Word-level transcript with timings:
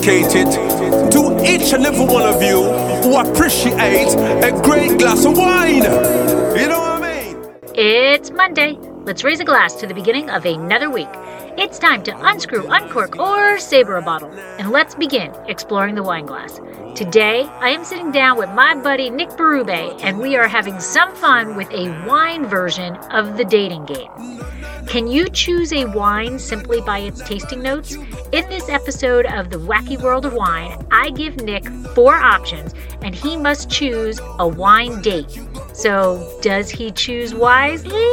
dedicated 0.00 0.50
to 1.12 1.44
each 1.44 1.72
and 1.72 1.84
every 1.84 2.06
one 2.06 2.22
of 2.22 2.42
you 2.42 2.62
who 3.02 3.16
appreciate 3.18 4.08
a 4.42 4.50
great 4.62 4.98
glass 4.98 5.24
of 5.24 5.36
wine. 5.36 5.82
You 5.82 6.68
know 6.68 6.80
what 6.80 7.02
I 7.02 7.32
mean? 7.32 7.36
It's 7.74 8.30
Monday. 8.30 8.78
Let's 9.04 9.24
raise 9.24 9.40
a 9.40 9.44
glass 9.44 9.74
to 9.76 9.86
the 9.86 9.94
beginning 9.94 10.30
of 10.30 10.44
another 10.44 10.90
week. 10.90 11.08
It's 11.60 11.78
time 11.78 12.02
to 12.04 12.26
unscrew, 12.26 12.66
uncork, 12.68 13.18
or 13.18 13.58
savor 13.58 13.98
a 13.98 14.02
bottle. 14.02 14.30
And 14.58 14.70
let's 14.70 14.94
begin 14.94 15.30
exploring 15.46 15.94
the 15.94 16.02
wine 16.02 16.24
glass. 16.24 16.58
Today, 16.96 17.42
I 17.42 17.68
am 17.68 17.84
sitting 17.84 18.10
down 18.10 18.38
with 18.38 18.48
my 18.48 18.74
buddy 18.74 19.10
Nick 19.10 19.28
Berube, 19.28 20.00
and 20.02 20.18
we 20.18 20.36
are 20.36 20.48
having 20.48 20.80
some 20.80 21.14
fun 21.14 21.56
with 21.56 21.70
a 21.70 21.90
wine 22.08 22.46
version 22.46 22.96
of 23.12 23.36
the 23.36 23.44
dating 23.44 23.84
game. 23.84 24.10
Can 24.86 25.06
you 25.06 25.28
choose 25.28 25.70
a 25.74 25.84
wine 25.84 26.38
simply 26.38 26.80
by 26.80 27.00
its 27.00 27.20
tasting 27.28 27.60
notes? 27.60 27.94
In 28.32 28.48
this 28.48 28.70
episode 28.70 29.26
of 29.26 29.50
The 29.50 29.58
Wacky 29.58 30.00
World 30.00 30.24
of 30.24 30.32
Wine, 30.32 30.82
I 30.90 31.10
give 31.10 31.42
Nick 31.42 31.68
four 31.94 32.14
options 32.14 32.74
and 33.02 33.14
he 33.14 33.36
must 33.36 33.68
choose 33.68 34.18
a 34.38 34.48
wine 34.48 35.02
date. 35.02 35.38
So, 35.74 36.38
does 36.40 36.70
he 36.70 36.90
choose 36.90 37.34
wisely? 37.34 38.08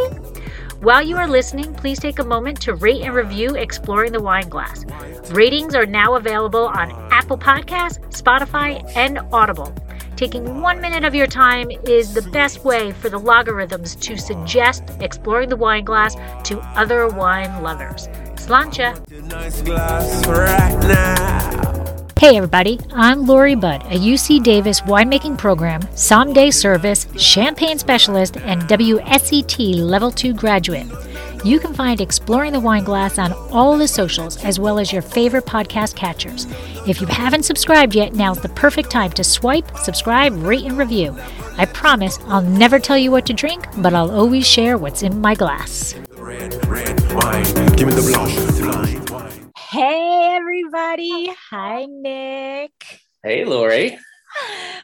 While 0.81 1.01
you 1.01 1.17
are 1.17 1.27
listening, 1.27 1.73
please 1.73 1.99
take 1.99 2.19
a 2.19 2.23
moment 2.23 2.61
to 2.61 2.75
rate 2.75 3.01
and 3.01 3.15
review 3.15 3.55
Exploring 3.55 4.11
the 4.11 4.21
Wine 4.21 4.47
Glass. 4.47 4.85
Ratings 5.31 5.73
are 5.73 5.87
now 5.87 6.15
available 6.15 6.67
on 6.67 6.91
Apple 7.11 7.37
Podcasts, 7.37 7.99
Spotify, 8.11 8.87
and 8.95 9.17
Audible. 9.33 9.73
Taking 10.15 10.61
one 10.61 10.79
minute 10.79 11.03
of 11.03 11.15
your 11.15 11.25
time 11.25 11.71
is 11.87 12.13
the 12.13 12.21
best 12.29 12.63
way 12.63 12.91
for 12.91 13.09
the 13.09 13.17
logarithms 13.17 13.95
to 13.95 14.17
suggest 14.17 14.83
exploring 14.99 15.49
the 15.49 15.55
wine 15.55 15.83
glass 15.83 16.15
to 16.43 16.59
other 16.77 17.07
wine 17.07 17.63
lovers. 17.63 18.07
Sláinte. 18.35 18.93
Hey 22.19 22.35
everybody, 22.35 22.79
I'm 22.95 23.27
Lori 23.27 23.53
Budd, 23.53 23.83
a 23.83 23.95
UC 23.95 24.41
Davis 24.41 24.81
winemaking 24.81 25.37
program, 25.37 25.83
someday 25.95 26.49
service, 26.49 27.05
champagne 27.15 27.77
specialist, 27.77 28.37
and 28.37 28.63
WSET 28.63 29.75
Level 29.75 30.09
2 30.09 30.33
graduate. 30.33 30.87
You 31.45 31.59
can 31.59 31.75
find 31.75 32.01
Exploring 32.01 32.53
the 32.53 32.59
Wine 32.59 32.83
Glass 32.83 33.19
on 33.19 33.33
all 33.51 33.77
the 33.77 33.87
socials 33.87 34.43
as 34.43 34.59
well 34.59 34.79
as 34.79 34.91
your 34.91 35.03
favorite 35.03 35.45
podcast 35.45 35.95
catchers. 35.95 36.47
If 36.87 36.99
you 36.99 37.05
haven't 37.05 37.43
subscribed 37.43 37.93
yet, 37.93 38.15
now's 38.15 38.41
the 38.41 38.49
perfect 38.49 38.89
time 38.89 39.11
to 39.11 39.23
swipe, 39.23 39.77
subscribe, 39.77 40.33
rate, 40.41 40.65
and 40.65 40.75
review. 40.75 41.15
I 41.59 41.65
promise 41.65 42.17
I'll 42.25 42.41
never 42.41 42.79
tell 42.79 42.97
you 42.97 43.11
what 43.11 43.27
to 43.27 43.33
drink, 43.33 43.67
but 43.77 43.93
I'll 43.93 44.09
always 44.09 44.47
share 44.47 44.79
what's 44.79 45.03
in 45.03 45.21
my 45.21 45.35
glass. 45.35 45.93
Red, 46.17 46.65
red 46.65 46.97
Hey 49.69 50.37
everybody. 50.37 51.29
Hi 51.49 51.87
Nick. 51.89 53.01
Hey, 53.21 53.43
Lori. 53.43 53.99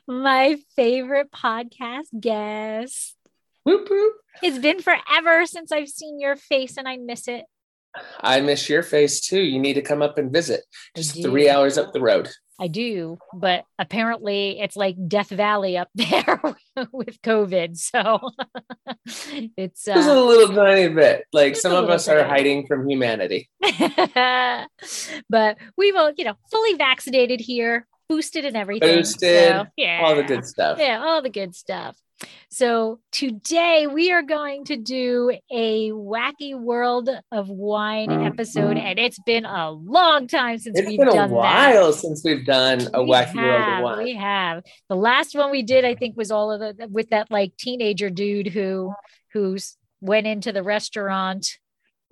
My 0.09 0.58
favorite 0.75 1.31
podcast 1.31 2.08
guest. 2.20 3.16
Whoop, 3.64 3.88
whoop. 3.90 4.14
It's 4.42 4.58
been 4.58 4.81
forever 4.81 5.45
since 5.45 5.72
I've 5.72 5.88
seen 5.88 6.20
your 6.20 6.36
face 6.36 6.75
and 6.75 6.86
I 6.86 6.98
miss 6.98 7.30
it. 7.30 7.45
I 8.20 8.42
miss 8.42 8.67
your 8.67 8.84
face 8.84 9.22
too. 9.22 9.40
You 9.40 9.58
need 9.58 9.75
to 9.75 9.81
come 9.81 10.02
up 10.02 10.17
and 10.17 10.34
visit. 10.34 10.66
Just 10.97 11.22
three 11.22 11.50
hours 11.50 11.78
up 11.78 11.94
the 11.94 12.02
road. 12.02 12.30
I 12.59 12.68
do, 12.68 13.18
but 13.34 13.66
apparently 13.80 14.59
it's 14.59 14.76
like 14.76 14.96
Death 15.08 15.30
Valley 15.30 15.78
up 15.78 15.90
there 15.96 16.40
with 16.92 17.22
COVID. 17.22 17.78
So 17.78 18.30
it's 19.58 19.86
Just 19.86 20.08
a 20.08 20.12
uh, 20.12 20.23
little 20.23 20.56
tiny 20.56 20.90
bit. 20.90 21.26
Like 21.34 21.56
some 21.56 21.74
of 21.74 21.90
us 21.90 22.08
are 22.08 22.24
hiding 22.24 22.68
from 22.68 22.88
humanity. 22.88 23.50
but 25.30 25.58
we 25.78 25.92
will, 25.92 26.12
you 26.16 26.26
know, 26.26 26.36
fully 26.52 26.74
vaccinated 26.76 27.42
here, 27.42 27.88
boosted 28.08 28.46
and 28.46 28.56
everything. 28.56 28.98
Boosted, 28.98 29.50
So, 29.50 29.66
yeah. 29.75 30.02
All 30.03 30.16
the 30.16 30.24
good 30.24 30.46
stuff. 30.46 30.78
Yeah, 30.80 31.03
all 31.03 31.22
the 31.22 31.30
good 31.30 31.56
stuff. 31.56 31.97
So 32.50 33.00
today 33.11 33.88
we 33.88 34.11
are 34.11 34.22
going 34.22 34.66
to 34.66 34.78
do 34.78 35.38
a 35.51 35.91
wacky 35.91 36.59
world 36.59 37.09
of 37.31 37.50
wine 37.50 38.09
mm-hmm. 38.09 38.28
episode, 38.28 38.78
and 38.78 39.00
it's 39.00 39.19
been 39.19 39.45
a 39.45 39.72
long 39.72 40.28
time 40.28 40.57
since 40.59 40.78
It's 40.78 40.88
we've 40.88 41.00
done 41.00 41.07
it. 41.07 41.12
It's 41.12 41.17
been 41.17 41.25
a 41.25 41.28
done 41.28 41.31
while 41.31 41.94
since 41.94 42.22
we've 42.23 42.45
done 42.45 42.88
a 42.94 43.03
We 43.03 43.09
wacky 43.09 43.35
world 43.35 43.78
of 43.78 43.83
wine. 43.83 44.03
We 44.03 44.16
have. 44.16 44.63
The 44.89 44.95
last 44.95 45.35
one 45.35 45.51
we 45.51 45.63
did, 45.63 45.85
I 45.85 45.95
think, 45.95 46.16
was 46.16 46.31
all 46.31 46.51
of 46.51 46.59
the 46.59 46.88
with 46.89 47.09
that 47.09 47.31
like 47.31 47.57
teenager 47.57 48.09
dude 48.09 48.47
who 48.47 48.94
who's 49.33 49.78
went 50.01 50.28
into 50.28 50.51
the 50.51 50.63
restaurant. 50.63 51.47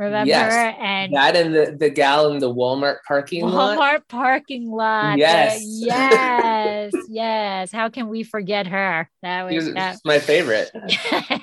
Remember? 0.02 0.28
Yes. 0.28 0.76
And 0.80 1.14
That 1.14 1.36
and 1.36 1.54
the, 1.54 1.78
the 1.80 1.92
gal 1.92 2.32
in 2.32 2.40
the 2.40 2.52
Walmart 2.52 2.98
parking 3.08 3.46
lot. 3.46 3.78
Walmart 3.78 4.08
parking 4.08 4.72
lot. 4.72 5.20
Yes. 5.20 5.62
Yes. 5.64 6.92
Yes. 7.08 7.72
How 7.72 7.90
can 7.90 8.08
we 8.08 8.24
forget 8.24 8.66
her? 8.68 9.10
That 9.22 9.44
was 9.44 9.66
was 9.66 9.74
that. 9.74 9.98
my 10.04 10.18
favorite. 10.18 10.72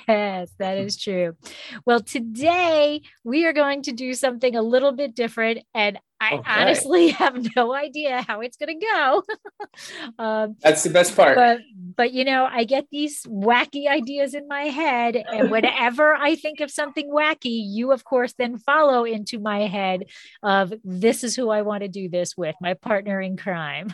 Yes, 0.08 0.50
that 0.58 0.78
is 0.78 0.96
true. 0.96 1.36
Well, 1.84 2.00
today 2.00 3.02
we 3.24 3.44
are 3.44 3.52
going 3.52 3.82
to 3.82 3.92
do 3.92 4.14
something 4.14 4.56
a 4.56 4.62
little 4.62 4.92
bit 4.92 5.14
different, 5.14 5.60
and 5.74 5.98
I 6.20 6.34
Okay. 6.34 6.50
honestly 6.60 7.08
have 7.22 7.46
no 7.56 7.72
idea 7.74 8.22
how 8.26 8.40
it's 8.40 8.56
going 8.56 8.78
to 8.80 8.86
go. 8.86 9.22
um, 10.18 10.56
That's 10.62 10.82
the 10.82 10.90
best 10.90 11.14
part. 11.16 11.36
but 11.36 11.60
but 11.96 12.12
you 12.12 12.24
know, 12.24 12.48
I 12.50 12.64
get 12.64 12.86
these 12.90 13.22
wacky 13.24 13.88
ideas 13.88 14.34
in 14.34 14.46
my 14.48 14.64
head, 14.64 15.16
and 15.16 15.50
whenever 15.54 16.14
I 16.14 16.34
think 16.34 16.60
of 16.60 16.70
something 16.70 17.10
wacky, 17.10 17.60
you 17.64 17.92
of 17.92 18.04
course 18.04 18.34
then 18.38 18.58
follow 18.58 19.04
into 19.04 19.38
my 19.38 19.66
head 19.66 20.04
of 20.42 20.72
this 20.84 21.22
is 21.24 21.36
who 21.36 21.50
I 21.50 21.62
want 21.62 21.82
to 21.82 21.88
do 21.88 22.08
this 22.08 22.36
with, 22.36 22.54
my 22.60 22.74
partner 22.74 23.20
in 23.20 23.36
crime. 23.36 23.92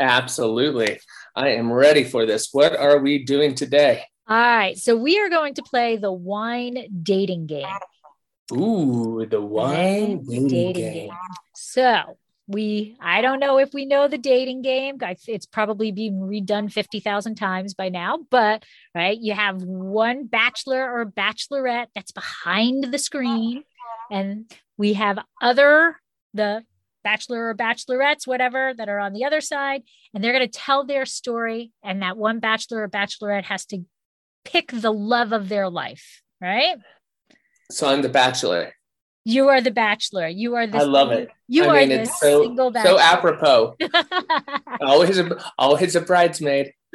Absolutely. 0.00 0.98
I 1.34 1.50
am 1.50 1.72
ready 1.72 2.04
for 2.04 2.26
this. 2.26 2.50
What 2.52 2.76
are 2.76 2.98
we 2.98 3.24
doing 3.24 3.54
today? 3.54 4.04
All 4.28 4.36
right, 4.36 4.76
so 4.76 4.96
we 4.96 5.18
are 5.20 5.28
going 5.30 5.54
to 5.54 5.62
play 5.62 5.96
the 5.96 6.12
wine 6.12 6.88
dating 7.02 7.46
game. 7.46 7.66
Ooh, 8.52 9.24
the 9.28 9.40
wine 9.40 10.22
Dating 10.26 10.48
dating 10.48 10.72
game. 10.72 10.92
game. 10.92 11.10
So 11.56 12.18
we, 12.46 12.96
I 13.00 13.22
don't 13.22 13.40
know 13.40 13.58
if 13.58 13.70
we 13.74 13.86
know 13.86 14.06
the 14.06 14.18
dating 14.18 14.62
game. 14.62 14.98
It's 15.26 15.46
probably 15.46 15.90
been 15.90 16.20
redone 16.20 16.70
50,000 16.70 17.34
times 17.34 17.74
by 17.74 17.88
now, 17.88 18.18
but 18.30 18.64
right, 18.94 19.18
you 19.18 19.34
have 19.34 19.62
one 19.62 20.26
bachelor 20.26 20.90
or 20.90 21.06
bachelorette 21.06 21.86
that's 21.94 22.12
behind 22.12 22.84
the 22.84 22.98
screen, 22.98 23.58
uh-huh. 23.58 24.16
and 24.16 24.52
we 24.76 24.92
have 24.92 25.18
other, 25.42 26.00
the 26.34 26.62
bachelor 27.02 27.48
or 27.48 27.54
bachelorettes, 27.54 28.26
whatever, 28.26 28.74
that 28.76 28.88
are 28.88 29.00
on 29.00 29.12
the 29.12 29.24
other 29.24 29.40
side, 29.40 29.82
and 30.14 30.22
they're 30.22 30.32
going 30.32 30.48
to 30.48 30.58
tell 30.58 30.84
their 30.84 31.06
story. 31.06 31.72
And 31.82 32.02
that 32.02 32.16
one 32.16 32.38
bachelor 32.38 32.82
or 32.82 32.88
bachelorette 32.88 33.44
has 33.44 33.64
to 33.66 33.84
pick 34.44 34.70
the 34.72 34.92
love 34.92 35.32
of 35.32 35.48
their 35.48 35.68
life, 35.68 36.22
right? 36.40 36.76
So 37.70 37.88
I'm 37.88 38.02
the 38.02 38.08
bachelor. 38.08 38.74
You 39.28 39.48
are 39.48 39.60
the 39.60 39.72
bachelor. 39.72 40.28
You 40.28 40.54
are 40.54 40.68
the 40.68 40.78
I 40.78 40.82
love 40.82 41.10
it. 41.10 41.30
You 41.48 41.64
I 41.64 41.66
are 41.66 41.86
mean, 41.86 41.88
the 41.88 42.04
so, 42.04 42.44
single 42.44 42.70
bachelor. 42.70 42.98
so 42.98 43.00
apropos. 43.00 43.76
Always 44.80 45.18
a, 45.18 45.52
always 45.58 45.96
a 45.96 46.00
bridesmaid. 46.00 46.72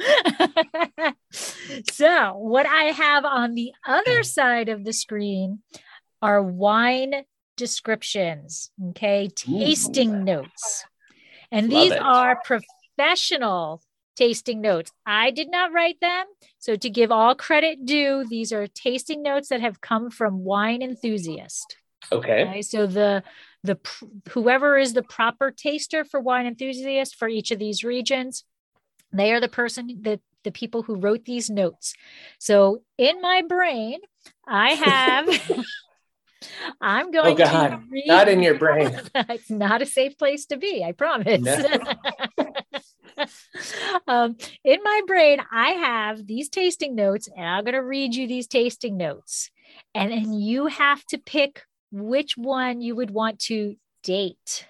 so, 1.90 2.32
what 2.38 2.64
I 2.64 2.84
have 2.84 3.26
on 3.26 3.54
the 3.54 3.72
other 3.86 4.22
side 4.22 4.70
of 4.70 4.82
the 4.82 4.94
screen 4.94 5.58
are 6.22 6.42
wine 6.42 7.24
descriptions, 7.58 8.70
okay, 8.88 9.28
tasting 9.36 10.24
notes. 10.24 10.86
And 11.50 11.68
Love 11.68 11.82
these 11.82 11.92
it. 11.92 12.00
are 12.00 12.40
professional 12.46 13.82
tasting 14.16 14.62
notes. 14.62 14.90
I 15.04 15.32
did 15.32 15.50
not 15.50 15.74
write 15.74 16.00
them. 16.00 16.24
So, 16.58 16.76
to 16.76 16.88
give 16.88 17.12
all 17.12 17.34
credit 17.34 17.84
due, 17.84 18.24
these 18.26 18.54
are 18.54 18.66
tasting 18.68 19.22
notes 19.22 19.50
that 19.50 19.60
have 19.60 19.82
come 19.82 20.10
from 20.10 20.44
wine 20.44 20.80
enthusiast. 20.80 21.76
Okay. 22.12 22.42
Okay, 22.42 22.62
so 22.62 22.86
the 22.86 23.22
the 23.64 23.78
whoever 24.30 24.76
is 24.76 24.92
the 24.92 25.02
proper 25.02 25.50
taster 25.50 26.04
for 26.04 26.20
wine 26.20 26.46
enthusiasts 26.46 27.14
for 27.14 27.28
each 27.28 27.50
of 27.50 27.58
these 27.58 27.84
regions, 27.84 28.44
they 29.12 29.32
are 29.32 29.40
the 29.40 29.48
person 29.48 29.98
that 30.02 30.20
the 30.44 30.50
people 30.52 30.82
who 30.82 30.96
wrote 30.96 31.24
these 31.24 31.48
notes. 31.48 31.94
So 32.38 32.82
in 32.98 33.20
my 33.20 33.42
brain, 33.48 34.00
I 34.46 34.70
have. 34.74 35.28
I'm 36.80 37.12
going 37.12 37.34
Oh 37.34 37.38
God, 37.38 37.70
to 37.70 37.80
read. 37.90 38.06
not 38.08 38.28
in 38.28 38.42
your 38.42 38.54
brain. 38.58 39.00
it's 39.14 39.50
not 39.50 39.80
a 39.82 39.86
safe 39.86 40.18
place 40.18 40.46
to 40.46 40.56
be. 40.56 40.82
I 40.84 40.92
promise. 40.92 41.40
No. 41.40 41.78
um, 44.08 44.36
in 44.64 44.80
my 44.82 45.00
brain, 45.06 45.40
I 45.52 45.70
have 45.70 46.26
these 46.26 46.48
tasting 46.48 46.94
notes, 46.94 47.28
and 47.36 47.46
I'm 47.46 47.64
going 47.64 47.74
to 47.74 47.82
read 47.82 48.14
you 48.14 48.26
these 48.26 48.46
tasting 48.46 48.96
notes, 48.96 49.50
and 49.94 50.10
then 50.10 50.32
you 50.32 50.66
have 50.66 51.04
to 51.06 51.18
pick 51.18 51.62
which 51.92 52.36
one 52.36 52.80
you 52.80 52.96
would 52.96 53.10
want 53.10 53.38
to 53.38 53.76
date. 54.02 54.66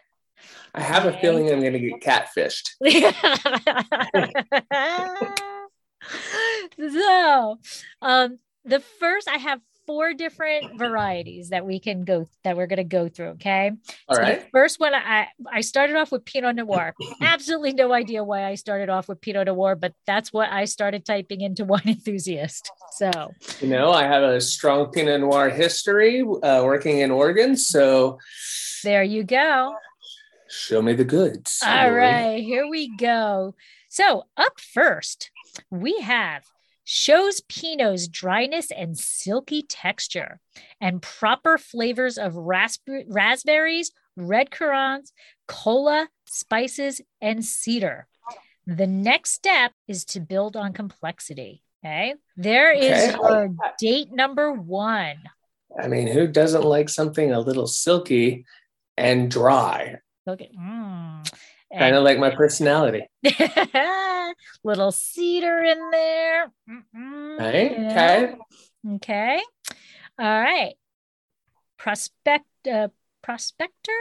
I 0.74 0.80
have 0.80 1.06
a 1.06 1.16
feeling 1.18 1.50
I'm 1.50 1.60
going 1.60 1.72
to 1.72 1.78
get 1.78 2.00
catfished. 2.00 2.70
so, 6.92 7.58
um, 8.00 8.38
the 8.64 8.80
first, 8.80 9.28
I 9.28 9.36
have 9.36 9.60
four 9.92 10.14
different 10.14 10.78
varieties 10.78 11.50
that 11.50 11.66
we 11.66 11.78
can 11.78 12.02
go 12.04 12.26
that 12.44 12.56
we're 12.56 12.66
going 12.66 12.78
to 12.78 12.96
go 12.98 13.10
through. 13.10 13.32
Okay. 13.36 13.70
All 14.08 14.16
So 14.16 14.22
right. 14.22 14.46
first 14.50 14.80
one, 14.80 14.94
I 14.94 15.28
I 15.52 15.60
started 15.60 15.96
off 15.96 16.10
with 16.10 16.24
Pinot 16.24 16.56
Noir. 16.56 16.94
Absolutely 17.20 17.74
no 17.74 17.92
idea 17.92 18.24
why 18.24 18.44
I 18.44 18.54
started 18.54 18.88
off 18.88 19.06
with 19.06 19.20
Pinot 19.20 19.48
Noir, 19.48 19.76
but 19.76 19.92
that's 20.06 20.32
what 20.32 20.50
I 20.50 20.64
started 20.64 21.04
typing 21.04 21.42
into 21.42 21.64
Wine 21.72 21.82
Enthusiast. 21.84 22.70
So 22.92 23.10
You 23.60 23.68
know, 23.68 23.90
I 23.92 24.04
have 24.04 24.22
a 24.22 24.40
strong 24.40 24.90
Pinot 24.90 25.20
Noir 25.20 25.50
history 25.50 26.22
uh, 26.22 26.62
working 26.64 27.00
in 27.00 27.10
Oregon. 27.10 27.54
So 27.56 28.18
there 28.82 29.02
you 29.02 29.24
go. 29.24 29.74
show 30.48 30.80
me 30.80 30.94
the 30.94 31.04
goods. 31.04 31.60
All 31.66 31.90
right, 31.92 32.42
here 32.42 32.66
we 32.66 32.96
go. 32.96 33.54
So 33.90 34.24
up 34.38 34.58
first, 34.58 35.30
we 35.70 36.00
have 36.00 36.44
shows 36.84 37.40
Pinot's 37.48 38.08
dryness 38.08 38.70
and 38.70 38.98
silky 38.98 39.62
texture 39.62 40.40
and 40.80 41.00
proper 41.02 41.58
flavors 41.58 42.18
of 42.18 42.34
rasp- 42.36 42.88
raspberries, 43.08 43.92
red 44.16 44.50
currants, 44.50 45.12
cola, 45.46 46.08
spices, 46.26 47.00
and 47.20 47.44
cedar. 47.44 48.06
The 48.66 48.86
next 48.86 49.30
step 49.32 49.72
is 49.88 50.04
to 50.06 50.20
build 50.20 50.56
on 50.56 50.72
complexity. 50.72 51.62
Okay, 51.84 52.14
there 52.36 52.72
is 52.72 53.12
Okay. 53.14 53.18
your 53.18 53.54
date 53.80 54.12
number 54.12 54.52
one. 54.52 55.16
I 55.82 55.88
mean, 55.88 56.06
who 56.06 56.28
doesn't 56.28 56.62
like 56.64 56.88
something 56.88 57.32
a 57.32 57.40
little 57.40 57.66
silky 57.66 58.44
and 58.96 59.28
dry? 59.30 59.96
Okay. 60.28 60.50
mm. 60.56 61.32
Kind 61.78 61.96
of 61.96 62.04
like 62.04 62.18
my 62.18 62.30
personality. 62.30 63.06
little 64.64 64.92
cedar 64.92 65.58
in 65.62 65.90
there. 65.90 66.52
Mm-mm, 66.68 67.38
Right? 67.38 67.78
you 67.78 67.86
Okay. 67.86 68.34
Okay. 68.96 69.40
All 70.18 70.40
right. 70.40 70.74
Prospect 71.78 72.44
uh, 72.70 72.88
prospector? 73.22 73.92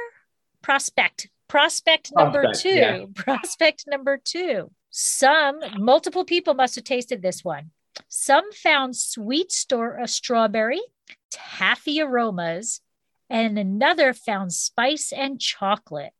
Prospect. 0.61 1.29
Prospect 1.47 2.11
number 2.15 2.43
Prospect, 2.43 2.61
two. 2.61 2.69
yeah. 2.69 3.05
Prospect 3.15 3.85
number 3.87 4.19
two. 4.23 4.71
Some 4.89 5.59
multiple 5.77 6.25
people 6.25 6.53
must 6.53 6.75
have 6.75 6.83
tasted 6.83 7.21
this 7.21 7.43
one. 7.43 7.71
Some 8.07 8.51
found 8.51 8.95
sweet 8.95 9.51
store 9.51 9.99
uh, 9.99 10.07
strawberry, 10.07 10.81
taffy 11.29 12.01
aromas, 12.01 12.81
and 13.29 13.57
another 13.57 14.13
found 14.13 14.53
spice 14.53 15.11
and 15.11 15.39
chocolate. 15.39 16.11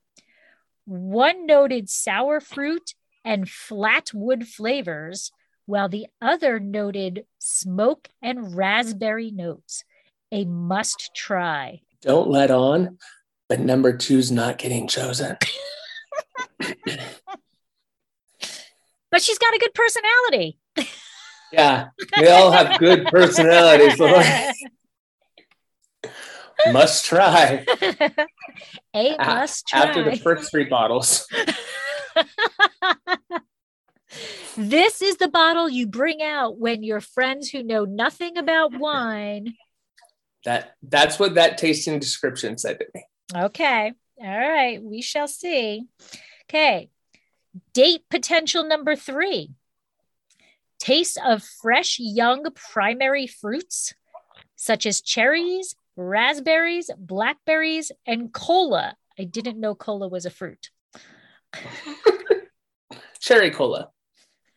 One 0.86 1.46
noted 1.46 1.90
sour 1.90 2.40
fruit 2.40 2.94
and 3.24 3.50
flat 3.50 4.12
wood 4.14 4.48
flavors, 4.48 5.32
while 5.66 5.90
the 5.90 6.08
other 6.22 6.60
noted 6.60 7.26
smoke 7.40 8.10
and 8.22 8.56
raspberry 8.56 9.32
notes. 9.32 9.84
A 10.32 10.46
must 10.46 11.12
try. 11.16 11.82
Don't 12.02 12.30
let 12.30 12.52
on, 12.52 12.98
but 13.48 13.60
number 13.60 13.96
two's 13.96 14.32
not 14.32 14.58
getting 14.58 14.88
chosen. 14.88 15.38
But 19.12 19.22
she's 19.22 19.38
got 19.38 19.54
a 19.54 19.60
good 19.60 19.74
personality. 19.74 20.58
Yeah, 21.52 21.90
we 22.18 22.30
all 22.30 22.50
have 22.52 22.80
good 22.80 23.06
personalities. 23.08 24.00
Must 26.72 27.06
try 27.06 27.66
A 28.94 29.16
A- 29.16 29.18
must 29.18 29.68
try. 29.68 29.82
after 29.82 30.04
the 30.04 30.18
first 30.18 30.52
three 30.52 30.66
bottles. 30.66 31.28
this 34.58 35.02
is 35.02 35.18
the 35.18 35.28
bottle 35.30 35.70
you 35.70 35.88
bring 35.88 36.22
out 36.22 36.58
when 36.58 36.84
your 36.84 37.02
friends 37.02 37.50
who 37.50 37.64
know 37.64 37.86
nothing 37.86 38.38
about 38.38 38.78
wine. 38.78 39.56
That 40.46 40.76
that's 40.84 41.20
what 41.20 41.36
that 41.36 41.58
tasting 41.58 42.00
description 42.00 42.58
said 42.58 42.80
to 42.80 42.86
me. 42.94 43.06
Okay. 43.36 43.94
All 44.20 44.28
right. 44.40 44.82
We 44.82 45.02
shall 45.02 45.28
see. 45.28 45.86
Okay. 46.50 46.90
Date 47.74 48.02
potential 48.10 48.64
number 48.68 48.96
three 48.96 49.52
taste 50.80 51.20
of 51.24 51.44
fresh 51.44 51.98
young 52.00 52.44
primary 52.56 53.28
fruits 53.28 53.94
such 54.56 54.86
as 54.86 55.02
cherries, 55.02 55.76
raspberries, 55.96 56.90
blackberries, 56.98 57.92
and 58.06 58.32
cola. 58.34 58.96
I 59.20 59.24
didn't 59.24 59.60
know 59.60 59.76
cola 59.76 60.08
was 60.08 60.26
a 60.26 60.30
fruit. 60.30 60.70
Cherry 63.20 63.52
cola. 63.52 63.90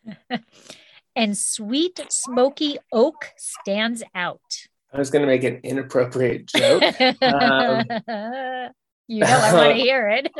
And 1.17 1.39
sweet, 1.39 2.01
smoky 2.11 2.79
oak 2.93 3.31
stands 3.37 4.03
out. 4.17 4.41
I 4.93 4.99
was 4.99 5.11
going 5.11 5.23
to 5.23 5.29
make 5.29 5.45
an 5.45 5.61
inappropriate 5.63 6.47
joke. 6.47 6.83
Um, 7.23 7.85
you 9.07 9.21
know, 9.21 9.27
I 9.27 9.55
want 9.55 9.77
to 9.77 9.81
hear 9.81 10.09
it. 10.09 10.33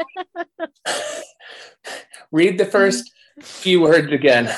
Read 2.33 2.59
the 2.59 2.67
first 2.67 3.13
few 3.41 3.83
words 3.83 4.11
again. 4.13 4.53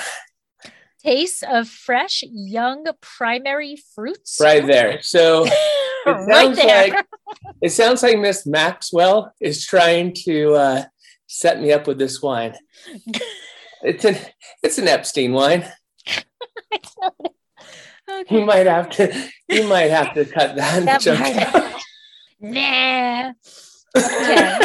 Taste 1.06 1.44
of 1.44 1.68
fresh, 1.68 2.24
young 2.26 2.84
primary 3.00 3.76
fruits. 3.94 4.38
Right 4.40 4.66
there. 4.66 5.00
So 5.02 5.44
right 6.06 6.26
sounds 6.28 6.56
there. 6.58 6.88
like- 6.90 7.06
it 7.62 7.70
sounds 7.70 8.02
like 8.02 8.18
Miss 8.18 8.44
Maxwell 8.44 9.32
is 9.40 9.64
trying 9.64 10.12
to 10.24 10.54
uh, 10.54 10.84
set 11.28 11.60
me 11.60 11.70
up 11.72 11.86
with 11.86 11.98
this 11.98 12.20
wine. 12.20 12.54
It's 13.82 14.04
an 14.06 14.16
it's 14.62 14.78
an 14.78 14.88
Epstein 14.88 15.32
wine. 15.32 15.64
okay. 16.08 16.22
You 18.30 18.44
might 18.44 18.66
have 18.66 18.88
to 18.90 19.28
you 19.48 19.68
might 19.68 19.90
have 19.90 20.14
to 20.14 20.24
cut 20.24 20.56
that, 20.56 20.84
That 20.86 21.00
joke 21.02 21.20
out. 21.20 21.72
Nah. 22.40 23.32
Okay. 23.96 24.58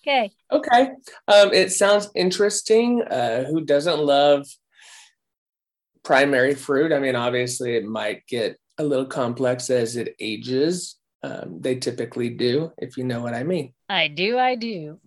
Okay. 0.00 0.30
Okay. 0.50 0.80
Um, 1.28 1.52
it 1.52 1.72
sounds 1.72 2.08
interesting. 2.14 3.02
Uh, 3.02 3.44
who 3.44 3.64
doesn't 3.64 3.98
love 3.98 4.46
primary 6.04 6.54
fruit? 6.54 6.92
I 6.92 6.98
mean, 6.98 7.16
obviously, 7.16 7.76
it 7.76 7.84
might 7.84 8.26
get 8.26 8.58
a 8.78 8.84
little 8.84 9.06
complex 9.06 9.70
as 9.70 9.96
it 9.96 10.14
ages. 10.18 10.96
Um, 11.22 11.60
they 11.60 11.76
typically 11.76 12.30
do, 12.30 12.72
if 12.78 12.96
you 12.96 13.04
know 13.04 13.20
what 13.20 13.34
I 13.34 13.44
mean. 13.44 13.74
I 13.88 14.08
do. 14.08 14.38
I 14.38 14.56
do. 14.56 14.98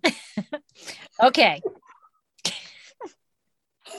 okay. 1.22 1.60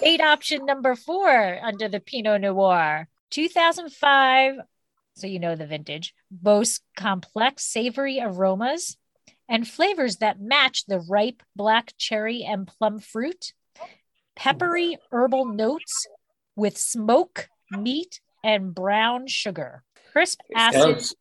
Date 0.01 0.21
option 0.21 0.65
number 0.65 0.95
four 0.95 1.59
under 1.63 1.87
the 1.87 1.99
Pinot 1.99 2.41
Noir 2.41 3.07
2005. 3.31 4.55
So 5.15 5.27
you 5.27 5.39
know 5.39 5.55
the 5.55 5.65
vintage 5.65 6.13
boasts 6.29 6.81
complex 6.95 7.63
savory 7.63 8.19
aromas 8.21 8.97
and 9.49 9.67
flavors 9.67 10.17
that 10.17 10.39
match 10.39 10.85
the 10.85 10.99
ripe 10.99 11.41
black 11.55 11.93
cherry 11.97 12.43
and 12.43 12.67
plum 12.67 12.99
fruit, 12.99 13.53
peppery 14.35 14.97
herbal 15.11 15.45
notes 15.45 16.07
with 16.57 16.77
smoke, 16.77 17.47
meat, 17.71 18.19
and 18.43 18.75
brown 18.75 19.27
sugar, 19.27 19.83
crisp 20.11 20.41
It 20.49 20.57
acid, 20.57 20.81
sounds- 20.81 21.15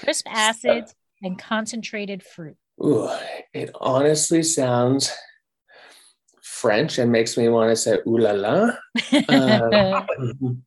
crisp 0.00 0.26
acids, 0.28 0.94
and 1.22 1.38
concentrated 1.38 2.22
fruit. 2.24 2.56
ooh, 2.82 3.08
it 3.54 3.70
honestly 3.80 4.42
sounds 4.42 5.12
French 6.42 6.98
and 6.98 7.12
makes 7.12 7.36
me 7.36 7.48
want 7.48 7.70
to 7.70 7.76
say 7.76 7.98
ooh 8.06 8.18
la 8.18 8.32
la. 8.32 8.70
Um, 9.28 10.64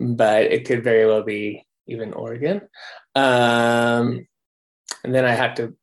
but 0.16 0.42
it 0.44 0.64
could 0.66 0.84
very 0.84 1.06
well 1.06 1.22
be 1.22 1.66
even 1.86 2.12
Oregon. 2.12 2.60
Um, 3.14 4.26
and 5.04 5.14
then 5.14 5.24
I 5.24 5.32
have 5.32 5.54
to 5.56 5.74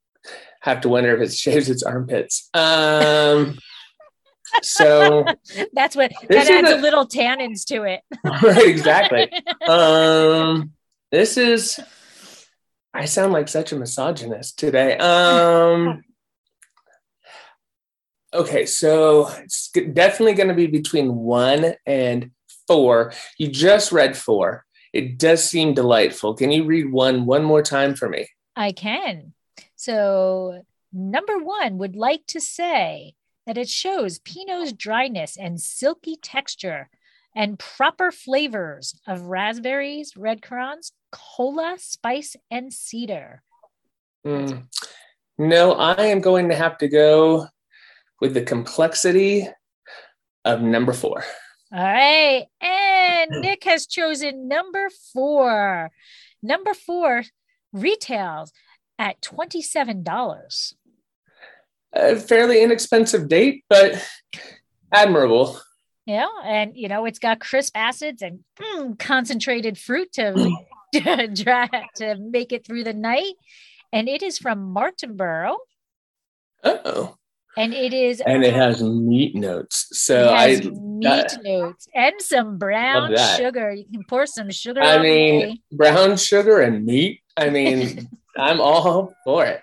have 0.62 0.82
to 0.82 0.90
wonder 0.90 1.16
if 1.16 1.22
it 1.30 1.34
shaves 1.34 1.70
its 1.70 1.84
armpits. 1.84 2.50
Um, 2.54 3.58
so 4.62 5.26
That's 5.74 5.96
what 5.96 6.12
that 6.30 6.50
adds 6.50 6.70
a, 6.70 6.76
a- 6.76 6.82
little 6.82 7.08
tannins 7.08 7.66
to 7.66 7.84
it. 7.84 8.02
right, 8.44 8.68
exactly. 8.68 9.32
Um, 9.68 10.72
this 11.12 11.38
is. 11.38 11.80
I 12.94 13.06
sound 13.06 13.34
like 13.34 13.48
such 13.48 13.72
a 13.72 13.76
misogynist 13.76 14.58
today. 14.58 14.98
Um, 14.98 16.04
okay, 18.34 18.66
so 18.66 19.30
it's 19.44 19.70
definitely 19.70 20.34
going 20.34 20.50
to 20.50 20.56
be 20.56 20.68
between 20.68 21.16
one 21.16 21.74
and 21.86 22.32
four. 22.68 23.14
You 23.38 23.50
just 23.50 23.92
read 23.92 24.18
four. 24.18 24.66
It 24.92 25.20
does 25.20 25.44
seem 25.44 25.76
delightful. 25.76 26.34
Can 26.34 26.52
you 26.52 26.66
read 26.66 26.92
one 26.92 27.28
one 27.28 27.44
more 27.44 27.62
time 27.62 27.94
for 27.94 28.10
me? 28.10 28.28
I 28.56 28.72
can. 28.72 29.34
So, 29.76 30.64
number 30.92 31.38
one 31.38 31.78
would 31.78 31.96
like 31.96 32.26
to 32.28 32.42
say 32.42 33.14
that 33.50 33.58
it 33.58 33.68
shows 33.68 34.20
Pinot's 34.20 34.74
dryness 34.74 35.36
and 35.36 35.60
silky 35.60 36.16
texture 36.16 36.88
and 37.36 37.58
proper 37.58 38.12
flavors 38.12 38.94
of 39.08 39.24
raspberries, 39.24 40.16
red 40.16 40.40
currants, 40.44 40.92
cola, 41.12 41.76
spice, 41.80 42.36
and 42.52 42.72
cedar. 42.72 43.42
Mm. 44.24 44.68
No, 45.40 45.72
I 45.74 46.00
am 46.00 46.22
going 46.22 46.50
to 46.50 46.56
have 46.56 46.78
to 46.78 46.88
go 46.88 47.48
with 48.22 48.36
the 48.36 48.44
complexity 48.44 49.48
of 50.46 50.62
number 50.62 50.94
four. 50.94 51.24
All 51.74 51.84
right. 51.84 52.46
And 52.62 53.32
Nick 53.42 53.64
has 53.64 53.88
chosen 53.88 54.48
number 54.48 54.90
four. 55.12 55.90
Number 56.44 56.76
four 56.76 57.24
retails 57.74 58.52
at 59.00 59.22
$27. 59.22 60.74
A 61.94 62.16
fairly 62.16 62.62
inexpensive 62.62 63.28
date, 63.28 63.64
but 63.70 64.08
admirable. 64.94 65.60
Yeah, 66.06 66.28
and 66.44 66.76
you 66.76 66.88
know 66.88 67.06
it's 67.06 67.20
got 67.20 67.40
crisp 67.40 67.76
acids 67.76 68.22
and 68.22 68.40
mm, 68.60 68.98
concentrated 68.98 69.78
fruit 69.78 70.12
to 70.14 70.52
dry, 71.34 71.70
to 71.96 72.16
make 72.16 72.52
it 72.52 72.66
through 72.66 72.84
the 72.84 72.94
night, 72.94 73.34
and 73.92 74.08
it 74.08 74.24
is 74.24 74.38
from 74.38 74.74
Martinborough. 74.74 75.58
Oh, 76.64 77.16
and 77.58 77.74
it 77.74 77.94
is 77.94 78.22
and 78.22 78.44
it 78.44 78.54
has 78.54 78.82
meat 78.82 79.36
notes. 79.36 79.88
So 79.92 80.30
I 80.30 80.62
meat 80.62 81.34
uh, 81.34 81.38
notes 81.44 81.88
and 81.94 82.16
some 82.20 82.58
brown 82.58 83.16
sugar. 83.38 83.72
You 83.72 83.86
can 83.92 84.04
pour 84.04 84.26
some 84.26 84.50
sugar. 84.50 84.82
I 84.82 85.02
mean, 85.02 85.40
me. 85.42 85.64
brown 85.72 86.18
sugar 86.18 86.62
and 86.62 86.86
meat. 86.86 87.22
I 87.36 87.50
mean, 87.50 88.10
I'm 88.38 88.62
all 88.62 89.14
for 89.26 89.46
it. 89.46 89.62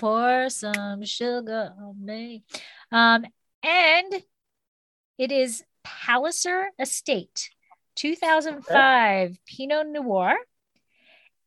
Pour 0.00 0.48
some 0.48 1.04
sugar 1.04 1.74
on 1.78 1.94
me. 2.02 2.42
Um, 2.90 3.26
and 3.62 4.22
it 5.18 5.30
is 5.30 5.62
Palliser 5.84 6.70
Estate, 6.78 7.50
2005 7.96 9.36
Pinot 9.46 9.88
Noir. 9.88 10.36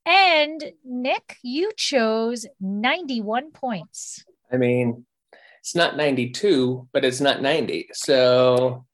And 0.05 0.63
Nick, 0.85 1.37
you 1.41 1.71
chose 1.75 2.45
91 2.61 3.51
points. 3.51 4.23
I 4.51 4.57
mean, 4.57 5.05
it's 5.61 5.73
not 5.73 5.97
92, 5.97 6.89
but 6.93 7.03
it's 7.03 7.21
not 7.21 7.41
90. 7.41 7.89
So 7.93 8.85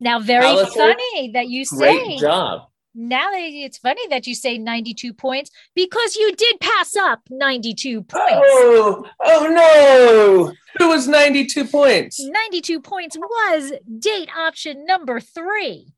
now, 0.00 0.18
very 0.18 0.42
Palliser, 0.42 0.78
funny 0.78 1.30
that 1.34 1.48
you 1.48 1.64
say. 1.64 1.76
Great 1.76 2.18
job. 2.18 2.62
Now 2.98 3.28
it's 3.32 3.76
funny 3.76 4.08
that 4.08 4.26
you 4.26 4.34
say 4.34 4.56
92 4.56 5.12
points 5.12 5.50
because 5.74 6.16
you 6.16 6.34
did 6.34 6.58
pass 6.60 6.96
up 6.96 7.20
92 7.28 8.02
points. 8.02 8.32
Oh, 8.32 9.04
oh 9.20 9.46
no. 9.50 10.52
It 10.80 10.88
was 10.88 11.06
92 11.06 11.66
points. 11.66 12.18
92 12.18 12.80
points 12.80 13.18
was 13.18 13.72
date 13.98 14.30
option 14.34 14.86
number 14.86 15.20
three. 15.20 15.92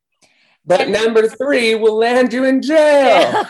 But 0.67 0.81
and 0.81 0.93
number 0.93 1.29
three 1.29 1.77
will 1.77 1.97
land 1.97 2.33
you 2.33 2.45
in 2.45 2.63
jail. 2.63 3.31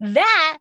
that 0.00 0.58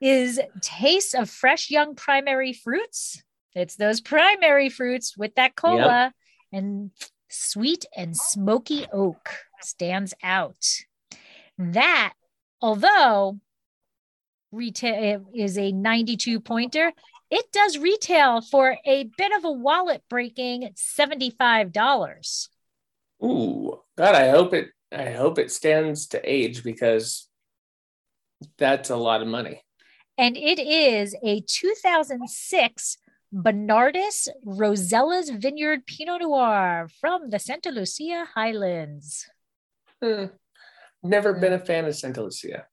is 0.00 0.40
taste 0.62 1.14
of 1.14 1.28
fresh 1.28 1.70
young 1.70 1.94
primary 1.94 2.54
fruits. 2.54 3.22
It's 3.54 3.76
those 3.76 4.00
primary 4.00 4.70
fruits 4.70 5.18
with 5.18 5.34
that 5.34 5.54
cola 5.54 6.04
yep. 6.04 6.12
and 6.50 6.92
sweet 7.28 7.84
and 7.94 8.16
smoky 8.16 8.86
oak 8.92 9.30
stands 9.62 10.14
out. 10.22 10.66
That, 11.58 12.14
although 12.60 13.38
retail 14.52 15.26
eh, 15.34 15.42
is 15.42 15.58
a 15.58 15.72
92 15.72 16.40
pointer, 16.40 16.92
it 17.30 17.52
does 17.52 17.78
retail 17.78 18.40
for 18.40 18.76
a 18.84 19.04
bit 19.16 19.32
of 19.36 19.44
a 19.44 19.52
wallet 19.52 20.02
breaking 20.08 20.70
$75. 20.74 22.48
Ooh, 23.22 23.80
God, 23.96 24.14
I 24.14 24.30
hope 24.30 24.54
it 24.54 24.70
I 24.92 25.10
hope 25.10 25.38
it 25.38 25.52
stands 25.52 26.08
to 26.08 26.20
age 26.24 26.64
because 26.64 27.28
that's 28.58 28.90
a 28.90 28.96
lot 28.96 29.22
of 29.22 29.28
money. 29.28 29.62
And 30.18 30.36
it 30.36 30.58
is 30.58 31.14
a 31.22 31.42
2006 31.46 32.98
Bernardus 33.32 34.28
Rosella's 34.44 35.30
Vineyard 35.30 35.86
Pinot 35.86 36.22
Noir 36.22 36.88
from 37.00 37.30
the 37.30 37.38
Santa 37.38 37.70
Lucia 37.70 38.26
Highlands. 38.34 39.30
Hmm. 40.02 40.26
Never 41.02 41.34
been 41.34 41.52
a 41.52 41.58
fan 41.58 41.86
of 41.86 41.96
Santa 41.96 42.22
Lucia. 42.22 42.66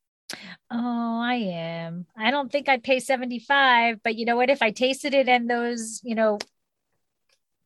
Oh, 0.69 1.21
I 1.21 1.35
am. 1.35 2.05
I 2.17 2.31
don't 2.31 2.51
think 2.51 2.67
I'd 2.67 2.83
pay 2.83 2.99
75, 2.99 4.03
but 4.03 4.15
you 4.15 4.25
know 4.25 4.35
what? 4.35 4.49
If 4.49 4.61
I 4.61 4.71
tasted 4.71 5.13
it 5.13 5.29
and 5.29 5.49
those, 5.49 6.01
you 6.03 6.15
know, 6.15 6.39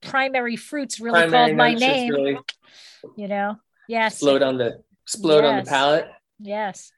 primary 0.01 0.55
fruits 0.55 0.99
really 0.99 1.21
primary 1.21 1.47
called 1.47 1.57
my 1.57 1.73
name, 1.73 2.11
really 2.11 2.37
you 3.15 3.27
know, 3.27 3.55
yes. 3.87 4.13
Explode 4.13 4.43
on 4.43 4.57
the 4.57 4.81
explode 5.03 5.43
yes. 5.43 5.45
on 5.45 5.63
the 5.63 5.69
palate. 5.69 6.07
Yes. 6.39 6.91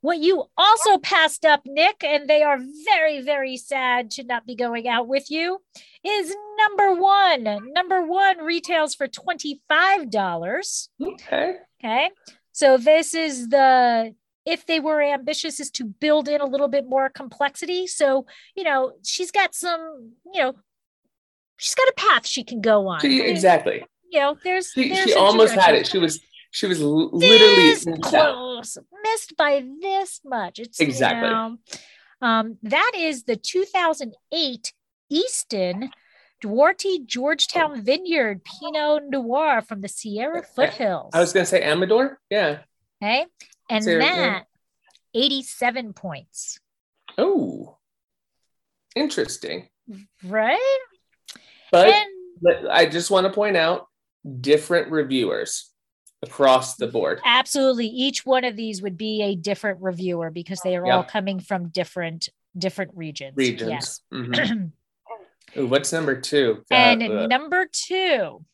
What 0.00 0.18
you 0.18 0.44
also 0.56 0.98
passed 0.98 1.44
up, 1.44 1.62
Nick, 1.64 2.02
and 2.02 2.28
they 2.28 2.42
are 2.42 2.58
very, 2.84 3.22
very 3.22 3.56
sad 3.56 4.10
to 4.12 4.24
not 4.24 4.44
be 4.46 4.56
going 4.56 4.88
out 4.88 5.06
with 5.06 5.30
you, 5.30 5.58
is 6.04 6.34
number 6.58 7.00
one. 7.00 7.72
Number 7.72 8.04
one 8.04 8.38
retails 8.38 8.96
for 8.96 9.06
$25. 9.06 10.88
Okay. 11.00 11.54
Okay. 11.84 12.10
So 12.52 12.76
this 12.76 13.14
is 13.14 13.48
the 13.48 14.14
if 14.44 14.66
they 14.66 14.80
were 14.80 15.00
ambitious 15.00 15.60
is 15.60 15.70
to 15.70 15.84
build 15.84 16.28
in 16.28 16.40
a 16.40 16.46
little 16.46 16.68
bit 16.68 16.88
more 16.88 17.08
complexity. 17.08 17.86
So, 17.86 18.26
you 18.56 18.64
know, 18.64 18.92
she's 19.04 19.30
got 19.30 19.54
some, 19.54 20.12
you 20.32 20.42
know, 20.42 20.54
she's 21.56 21.74
got 21.74 21.88
a 21.88 21.94
path 21.96 22.26
she 22.26 22.42
can 22.42 22.60
go 22.60 22.88
on. 22.88 23.00
She, 23.00 23.20
exactly. 23.22 23.84
You 24.10 24.20
know, 24.20 24.36
there's, 24.42 24.72
she, 24.72 24.88
there's 24.88 25.10
she 25.10 25.14
almost 25.14 25.54
had 25.54 25.74
it. 25.74 25.86
She 25.86 25.98
was 25.98 26.20
she 26.50 26.66
was 26.66 26.80
literally 26.80 27.98
close, 28.02 28.76
missed 29.02 29.36
by 29.38 29.64
this 29.80 30.20
much. 30.24 30.58
It's 30.58 30.80
exactly. 30.80 31.28
You 31.28 31.34
know, 31.34 31.56
um, 32.20 32.58
that 32.62 32.92
is 32.94 33.24
the 33.24 33.36
2008 33.36 34.72
Easton 35.08 35.90
Duarte 36.42 36.98
Georgetown 37.06 37.82
Vineyard 37.82 38.42
Pinot 38.44 39.04
Noir 39.08 39.62
from 39.62 39.80
the 39.80 39.88
Sierra 39.88 40.42
Foothills. 40.42 41.10
I 41.14 41.20
was 41.20 41.32
going 41.32 41.44
to 41.44 41.48
say 41.50 41.62
Amador. 41.62 42.18
Yeah. 42.28 42.58
Okay. 43.02 43.26
And 43.70 43.84
Sierra, 43.84 44.02
that, 44.02 44.44
87 45.14 45.92
points. 45.92 46.58
Oh, 47.16 47.78
interesting. 48.96 49.68
Right? 50.24 50.78
But, 51.70 51.88
and, 51.88 52.10
but 52.42 52.70
I 52.70 52.86
just 52.86 53.10
want 53.10 53.26
to 53.26 53.32
point 53.32 53.56
out 53.56 53.86
different 54.40 54.90
reviewers 54.90 55.70
across 56.22 56.74
the 56.74 56.88
board. 56.88 57.20
Absolutely. 57.24 57.86
Each 57.86 58.26
one 58.26 58.44
of 58.44 58.56
these 58.56 58.82
would 58.82 58.96
be 58.96 59.22
a 59.22 59.36
different 59.36 59.80
reviewer 59.80 60.30
because 60.30 60.60
they 60.62 60.76
are 60.76 60.86
yep. 60.86 60.94
all 60.94 61.04
coming 61.04 61.38
from 61.38 61.68
different 61.68 62.28
different 62.56 62.92
regions. 62.94 63.34
Regions. 63.36 63.70
Yes. 63.70 64.00
Mm-hmm. 64.12 64.64
Ooh, 65.56 65.66
what's 65.66 65.92
number 65.92 66.20
two? 66.20 66.64
and 66.70 67.02
uh, 67.02 67.26
number 67.26 67.66
two. 67.70 68.44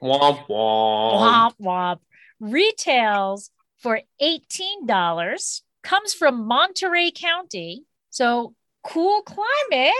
Womp 0.00 0.46
womp. 0.48 1.20
Womp 1.20 1.54
womp. 1.60 1.98
Retails 2.40 3.50
for 3.78 4.00
$18. 4.20 5.60
Comes 5.82 6.14
from 6.14 6.46
Monterey 6.46 7.12
County. 7.12 7.84
So 8.10 8.54
cool 8.84 9.22
climate. 9.22 9.92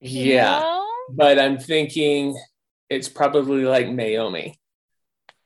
Yeah. 0.00 0.60
Know? 0.60 0.86
But 1.10 1.38
I'm 1.38 1.58
thinking 1.58 2.38
it's 2.88 3.08
probably 3.08 3.64
like 3.64 3.86
Meiomi. 3.86 4.54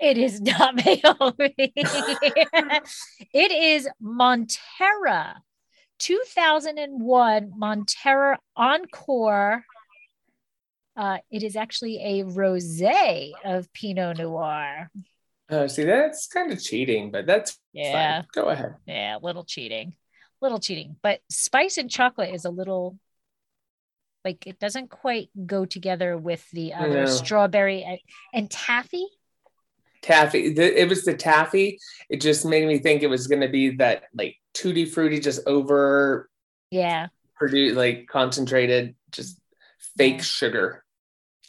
It 0.00 0.18
is 0.18 0.40
not 0.40 0.76
Meiomi. 0.78 1.54
it 3.35 3.52
is 3.52 3.88
Montera. 4.02 5.37
2001 5.99 7.52
Montera 7.57 8.38
Encore. 8.57 9.64
Uh, 10.97 11.19
it 11.31 11.43
is 11.43 11.57
actually 11.57 11.99
a 12.02 12.25
rosé 12.25 13.33
of 13.45 13.73
Pinot 13.73 14.19
Noir. 14.19 14.90
Oh, 15.50 15.67
see, 15.67 15.85
that's 15.85 16.26
kind 16.26 16.52
of 16.52 16.62
cheating, 16.62 17.11
but 17.11 17.26
that's 17.26 17.59
yeah. 17.73 18.23
Fine. 18.23 18.28
Go 18.35 18.49
ahead. 18.49 18.75
Yeah, 18.87 19.17
a 19.17 19.21
little 19.21 19.45
cheating, 19.45 19.95
little 20.43 20.59
cheating. 20.59 20.97
But 21.02 21.21
spice 21.31 21.78
and 21.78 21.90
chocolate 21.90 22.35
is 22.35 22.45
a 22.45 22.50
little 22.50 22.99
like 24.25 24.47
it 24.47 24.59
doesn't 24.59 24.90
quite 24.90 25.31
go 25.47 25.64
together 25.64 26.17
with 26.17 26.49
the 26.50 26.75
other 26.75 27.07
strawberry 27.07 27.83
and, 27.83 27.99
and 28.35 28.50
taffy 28.50 29.07
taffy. 30.02 30.47
It 30.47 30.88
was 30.88 31.05
the 31.05 31.14
taffy. 31.14 31.78
It 32.09 32.21
just 32.21 32.45
made 32.45 32.67
me 32.67 32.78
think 32.78 33.02
it 33.02 33.09
was 33.09 33.26
going 33.26 33.43
to 33.43 33.49
be 33.49 33.76
that 33.76 34.05
like 34.14 34.37
tutti 34.55 34.85
frutti, 34.85 35.21
just 35.21 35.47
over. 35.47 36.28
Yeah. 36.71 37.09
Produce 37.37 37.76
like 37.76 38.07
concentrated, 38.09 38.95
just 39.12 39.38
fake 39.97 40.17
yeah. 40.17 40.23
sugar. 40.23 40.85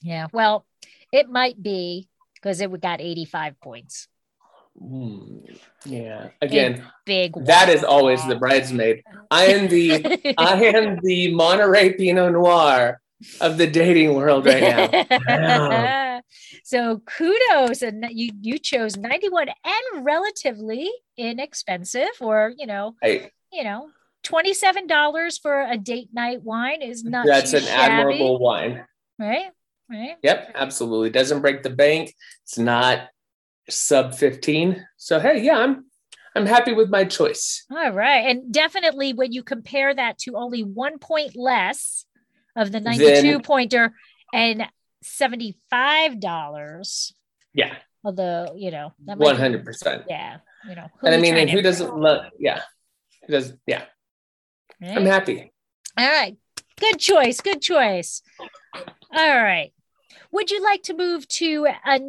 Yeah. 0.01 0.27
Well, 0.31 0.65
it 1.11 1.29
might 1.29 1.61
be 1.61 2.07
because 2.35 2.61
it 2.61 2.81
got 2.81 3.01
85 3.01 3.59
points. 3.59 4.07
Mm, 4.81 5.59
yeah. 5.85 6.29
Again, 6.41 6.83
big. 7.05 7.33
That 7.45 7.69
is 7.69 7.83
always 7.83 8.25
the 8.27 8.35
bridesmaid. 8.35 9.03
I 9.29 9.45
am 9.45 9.67
the 9.67 10.33
I 10.37 10.63
am 10.63 10.99
the 11.03 11.33
Monterey 11.33 11.93
Pinot 11.93 12.31
Noir 12.31 13.01
of 13.41 13.57
the 13.57 13.67
dating 13.67 14.13
world 14.13 14.45
right 14.45 14.61
now. 14.61 16.05
So 16.69 16.99
kudos, 16.99 17.81
and 17.81 18.05
you 18.11 18.29
you 18.41 18.59
chose 18.59 18.95
91 18.95 19.47
and 19.47 20.05
relatively 20.05 20.91
inexpensive, 21.17 22.11
or 22.19 22.53
you 22.55 22.67
know, 22.67 22.93
I, 23.03 23.31
you 23.51 23.63
know, 23.63 23.89
$27 24.23 25.41
for 25.41 25.61
a 25.61 25.77
date 25.77 26.09
night 26.13 26.43
wine 26.43 26.83
is 26.83 27.03
not 27.03 27.25
that's 27.25 27.53
an 27.53 27.61
shabby. 27.63 27.71
admirable 27.71 28.37
wine. 28.37 28.85
Right. 29.17 29.49
Right. 29.89 30.17
Yep, 30.21 30.51
absolutely. 30.53 31.09
Doesn't 31.09 31.41
break 31.41 31.63
the 31.63 31.71
bank. 31.71 32.13
It's 32.43 32.59
not 32.59 33.07
sub 33.67 34.13
15. 34.13 34.85
So 34.97 35.19
hey, 35.19 35.41
yeah, 35.41 35.57
I'm 35.57 35.85
I'm 36.35 36.45
happy 36.45 36.73
with 36.73 36.91
my 36.91 37.03
choice. 37.03 37.65
All 37.71 37.93
right. 37.93 38.29
And 38.29 38.53
definitely 38.53 39.13
when 39.13 39.31
you 39.31 39.41
compare 39.41 39.95
that 39.95 40.19
to 40.19 40.35
only 40.35 40.61
one 40.63 40.99
point 40.99 41.35
less 41.35 42.05
of 42.55 42.71
the 42.71 42.79
92 42.79 43.05
then, 43.07 43.41
pointer 43.41 43.95
and 44.31 44.67
$75. 45.03 47.13
Yeah. 47.53 47.75
Although, 48.03 48.53
you 48.55 48.71
know, 48.71 48.93
one 49.03 49.35
hundred 49.35 49.65
percent. 49.65 50.03
Yeah. 50.07 50.37
You 50.67 50.75
know, 50.75 50.87
and 51.03 51.15
I 51.15 51.17
mean, 51.17 51.37
and 51.37 51.49
who 51.49 51.61
doesn't 51.61 51.97
love 51.97 52.25
yeah. 52.37 52.61
Who 53.25 53.33
does 53.33 53.53
yeah. 53.65 53.85
Right. 54.81 54.97
I'm 54.97 55.05
happy. 55.05 55.51
All 55.97 56.07
right. 56.07 56.37
Good 56.79 56.99
choice. 56.99 57.41
Good 57.41 57.61
choice. 57.61 58.21
All 58.73 59.43
right. 59.43 59.73
Would 60.31 60.51
you 60.51 60.63
like 60.63 60.83
to 60.83 60.93
move 60.93 61.27
to 61.27 61.67
a, 61.85 61.99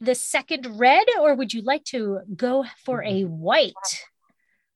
the 0.00 0.14
second 0.14 0.78
red 0.78 1.04
or 1.20 1.34
would 1.34 1.52
you 1.52 1.62
like 1.62 1.84
to 1.86 2.20
go 2.34 2.64
for 2.84 3.04
a 3.04 3.22
white? 3.22 3.74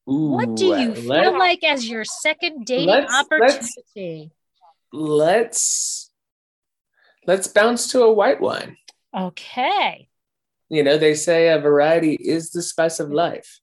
Ooh, 0.08 0.28
what 0.28 0.54
do 0.54 0.78
you 0.78 0.94
feel 0.94 1.38
like 1.38 1.64
as 1.64 1.88
your 1.88 2.04
second 2.04 2.66
dating 2.66 2.88
let's, 2.88 3.14
opportunity? 3.14 4.30
Let's, 4.92 4.92
let's 4.92 6.03
let's 7.26 7.48
bounce 7.48 7.88
to 7.88 8.02
a 8.02 8.12
white 8.12 8.40
wine. 8.40 8.76
Okay. 9.16 10.08
You 10.68 10.82
know, 10.82 10.98
they 10.98 11.14
say 11.14 11.48
a 11.48 11.58
variety 11.58 12.14
is 12.14 12.50
the 12.50 12.62
spice 12.62 13.00
of 13.00 13.10
life. 13.10 13.60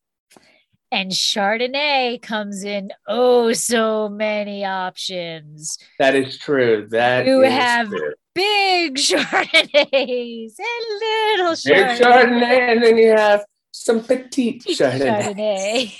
And 0.93 1.11
Chardonnay 1.11 2.21
comes 2.21 2.65
in 2.65 2.91
oh 3.07 3.53
so 3.53 4.09
many 4.09 4.65
options. 4.65 5.77
That 5.99 6.15
is 6.15 6.37
true. 6.37 6.87
That 6.91 7.25
you 7.25 7.39
have 7.41 7.87
true. 7.87 8.13
big 8.35 8.95
Chardonnays 8.97 10.53
and 10.59 10.85
little 10.99 11.53
Chardonnay. 11.53 11.63
Big 11.63 12.01
Chardonnay, 12.01 12.71
and 12.73 12.83
then 12.83 12.97
you 12.97 13.11
have 13.11 13.45
some 13.71 14.03
petite 14.03 14.65
Chardonnay. 14.65 15.33
Chardonnay. 15.33 15.95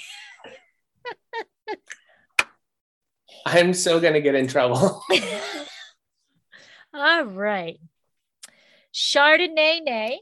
I'm 3.46 3.74
so 3.74 4.01
gonna 4.01 4.22
get 4.22 4.36
in 4.36 4.48
trouble. 4.48 5.03
All 6.93 7.24
right. 7.24 7.79
Chardonnay, 8.93 9.81
nay. 9.83 10.19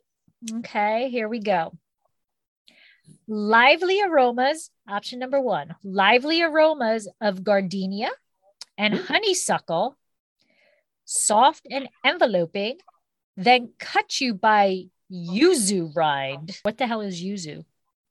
Okay, 0.59 1.09
here 1.09 1.27
we 1.27 1.39
go. 1.39 1.73
Lively 3.27 4.01
aromas, 4.01 4.69
option 4.87 5.19
number 5.19 5.41
one, 5.41 5.75
lively 5.83 6.41
aromas 6.41 7.07
of 7.19 7.43
gardenia 7.43 8.09
and 8.77 8.93
honeysuckle, 8.95 9.97
soft 11.05 11.67
and 11.69 11.89
enveloping, 12.05 12.77
then 13.35 13.73
cut 13.79 14.21
you 14.21 14.33
by 14.33 14.85
yuzu 15.11 15.95
rind. 15.95 16.59
What 16.61 16.77
the 16.77 16.87
hell 16.87 17.01
is 17.01 17.21
yuzu? 17.21 17.65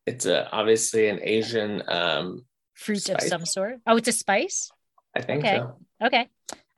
It's 0.06 0.26
a, 0.26 0.50
obviously 0.50 1.08
an 1.08 1.20
Asian 1.22 1.82
um, 1.88 2.44
fruit 2.74 3.02
spice. 3.02 3.24
of 3.24 3.28
some 3.28 3.46
sort. 3.46 3.78
Oh, 3.86 3.96
it's 3.96 4.08
a 4.08 4.12
spice? 4.12 4.70
I 5.14 5.22
think 5.22 5.44
okay. 5.44 5.58
so. 5.58 5.76
Okay. 6.04 6.28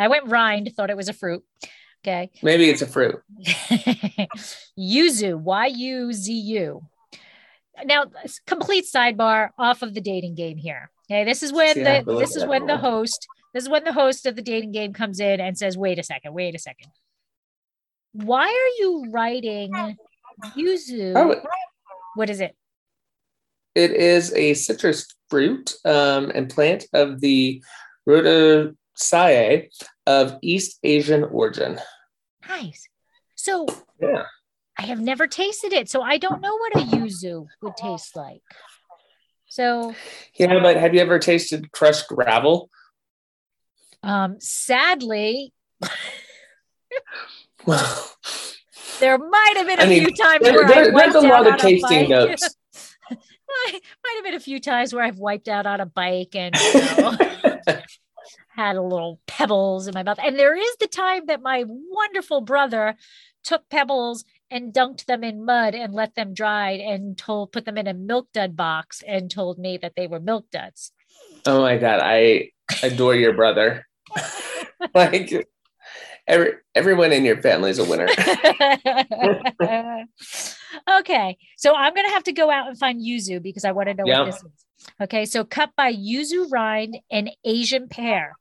I 0.00 0.08
went 0.08 0.26
rind, 0.26 0.72
thought 0.74 0.88
it 0.88 0.96
was 0.96 1.10
a 1.10 1.12
fruit. 1.12 1.44
Okay. 2.02 2.30
Maybe 2.42 2.70
it's 2.70 2.80
a 2.80 2.86
fruit. 2.86 3.16
Yuzu, 4.78 5.38
Y 5.38 5.66
U 5.66 6.12
Z 6.14 6.32
U. 6.32 6.80
Now, 7.84 8.06
complete 8.46 8.86
sidebar 8.86 9.50
off 9.58 9.82
of 9.82 9.92
the 9.92 10.00
dating 10.00 10.34
game 10.34 10.56
here. 10.56 10.90
Okay, 11.10 11.24
this 11.24 11.42
is 11.42 11.52
when 11.52 11.76
the 11.76 12.04
this 12.18 12.36
is 12.36 12.46
when 12.46 12.66
the 12.66 12.78
host 12.78 13.26
this 13.52 13.64
is 13.64 13.68
when 13.68 13.84
the 13.84 13.92
host 13.92 14.26
of 14.26 14.36
the 14.36 14.42
dating 14.42 14.72
game 14.72 14.94
comes 14.94 15.20
in 15.20 15.40
and 15.40 15.58
says, 15.58 15.76
"Wait 15.76 15.98
a 15.98 16.02
second, 16.02 16.32
wait 16.32 16.54
a 16.54 16.58
second. 16.58 16.90
Why 18.12 18.46
are 18.46 18.82
you 18.82 19.10
writing 19.10 19.72
yuzu? 20.56 21.12
Oh, 21.16 21.42
what 22.14 22.30
is 22.30 22.40
it? 22.40 22.56
It 23.74 23.90
is 23.92 24.32
a 24.32 24.54
citrus 24.54 25.06
fruit 25.28 25.74
um, 25.84 26.30
and 26.34 26.48
plant 26.48 26.86
of 26.92 27.20
the 27.20 27.62
Rutaceae 29.00 29.68
of 30.06 30.38
East 30.42 30.78
Asian 30.82 31.24
origin. 31.24 31.78
Nice. 32.48 32.88
So 33.34 33.66
yeah. 34.00 34.24
I 34.78 34.82
have 34.82 35.00
never 35.00 35.26
tasted 35.26 35.72
it, 35.72 35.88
so 35.88 36.02
I 36.02 36.18
don't 36.18 36.40
know 36.40 36.56
what 36.56 36.76
a 36.76 36.78
yuzu 36.86 37.46
would 37.62 37.76
taste 37.76 38.16
like. 38.16 38.42
So 39.48 39.94
yeah, 40.34 40.58
but 40.60 40.76
have 40.76 40.94
you 40.94 41.00
ever 41.00 41.18
tasted 41.18 41.72
crushed 41.72 42.08
gravel? 42.08 42.70
Um, 44.02 44.36
sadly, 44.40 45.52
well, 47.66 48.10
there 49.00 49.18
might 49.18 49.54
have 49.56 49.66
been 49.66 49.80
a 49.80 49.82
I 49.82 49.86
mean, 49.86 50.04
few 50.06 50.14
times 50.14 50.42
there, 50.42 50.54
where 50.54 50.68
there, 50.68 50.96
I 50.96 51.10
there's 51.10 51.14
a 51.14 51.20
lot 51.20 51.46
of 51.46 51.56
tasting 51.58 52.08
notes. 52.08 52.56
might 53.10 54.14
have 54.14 54.24
been 54.24 54.34
a 54.34 54.40
few 54.40 54.60
times 54.60 54.94
where 54.94 55.04
I've 55.04 55.18
wiped 55.18 55.48
out 55.48 55.66
on 55.66 55.80
a 55.80 55.86
bike 55.86 56.34
and 56.34 56.54
you 56.56 56.80
know, 56.80 57.16
had 58.54 58.76
a 58.76 58.82
little 58.82 59.20
pebbles 59.26 59.86
in 59.86 59.94
my 59.94 60.02
mouth. 60.02 60.18
And 60.22 60.38
there 60.38 60.56
is 60.56 60.76
the 60.78 60.88
time 60.88 61.26
that 61.26 61.42
my 61.42 61.64
wonderful 61.66 62.40
brother 62.40 62.96
took 63.42 63.68
pebbles 63.68 64.24
and 64.50 64.72
dunked 64.72 65.06
them 65.06 65.24
in 65.24 65.44
mud 65.44 65.74
and 65.74 65.94
let 65.94 66.14
them 66.14 66.34
dry 66.34 66.72
and 66.72 67.16
told 67.16 67.52
put 67.52 67.64
them 67.64 67.78
in 67.78 67.86
a 67.86 67.94
milk 67.94 68.28
dud 68.32 68.56
box 68.56 69.02
and 69.06 69.30
told 69.30 69.58
me 69.58 69.78
that 69.78 69.94
they 69.96 70.06
were 70.06 70.20
milk 70.20 70.50
duds. 70.50 70.92
Oh 71.46 71.62
my 71.62 71.78
god, 71.78 72.00
I 72.02 72.50
adore 72.82 73.14
your 73.14 73.32
brother. 73.32 73.86
like 74.94 75.48
every 76.26 76.52
everyone 76.74 77.12
in 77.12 77.24
your 77.24 77.40
family 77.40 77.70
is 77.70 77.78
a 77.78 77.84
winner. 77.84 78.06
okay, 80.98 81.38
so 81.56 81.74
I'm 81.74 81.94
gonna 81.94 82.10
have 82.10 82.24
to 82.24 82.32
go 82.32 82.50
out 82.50 82.68
and 82.68 82.78
find 82.78 83.00
yuzu 83.00 83.42
because 83.42 83.64
I 83.64 83.72
want 83.72 83.88
to 83.88 83.94
know 83.94 84.04
what 84.04 84.26
this 84.26 84.36
is. 84.36 84.42
Okay, 85.00 85.24
so 85.24 85.44
cut 85.44 85.70
by 85.76 85.94
yuzu 85.94 86.50
rind 86.50 86.98
and 87.10 87.30
Asian 87.44 87.88
pear. 87.88 88.36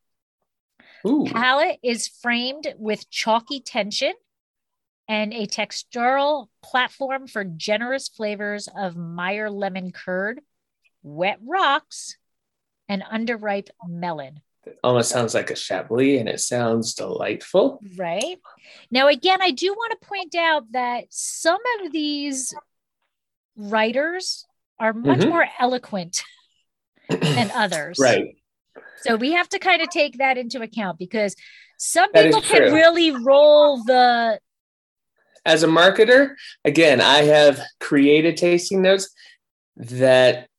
Ooh. 1.07 1.25
Palette 1.25 1.79
is 1.83 2.07
framed 2.07 2.73
with 2.77 3.09
chalky 3.09 3.59
tension 3.61 4.13
and 5.07 5.33
a 5.33 5.47
textural 5.47 6.47
platform 6.61 7.27
for 7.27 7.43
generous 7.43 8.07
flavors 8.07 8.67
of 8.77 8.95
Meyer 8.95 9.49
lemon 9.49 9.91
curd, 9.91 10.41
wet 11.01 11.39
rocks, 11.45 12.17
and 12.87 13.03
underripe 13.03 13.69
melon. 13.87 14.41
It 14.65 14.77
almost 14.83 15.09
sounds 15.09 15.33
like 15.33 15.49
a 15.49 15.55
Chablis 15.55 16.19
and 16.19 16.29
it 16.29 16.41
sounds 16.41 16.93
delightful. 16.93 17.79
Right. 17.97 18.37
Now, 18.91 19.07
again, 19.07 19.41
I 19.41 19.51
do 19.51 19.73
want 19.73 19.99
to 19.99 20.07
point 20.07 20.35
out 20.35 20.71
that 20.73 21.05
some 21.09 21.61
of 21.81 21.91
these 21.91 22.53
writers 23.55 24.45
are 24.79 24.93
much 24.93 25.19
mm-hmm. 25.19 25.29
more 25.29 25.47
eloquent 25.59 26.23
than 27.09 27.51
others. 27.55 27.97
Right. 27.99 28.35
So 29.01 29.15
we 29.15 29.31
have 29.33 29.49
to 29.49 29.59
kind 29.59 29.81
of 29.81 29.89
take 29.89 30.17
that 30.17 30.37
into 30.37 30.61
account 30.61 30.97
because 30.99 31.35
some 31.77 32.11
people 32.11 32.41
can 32.41 32.73
really 32.73 33.11
roll 33.11 33.83
the. 33.83 34.39
As 35.45 35.63
a 35.63 35.67
marketer, 35.67 36.35
again, 36.65 36.99
I 36.99 37.23
have 37.23 37.61
created 37.79 38.37
tasting 38.37 38.81
notes 38.81 39.09
that 39.77 40.49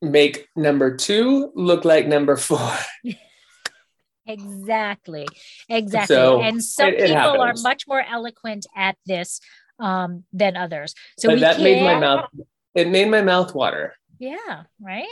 make 0.00 0.48
number 0.54 0.96
two 0.96 1.50
look 1.54 1.84
like 1.84 2.06
number 2.06 2.36
four. 2.36 2.72
exactly. 4.26 5.26
Exactly. 5.68 6.14
So 6.14 6.40
and 6.40 6.62
some 6.62 6.88
it, 6.88 6.94
it 6.94 7.00
people 7.08 7.16
happens. 7.16 7.60
are 7.60 7.68
much 7.68 7.84
more 7.88 8.02
eloquent 8.02 8.66
at 8.76 8.96
this 9.04 9.40
um, 9.80 10.24
than 10.32 10.56
others. 10.56 10.94
So 11.18 11.34
that 11.36 11.60
made 11.60 11.82
my 11.82 11.98
mouth. 11.98 12.30
It 12.74 12.88
made 12.88 13.10
my 13.10 13.22
mouth 13.22 13.54
water. 13.54 13.94
Yeah. 14.18 14.62
Right. 14.80 15.06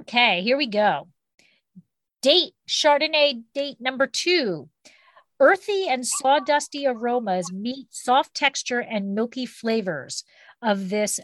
Okay. 0.00 0.42
Here 0.42 0.56
we 0.56 0.66
go. 0.66 1.08
Date 2.22 2.52
Chardonnay 2.68 3.42
date 3.54 3.76
number 3.80 4.06
two. 4.06 4.68
Earthy 5.38 5.88
and 5.88 6.04
sawdusty 6.04 6.84
aromas 6.86 7.50
meet 7.50 7.86
soft 7.90 8.34
texture 8.34 8.80
and 8.80 9.14
milky 9.14 9.46
flavors 9.46 10.24
of 10.60 10.90
this 10.90 11.18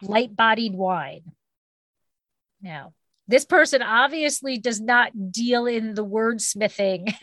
light 0.00 0.34
bodied 0.34 0.74
wine. 0.74 1.32
Now, 2.62 2.94
this 3.26 3.44
person 3.44 3.82
obviously 3.82 4.56
does 4.58 4.80
not 4.80 5.12
deal 5.30 5.66
in 5.66 5.94
the 5.94 6.04
wordsmithing. 6.04 7.14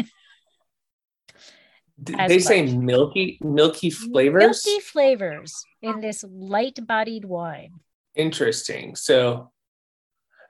they 1.97 2.39
say 2.39 2.75
milky, 2.75 3.39
milky 3.41 3.89
flavors. 3.89 4.63
Milky 4.65 4.79
flavors 4.81 5.65
in 5.81 6.01
this 6.01 6.23
light-bodied 6.27 7.25
wine. 7.25 7.71
Interesting. 8.15 8.95
So 8.95 9.51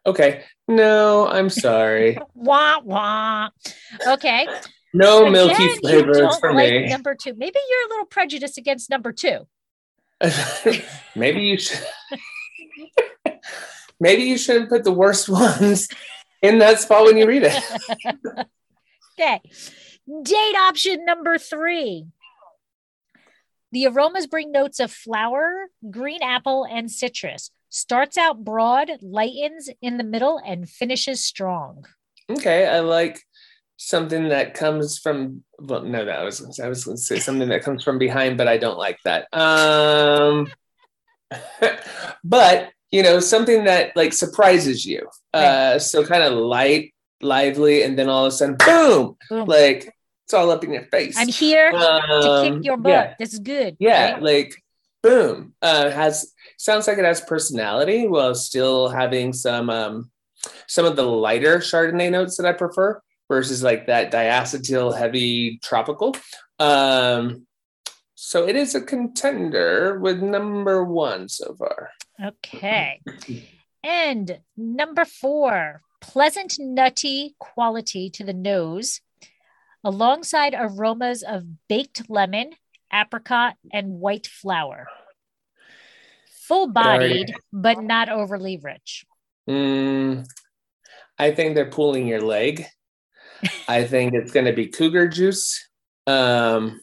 Okay. 0.05 0.43
No, 0.67 1.27
I'm 1.27 1.49
sorry. 1.49 2.17
wah 2.35 2.79
wah. 2.83 3.49
Okay. 4.07 4.47
No 4.93 5.21
Again, 5.21 5.33
milky 5.33 5.67
flavors 5.79 6.37
for 6.37 6.53
like 6.53 6.71
me. 6.71 6.87
Number 6.87 7.15
two. 7.15 7.33
Maybe 7.35 7.59
you're 7.69 7.87
a 7.87 7.89
little 7.89 8.05
prejudiced 8.05 8.57
against 8.57 8.89
number 8.89 9.11
two. 9.11 9.47
Maybe 11.15 11.41
you 11.41 11.57
should. 11.57 11.79
Maybe 13.99 14.23
you 14.23 14.37
shouldn't 14.37 14.69
put 14.69 14.83
the 14.83 14.91
worst 14.91 15.29
ones 15.29 15.87
in 16.41 16.59
that 16.59 16.79
spot 16.79 17.05
when 17.05 17.17
you 17.17 17.27
read 17.27 17.43
it. 17.43 17.63
okay. 19.19 19.41
Date 20.23 20.55
option 20.55 21.03
number 21.05 21.37
three. 21.37 22.07
The 23.71 23.87
aromas 23.87 24.27
bring 24.27 24.51
notes 24.51 24.79
of 24.79 24.91
flower, 24.91 25.67
green 25.89 26.21
apple, 26.21 26.65
and 26.69 26.89
citrus 26.89 27.51
Starts 27.75 28.17
out 28.17 28.45
broad, 28.45 28.89
lightens 29.01 29.69
in 29.81 29.97
the 29.97 30.03
middle, 30.05 30.39
and 30.45 30.69
finishes 30.69 31.21
strong. 31.21 31.85
Okay, 32.31 32.65
I 32.65 32.79
like 32.79 33.19
something 33.75 34.29
that 34.29 34.53
comes 34.53 34.97
from. 34.97 35.43
Well, 35.59 35.83
no, 35.83 36.05
that 36.05 36.23
was 36.23 36.57
I 36.61 36.69
was 36.69 36.85
going 36.85 36.95
to 36.95 37.03
say 37.03 37.19
something 37.19 37.49
that 37.49 37.63
comes 37.63 37.83
from 37.83 37.97
behind, 37.99 38.37
but 38.37 38.47
I 38.47 38.55
don't 38.57 38.77
like 38.77 38.97
that. 39.03 39.27
Um, 39.37 40.47
but 42.23 42.69
you 42.91 43.03
know, 43.03 43.19
something 43.19 43.65
that 43.65 43.95
like 43.97 44.13
surprises 44.13 44.85
you. 44.85 45.07
Uh, 45.33 45.77
so 45.77 46.05
kind 46.05 46.23
of 46.23 46.31
light, 46.31 46.93
lively, 47.21 47.83
and 47.83 47.99
then 47.99 48.07
all 48.07 48.25
of 48.25 48.29
a 48.29 48.35
sudden, 48.35 48.55
boom, 48.55 49.17
Boom. 49.29 49.47
like 49.49 49.93
it's 50.23 50.33
all 50.33 50.49
up 50.49 50.63
in 50.63 50.71
your 50.71 50.85
face. 50.85 51.15
I'm 51.17 51.27
here 51.27 51.71
to 51.71 51.77
Um, 51.77 52.53
kick 52.55 52.65
your 52.65 52.77
butt. 52.77 52.89
yeah. 52.91 53.13
This 53.19 53.33
is 53.33 53.39
good. 53.39 53.75
Yeah, 53.79 54.13
right? 54.13 54.23
like 54.23 54.55
boom. 55.05 55.53
Uh 55.61 55.89
has 55.91 56.33
sounds 56.57 56.87
like 56.87 56.97
it 56.97 57.05
has 57.05 57.21
personality 57.21 58.07
while 58.07 58.33
still 58.33 58.89
having 58.89 59.33
some 59.33 59.69
um 59.69 60.11
some 60.67 60.85
of 60.85 60.95
the 60.95 61.03
lighter 61.03 61.59
Chardonnay 61.59 62.11
notes 62.11 62.37
that 62.37 62.45
I 62.45 62.53
prefer 62.53 63.01
versus 63.29 63.63
like 63.63 63.87
that 63.87 64.11
diacetyl 64.11 64.97
heavy 64.97 65.59
tropical. 65.63 66.15
Um 66.59 67.45
so 68.15 68.47
it 68.47 68.55
is 68.55 68.73
a 68.73 68.81
contender 68.81 69.99
with 69.99 70.21
number 70.21 70.83
one 70.83 71.29
so 71.29 71.53
far. 71.55 71.89
Okay. 72.23 73.01
And 73.83 74.39
number 74.57 75.05
four, 75.05 75.81
pleasant 76.01 76.55
nutty 76.57 77.35
quality 77.39 78.09
to 78.11 78.23
the 78.23 78.33
nose, 78.33 79.01
alongside 79.83 80.55
aromas 80.57 81.21
of 81.21 81.67
baked 81.67 82.09
lemon, 82.09 82.53
apricot, 82.95 83.55
and 83.73 83.99
white 83.99 84.27
flour. 84.27 84.87
Full 86.47 86.67
bodied, 86.67 87.35
but 87.51 87.81
not 87.81 88.09
overly 88.09 88.57
rich. 88.57 89.05
Mm, 89.49 90.25
I 91.17 91.31
think 91.31 91.55
they're 91.55 91.69
pulling 91.69 92.07
your 92.07 92.21
leg. 92.21 92.65
I 93.67 93.83
think 93.83 94.13
it's 94.13 94.31
gonna 94.31 94.53
be 94.53 94.67
cougar 94.67 95.07
juice. 95.07 95.69
Um 96.07 96.81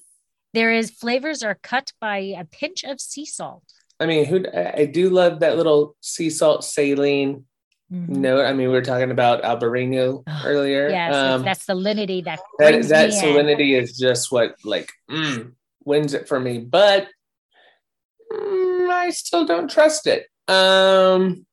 There 0.53 0.73
is 0.73 0.91
flavors 0.91 1.43
are 1.43 1.55
cut 1.55 1.93
by 2.01 2.19
a 2.19 2.45
pinch 2.45 2.85
of 2.85 3.01
sea 3.01 3.25
salt. 3.25 3.63
I 4.01 4.07
mean, 4.07 4.25
who 4.25 4.45
I 4.53 4.87
do 4.87 5.11
love 5.11 5.41
that 5.41 5.57
little 5.57 5.97
sea 6.01 6.31
salt 6.31 6.65
saline 6.65 7.45
Mhm. 7.93 8.09
note. 8.09 8.45
I 8.45 8.53
mean, 8.53 8.67
we 8.69 8.75
were 8.75 8.83
talking 8.83 9.13
about 9.13 9.43
Albarino 9.45 10.25
Oh, 10.27 10.43
earlier. 10.45 10.89
Yes, 10.89 11.15
um, 11.15 11.45
that's 11.45 11.67
the 11.67 11.75
salinity 11.75 12.25
that 12.25 12.41
that 12.59 12.89
that 12.89 13.09
me 13.11 13.15
in. 13.17 13.23
salinity 13.23 13.81
is 13.81 13.97
just 13.97 14.33
what 14.33 14.57
like 14.65 14.91
mm, 15.09 15.53
wins 15.85 16.15
it 16.15 16.29
for 16.29 16.39
me. 16.39 16.59
But 16.59 17.09
mm, 18.33 18.91
I 18.91 19.11
still 19.11 19.45
don't 19.45 19.71
trust 19.71 20.07
it. 20.07 20.27
Um, 20.49 21.47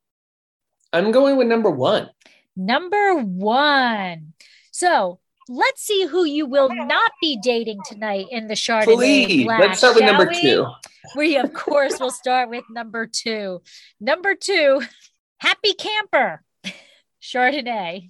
I'm 0.91 1.11
going 1.11 1.37
with 1.37 1.47
number 1.47 1.69
one. 1.69 2.09
Number 2.55 3.15
one. 3.15 4.33
So 4.71 5.19
let's 5.47 5.81
see 5.81 6.05
who 6.05 6.25
you 6.25 6.45
will 6.45 6.69
not 6.69 7.11
be 7.21 7.39
dating 7.41 7.79
tonight 7.87 8.27
in 8.31 8.47
the 8.47 8.53
Chardonnay. 8.53 8.95
Please, 8.95 9.43
Black, 9.45 9.59
let's 9.59 9.77
start 9.79 9.95
with 9.95 10.05
number 10.05 10.27
we? 10.27 10.41
two. 10.41 10.67
We, 11.15 11.37
of 11.37 11.53
course, 11.53 11.99
will 11.99 12.11
start 12.11 12.49
with 12.49 12.63
number 12.69 13.07
two. 13.07 13.61
Number 13.99 14.35
two, 14.35 14.81
Happy 15.37 15.73
Camper, 15.73 16.43
Chardonnay. 17.21 18.09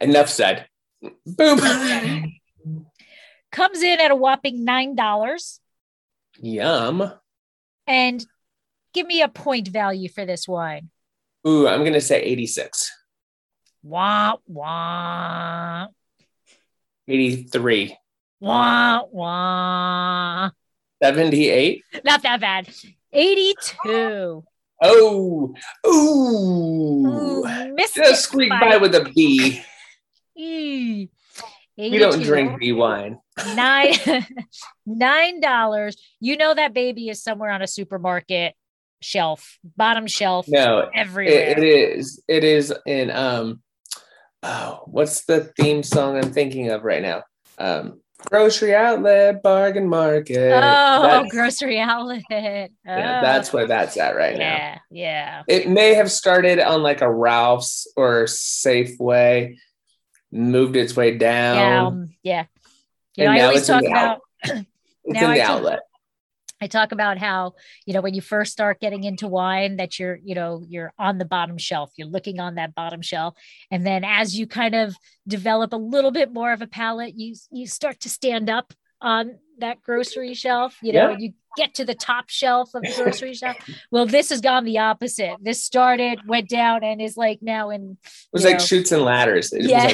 Enough 0.00 0.28
said. 0.28 0.68
Boom. 1.26 1.60
Comes 3.54 3.84
in 3.84 4.00
at 4.00 4.10
a 4.10 4.16
whopping 4.16 4.66
$9. 4.66 5.58
Yum. 6.40 7.12
And 7.86 8.26
give 8.92 9.06
me 9.06 9.22
a 9.22 9.28
point 9.28 9.68
value 9.68 10.08
for 10.08 10.26
this 10.26 10.48
wine. 10.48 10.90
Ooh, 11.46 11.68
I'm 11.68 11.84
gonna 11.84 12.00
say 12.00 12.20
86. 12.20 12.90
Wah, 13.84 14.38
wah, 14.48 15.86
83. 17.06 17.96
wah, 18.40 19.02
wah. 19.12 20.50
78. 21.00 21.84
Not 22.02 22.22
that 22.22 22.40
bad. 22.40 22.74
82. 23.12 24.44
Oh, 24.82 25.54
ooh. 25.86 27.06
Ooh, 27.06 27.72
missed 27.74 27.94
Just 27.94 28.10
it 28.10 28.16
squeak 28.16 28.50
by 28.50 28.78
with 28.78 28.96
a 28.96 29.12
B. 29.14 29.62
E. 30.36 31.08
We 31.76 31.98
don't 31.98 32.22
drink 32.22 32.58
B 32.60 32.72
wine. 32.72 33.18
nine 33.54 33.94
nine 34.86 35.40
dollars. 35.40 35.96
You 36.20 36.36
know 36.36 36.54
that 36.54 36.72
baby 36.74 37.08
is 37.08 37.22
somewhere 37.22 37.50
on 37.50 37.62
a 37.62 37.66
supermarket 37.66 38.54
shelf, 39.02 39.58
bottom 39.76 40.06
shelf, 40.06 40.46
No, 40.48 40.88
everywhere. 40.94 41.34
it, 41.34 41.58
it 41.58 41.64
is. 41.64 42.22
It 42.28 42.44
is 42.44 42.72
in 42.86 43.10
um 43.10 43.60
oh, 44.42 44.82
what's 44.86 45.24
the 45.24 45.52
theme 45.58 45.82
song 45.82 46.16
I'm 46.16 46.32
thinking 46.32 46.70
of 46.70 46.84
right 46.84 47.02
now? 47.02 47.22
Um 47.58 48.00
grocery 48.30 48.74
outlet, 48.74 49.42
bargain 49.42 49.88
market. 49.88 50.52
oh, 50.54 51.02
that's, 51.02 51.30
grocery 51.32 51.78
outlet. 51.80 52.22
yeah, 52.30 52.68
Oh, 52.86 53.20
that's 53.22 53.52
where 53.52 53.66
that's 53.66 53.96
at 53.98 54.16
right 54.16 54.38
now. 54.38 54.40
yeah, 54.56 54.78
yeah. 54.90 55.42
It 55.48 55.68
may 55.68 55.94
have 55.94 56.10
started 56.10 56.58
on 56.60 56.82
like 56.82 57.02
a 57.02 57.12
Ralph's 57.12 57.86
or 57.96 58.24
Safeway, 58.24 59.56
moved 60.34 60.76
its 60.76 60.96
way 60.96 61.16
down. 61.16 61.56
Yeah, 61.56 61.86
um, 61.86 62.14
yeah. 62.22 62.44
You 63.16 63.24
know, 63.24 63.30
I 63.30 63.40
always 63.42 63.66
talk 63.66 63.84
about 63.84 64.20
out- 64.44 64.64
It's 65.06 65.20
now 65.20 65.30
I 65.30 65.34
the 65.34 65.40
talk- 65.40 65.50
outlet. 65.50 65.80
I 66.60 66.66
talk 66.66 66.92
about 66.92 67.18
how, 67.18 67.54
you 67.84 67.92
know, 67.92 68.00
when 68.00 68.14
you 68.14 68.22
first 68.22 68.50
start 68.52 68.80
getting 68.80 69.04
into 69.04 69.28
wine, 69.28 69.76
that 69.76 69.98
you're, 69.98 70.18
you 70.24 70.34
know, 70.34 70.64
you're 70.66 70.94
on 70.98 71.18
the 71.18 71.26
bottom 71.26 71.58
shelf, 71.58 71.90
you're 71.96 72.08
looking 72.08 72.40
on 72.40 72.54
that 72.54 72.74
bottom 72.74 73.02
shelf. 73.02 73.34
And 73.70 73.86
then 73.86 74.02
as 74.02 74.38
you 74.38 74.46
kind 74.46 74.74
of 74.74 74.96
develop 75.28 75.74
a 75.74 75.76
little 75.76 76.10
bit 76.10 76.32
more 76.32 76.52
of 76.54 76.62
a 76.62 76.66
palate, 76.66 77.14
you 77.18 77.34
you 77.50 77.66
start 77.66 78.00
to 78.00 78.08
stand 78.08 78.48
up 78.48 78.72
on 79.04 79.38
that 79.58 79.80
grocery 79.84 80.34
shelf, 80.34 80.76
you 80.82 80.92
know, 80.92 81.10
Yeah. 81.10 81.16
you 81.18 81.32
get 81.56 81.74
to 81.74 81.84
the 81.84 81.94
top 81.94 82.28
shelf 82.28 82.74
of 82.74 82.82
the 82.82 82.92
grocery 82.96 83.34
shelf. 83.40 83.56
Well, 83.92 84.06
this 84.06 84.30
has 84.30 84.40
gone 84.40 84.64
the 84.64 84.78
opposite. 84.78 85.36
This 85.40 85.62
started, 85.62 86.18
went 86.26 86.48
down, 86.48 86.82
and 86.82 87.00
is 87.00 87.16
like 87.16 87.38
now 87.40 87.70
in 87.70 87.96
It 88.02 88.08
was 88.32 88.44
like 88.44 88.54
know, 88.58 88.64
shoots 88.64 88.90
and 88.90 89.02
ladders. 89.02 89.52
It 89.52 89.62
yeah. 89.62 89.92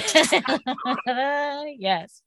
like, 1.06 1.76
yes. 1.78 2.22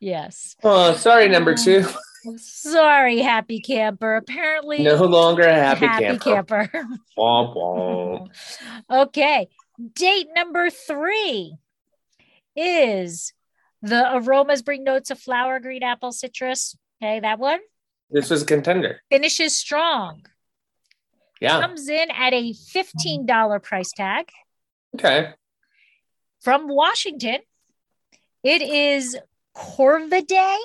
Yes. 0.00 0.56
oh, 0.64 0.94
sorry, 0.94 1.28
number 1.28 1.54
two. 1.54 1.84
Uh, 2.26 2.32
sorry, 2.38 3.18
happy 3.18 3.60
camper. 3.60 4.16
Apparently 4.16 4.82
No 4.82 5.04
longer 5.04 5.42
a 5.44 5.54
happy, 5.54 5.86
happy 5.86 6.18
camper. 6.18 6.66
camper. 6.72 6.88
Womp 7.18 7.54
womp. 7.56 8.28
okay. 8.90 9.48
Date 9.94 10.28
number 10.34 10.70
three 10.70 11.56
is 12.56 13.32
the 13.82 14.14
aromas 14.16 14.62
bring 14.62 14.84
notes 14.84 15.10
of 15.10 15.18
flower, 15.18 15.58
green 15.60 15.82
apple, 15.82 16.12
citrus. 16.12 16.76
Okay, 17.02 17.20
that 17.20 17.38
one 17.38 17.60
This 18.10 18.30
was 18.30 18.42
a 18.42 18.46
contender. 18.46 19.00
finishes 19.10 19.56
strong. 19.56 20.24
Yeah. 21.40 21.60
Comes 21.60 21.88
in 21.88 22.08
at 22.12 22.32
a 22.32 22.52
$15 22.52 23.62
price 23.62 23.90
tag 23.92 24.28
Okay. 24.94 25.30
from 26.40 26.68
Washington. 26.68 27.38
It 28.44 28.62
is 28.62 29.16
Corvidae 29.56 30.56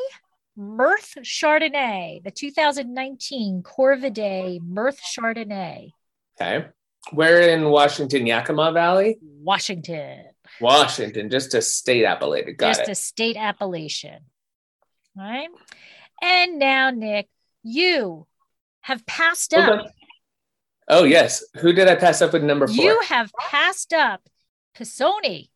Mirth 0.55 1.15
Chardonnay, 1.23 2.23
the 2.23 2.31
2019 2.31 3.63
Corvidae 3.63 4.59
Mirth 4.61 4.99
Chardonnay, 5.01 5.91
Okay. 6.39 6.67
Where 7.11 7.41
in 7.41 7.69
Washington, 7.69 8.27
Yakima 8.27 8.71
Valley? 8.73 9.17
Washington. 9.21 10.25
Washington, 10.61 11.29
just 11.29 11.53
a 11.53 11.61
state 11.61 12.03
appellate. 12.03 12.57
Got 12.57 12.67
just 12.69 12.81
it. 12.81 12.89
a 12.89 12.95
state 12.95 13.37
appellation. 13.37 14.19
All 15.17 15.23
right. 15.23 15.49
And 16.21 16.59
now, 16.59 16.89
Nick, 16.89 17.27
you 17.63 18.27
have 18.81 19.05
passed 19.05 19.53
Hold 19.53 19.69
up. 19.69 19.85
on. 19.85 19.91
Oh, 20.89 21.03
yes. 21.03 21.43
Who 21.57 21.73
did 21.73 21.87
I 21.87 21.95
pass 21.95 22.21
up 22.21 22.33
with 22.33 22.43
number 22.43 22.67
four? 22.67 22.83
You 22.83 22.99
have 23.01 23.31
passed 23.39 23.93
up 23.93 24.21
Pisoni 24.75 25.49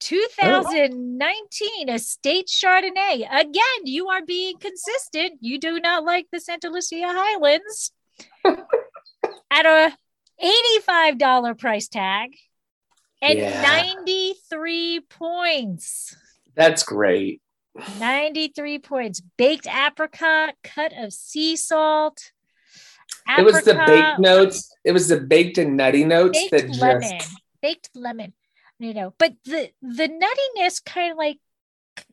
2019 0.00 1.88
Estate 1.88 2.46
Chardonnay. 2.46 3.26
Again, 3.30 3.84
you 3.84 4.08
are 4.08 4.24
being 4.24 4.56
consistent. 4.58 5.34
You 5.40 5.58
do 5.58 5.78
not 5.78 6.04
like 6.04 6.26
the 6.32 6.40
Santa 6.40 6.70
Lucia 6.70 7.02
Highlands 7.04 7.92
at 8.44 9.66
a 9.66 9.94
$85 10.88 11.58
price 11.58 11.88
tag 11.88 12.30
and 13.22 13.38
Yeah. 13.38 13.62
93 13.62 15.00
points. 15.00 16.16
That's 16.54 16.82
great. 16.82 17.42
93 17.98 18.78
points. 18.78 19.20
Baked 19.36 19.66
apricot, 19.66 20.54
cut 20.62 20.92
of 20.96 21.12
sea 21.12 21.56
salt. 21.56 22.32
It 23.38 23.44
was 23.44 23.62
the 23.62 23.74
baked 23.74 24.18
notes. 24.18 24.74
It 24.84 24.92
was 24.92 25.08
the 25.08 25.20
baked 25.20 25.58
and 25.58 25.76
nutty 25.76 26.04
notes 26.04 26.38
that 26.50 26.66
just. 26.66 26.80
lemon. 26.80 27.18
Baked 27.62 27.90
lemon. 27.94 28.32
You 28.78 28.94
know, 28.94 29.14
but 29.18 29.34
the 29.44 29.70
the 29.82 30.08
nuttiness 30.08 30.82
kind 30.82 31.12
of 31.12 31.18
like, 31.18 31.38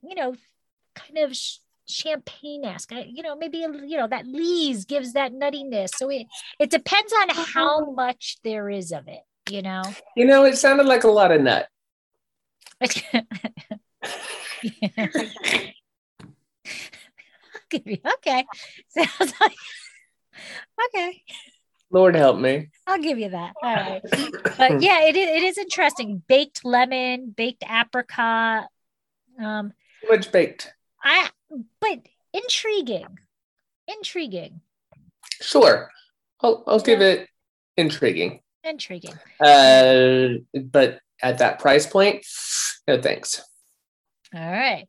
you 0.01 0.15
know, 0.15 0.35
kind 0.95 1.17
of 1.19 1.35
sh- 1.35 1.59
champagne-esque. 1.87 2.91
You 3.07 3.23
know, 3.23 3.37
maybe 3.37 3.59
you 3.59 3.97
know 3.97 4.07
that 4.07 4.27
lees 4.27 4.83
gives 4.83 5.13
that 5.13 5.31
nuttiness. 5.31 5.95
So 5.95 6.09
it 6.09 6.27
it 6.59 6.69
depends 6.69 7.13
on 7.13 7.29
how 7.29 7.81
mm-hmm. 7.81 7.95
much 7.95 8.37
there 8.43 8.69
is 8.69 8.91
of 8.91 9.07
it. 9.07 9.21
You 9.49 9.61
know. 9.61 9.83
You 10.15 10.25
know, 10.25 10.43
it 10.43 10.57
sounded 10.57 10.85
like 10.85 11.03
a 11.03 11.09
lot 11.09 11.31
of 11.31 11.41
nut. 11.41 11.67
okay. 12.83 13.23
Sounds 18.89 19.33
like 19.41 19.55
okay. 20.87 21.23
Lord 21.89 22.15
help 22.15 22.37
me. 22.37 22.69
I'll 22.85 23.01
give 23.01 23.17
you 23.17 23.29
that. 23.29 23.53
All 23.63 23.73
right. 23.73 24.01
but 24.57 24.81
yeah, 24.81 25.03
it 25.03 25.15
is, 25.15 25.29
it 25.29 25.43
is 25.43 25.57
interesting. 25.57 26.21
Baked 26.27 26.65
lemon, 26.65 27.33
baked 27.35 27.63
apricot. 27.63 28.67
Um, 29.41 29.73
Too 30.01 30.09
much 30.09 30.31
baked. 30.31 30.73
I 31.01 31.29
but 31.79 31.99
intriguing. 32.33 33.17
Intriguing. 33.87 34.61
Sure. 35.41 35.89
I'll, 36.41 36.63
I'll 36.67 36.79
give 36.79 37.01
it 37.01 37.29
intriguing. 37.77 38.41
Intriguing. 38.63 39.13
Uh, 39.39 40.39
but 40.53 40.99
at 41.21 41.37
that 41.39 41.59
price 41.59 41.85
point, 41.85 42.25
no 42.87 43.01
thanks. 43.01 43.41
All 44.33 44.51
right. 44.51 44.87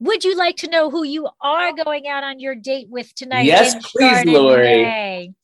Would 0.00 0.24
you 0.24 0.36
like 0.36 0.56
to 0.58 0.70
know 0.70 0.90
who 0.90 1.04
you 1.04 1.28
are 1.42 1.74
going 1.74 2.08
out 2.08 2.24
on 2.24 2.40
your 2.40 2.54
date 2.54 2.88
with 2.88 3.14
tonight? 3.14 3.44
Yes, 3.44 3.74
please, 3.86 4.24
Lori. 4.24 5.34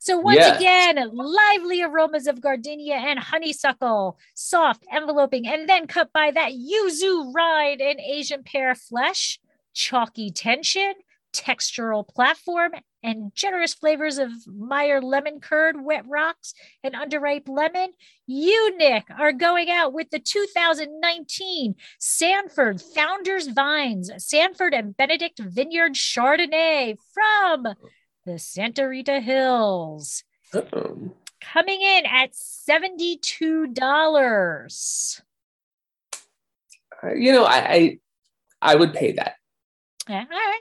So 0.00 0.18
once 0.18 0.38
yes. 0.38 0.56
again, 0.56 1.10
lively 1.12 1.82
aromas 1.82 2.26
of 2.26 2.40
gardenia 2.40 2.94
and 2.94 3.18
honeysuckle, 3.18 4.18
soft 4.34 4.86
enveloping, 4.90 5.46
and 5.46 5.68
then 5.68 5.86
cut 5.86 6.10
by 6.14 6.30
that 6.30 6.52
yuzu 6.52 7.34
rind 7.34 7.82
and 7.82 8.00
Asian 8.00 8.42
pear 8.42 8.74
flesh, 8.74 9.38
chalky 9.74 10.30
tension, 10.30 10.94
textural 11.34 12.08
platform, 12.08 12.72
and 13.02 13.32
generous 13.34 13.74
flavors 13.74 14.18
of 14.18 14.30
Meyer 14.46 15.00
lemon 15.00 15.40
curd, 15.40 15.82
wet 15.82 16.04
rocks, 16.06 16.54
and 16.82 16.94
underripe 16.94 17.48
lemon, 17.48 17.92
you, 18.26 18.76
Nick, 18.76 19.04
are 19.18 19.32
going 19.32 19.70
out 19.70 19.92
with 19.92 20.10
the 20.10 20.18
2019 20.18 21.74
Sanford 21.98 22.80
Founders 22.80 23.48
Vines, 23.48 24.10
Sanford 24.18 24.74
and 24.74 24.96
Benedict 24.96 25.38
Vineyard 25.38 25.94
Chardonnay 25.94 26.96
from 27.12 27.68
the 28.26 28.38
Santa 28.38 28.88
Rita 28.88 29.20
Hills. 29.20 30.24
Uh-oh. 30.52 31.12
Coming 31.40 31.80
in 31.80 32.04
at 32.06 32.32
$72. 32.32 35.22
Uh, 37.02 37.14
you 37.14 37.32
know, 37.32 37.44
I, 37.44 37.58
I 37.58 37.98
I 38.60 38.74
would 38.74 38.92
pay 38.92 39.12
that. 39.12 39.36
Yeah, 40.08 40.24
all 40.30 40.36
right. 40.36 40.60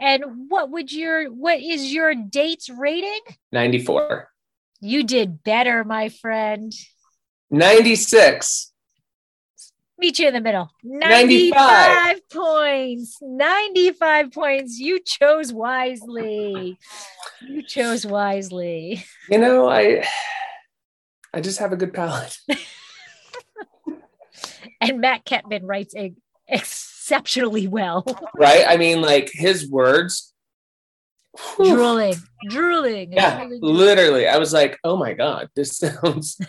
And 0.00 0.48
what 0.48 0.70
would 0.70 0.92
your 0.92 1.26
what 1.26 1.60
is 1.60 1.92
your 1.92 2.14
date's 2.14 2.70
rating? 2.70 3.20
94. 3.52 4.28
You 4.80 5.04
did 5.04 5.44
better, 5.44 5.84
my 5.84 6.08
friend. 6.08 6.72
96. 7.50 8.72
Meet 9.98 10.18
you 10.18 10.28
in 10.28 10.34
the 10.34 10.40
middle. 10.40 10.70
95, 10.82 11.52
95 11.52 12.28
points. 12.30 13.18
95 13.20 14.32
points. 14.32 14.78
You 14.78 15.00
chose 15.00 15.52
wisely. 15.52 16.78
You 17.46 17.62
chose 17.62 18.06
wisely. 18.06 19.04
You 19.28 19.36
know, 19.36 19.68
I 19.68 20.06
I 21.34 21.42
just 21.42 21.58
have 21.58 21.72
a 21.72 21.76
good 21.76 21.92
palate. 21.92 22.38
and 24.80 25.00
Matt 25.00 25.26
Kettmann 25.26 25.64
writes 25.64 25.94
a 25.94 26.14
exceptionally 27.10 27.66
well. 27.66 28.04
right? 28.36 28.64
I 28.66 28.76
mean, 28.76 29.02
like 29.02 29.30
his 29.32 29.68
words. 29.68 30.32
Whew. 31.56 31.76
Drooling, 31.76 32.14
drooling. 32.48 33.12
Yeah, 33.12 33.40
really 33.42 33.58
literally. 33.60 34.26
I 34.26 34.38
was 34.38 34.52
like, 34.52 34.78
oh 34.84 34.96
my 34.96 35.12
God, 35.12 35.48
this 35.54 35.76
sounds 35.78 36.40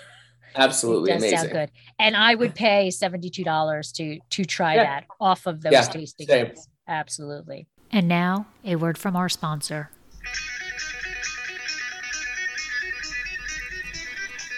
absolutely 0.56 1.12
amazing. 1.12 1.38
Sound 1.38 1.52
good. 1.52 1.72
And 2.00 2.16
I 2.16 2.36
would 2.36 2.56
pay 2.56 2.90
$72 2.90 3.94
to 3.94 4.20
to 4.30 4.46
try 4.46 4.76
yeah. 4.76 4.84
that 4.84 5.06
off 5.20 5.46
of 5.46 5.62
those 5.62 5.74
yeah, 5.74 5.84
tasting 5.84 6.54
Absolutely. 6.88 7.68
And 7.92 8.08
now 8.08 8.48
a 8.66 8.76
word 8.76 8.98
from 8.98 9.16
our 9.16 9.30
sponsor. 9.30 9.92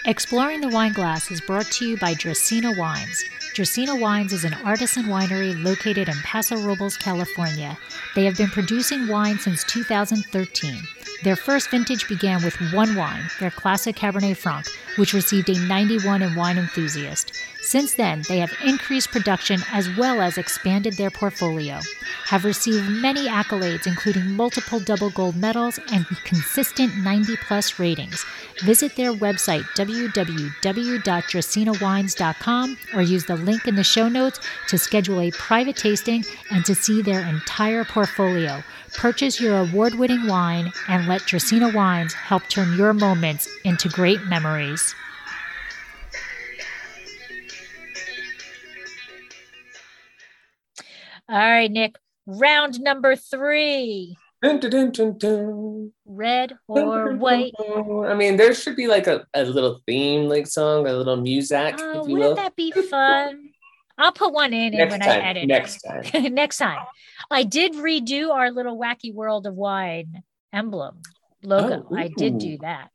Exploring 0.06 0.60
the 0.60 0.68
Wine 0.68 0.92
Glass 0.92 1.30
is 1.30 1.40
brought 1.40 1.66
to 1.66 1.88
you 1.88 1.96
by 1.96 2.12
Dracaena 2.14 2.78
Wines. 2.78 3.24
Dracaena 3.54 4.00
Wines 4.00 4.32
is 4.32 4.42
an 4.42 4.54
artisan 4.64 5.04
winery 5.04 5.54
located 5.62 6.08
in 6.08 6.16
Paso 6.24 6.56
Robles, 6.56 6.96
California. 6.96 7.78
They 8.16 8.24
have 8.24 8.36
been 8.36 8.48
producing 8.48 9.06
wine 9.06 9.38
since 9.38 9.62
2013. 9.62 10.82
Their 11.24 11.36
first 11.36 11.70
vintage 11.70 12.06
began 12.06 12.44
with 12.44 12.54
one 12.74 12.96
wine, 12.96 13.30
their 13.40 13.50
classic 13.50 13.96
Cabernet 13.96 14.36
Franc, 14.36 14.66
which 14.96 15.14
received 15.14 15.48
a 15.48 15.58
91 15.58 16.20
in 16.20 16.34
Wine 16.34 16.58
Enthusiast. 16.58 17.32
Since 17.62 17.94
then, 17.94 18.24
they 18.28 18.40
have 18.40 18.52
increased 18.62 19.10
production 19.10 19.62
as 19.72 19.88
well 19.96 20.20
as 20.20 20.36
expanded 20.36 20.98
their 20.98 21.10
portfolio, 21.10 21.80
have 22.26 22.44
received 22.44 22.90
many 22.90 23.26
accolades, 23.26 23.86
including 23.86 24.32
multiple 24.32 24.80
double 24.80 25.08
gold 25.08 25.34
medals 25.34 25.80
and 25.90 26.06
consistent 26.24 26.94
90 26.98 27.38
plus 27.38 27.78
ratings. 27.78 28.22
Visit 28.62 28.94
their 28.94 29.14
website, 29.14 29.64
www.dracaenawines.com, 29.78 32.78
or 32.94 33.00
use 33.00 33.24
the 33.24 33.36
link 33.36 33.66
in 33.66 33.76
the 33.76 33.82
show 33.82 34.08
notes 34.08 34.40
to 34.68 34.76
schedule 34.76 35.22
a 35.22 35.30
private 35.30 35.76
tasting 35.76 36.22
and 36.50 36.66
to 36.66 36.74
see 36.74 37.00
their 37.00 37.26
entire 37.26 37.84
portfolio. 37.84 38.62
Purchase 38.94 39.40
your 39.40 39.58
award 39.58 39.94
winning 39.96 40.26
wine 40.26 40.72
and 40.88 41.06
let 41.06 41.22
Dracaena 41.22 41.74
Wines 41.74 42.14
help 42.14 42.48
turn 42.48 42.76
your 42.76 42.92
moments 42.92 43.48
into 43.64 43.88
great 43.88 44.22
memories. 44.24 44.94
All 51.28 51.38
right, 51.38 51.70
Nick. 51.70 51.96
Round 52.26 52.80
number 52.80 53.16
three. 53.16 54.16
Dun, 54.42 54.60
dun, 54.60 55.16
dun, 55.18 55.92
Red 56.04 56.52
or 56.68 57.14
white? 57.14 57.54
I 57.58 58.14
mean, 58.14 58.36
there 58.36 58.54
should 58.54 58.76
be 58.76 58.86
like 58.86 59.06
a, 59.06 59.26
a 59.32 59.44
little 59.44 59.80
theme, 59.86 60.28
like 60.28 60.46
song, 60.46 60.86
a 60.86 60.92
little 60.92 61.16
music. 61.16 61.76
Oh, 61.78 62.00
wouldn't 62.00 62.18
will. 62.18 62.34
that 62.34 62.54
be 62.54 62.70
fun? 62.70 63.50
I'll 63.96 64.12
put 64.12 64.34
one 64.34 64.52
in 64.52 64.72
next 64.72 64.90
when 64.90 65.00
time, 65.00 65.22
I 65.22 65.24
edit. 65.28 65.46
Next 65.46 65.80
time. 65.80 66.34
next 66.34 66.58
time. 66.58 66.84
I 67.30 67.42
did 67.44 67.72
redo 67.74 68.30
our 68.30 68.50
little 68.50 68.78
wacky 68.78 69.12
world 69.12 69.46
of 69.46 69.54
wine 69.54 70.22
emblem 70.52 71.02
logo. 71.42 71.86
Oh, 71.90 71.96
I 71.96 72.08
did 72.08 72.38
do 72.38 72.58
that. 72.58 72.90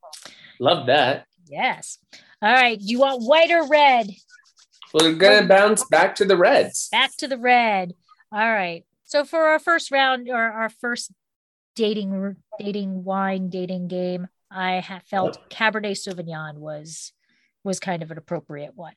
Love 0.59 0.87
that. 0.87 1.25
Yes. 1.47 1.97
All 2.41 2.51
right. 2.51 2.79
You 2.79 2.99
want 2.99 3.23
white 3.23 3.51
or 3.51 3.67
red? 3.67 4.09
We're 4.93 5.13
gonna 5.13 5.47
bounce 5.47 5.83
back 5.85 6.15
to 6.15 6.25
the 6.25 6.37
reds. 6.37 6.89
Back 6.91 7.15
to 7.17 7.27
the 7.27 7.37
red. 7.37 7.93
All 8.31 8.39
right. 8.51 8.85
So 9.05 9.23
for 9.23 9.39
our 9.39 9.59
first 9.59 9.91
round 9.91 10.29
or 10.29 10.41
our 10.41 10.69
first 10.69 11.11
dating 11.75 12.35
dating 12.59 13.03
wine 13.03 13.49
dating 13.49 13.87
game, 13.87 14.27
I 14.51 15.01
felt 15.05 15.49
Cabernet 15.49 15.97
Sauvignon 15.97 16.55
was 16.55 17.13
was 17.63 17.79
kind 17.79 18.03
of 18.03 18.11
an 18.11 18.17
appropriate 18.17 18.75
one. 18.75 18.93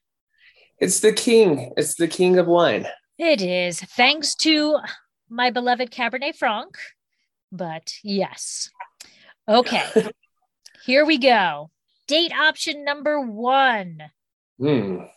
It's 0.78 1.00
the 1.00 1.12
king. 1.12 1.72
It's 1.76 1.94
the 1.94 2.08
king 2.08 2.38
of 2.38 2.46
wine. 2.46 2.86
It 3.18 3.42
is. 3.42 3.80
Thanks 3.80 4.34
to 4.36 4.78
my 5.32 5.50
beloved 5.50 5.90
Cabernet 5.90 6.36
Franc. 6.36 6.76
But 7.50 7.94
yes. 8.02 8.70
Okay. 9.48 9.84
Here 10.84 11.04
we 11.04 11.18
go. 11.18 11.70
Date 12.06 12.32
option 12.32 12.84
number 12.84 13.20
one. 13.20 13.98
Mm. 14.60 15.08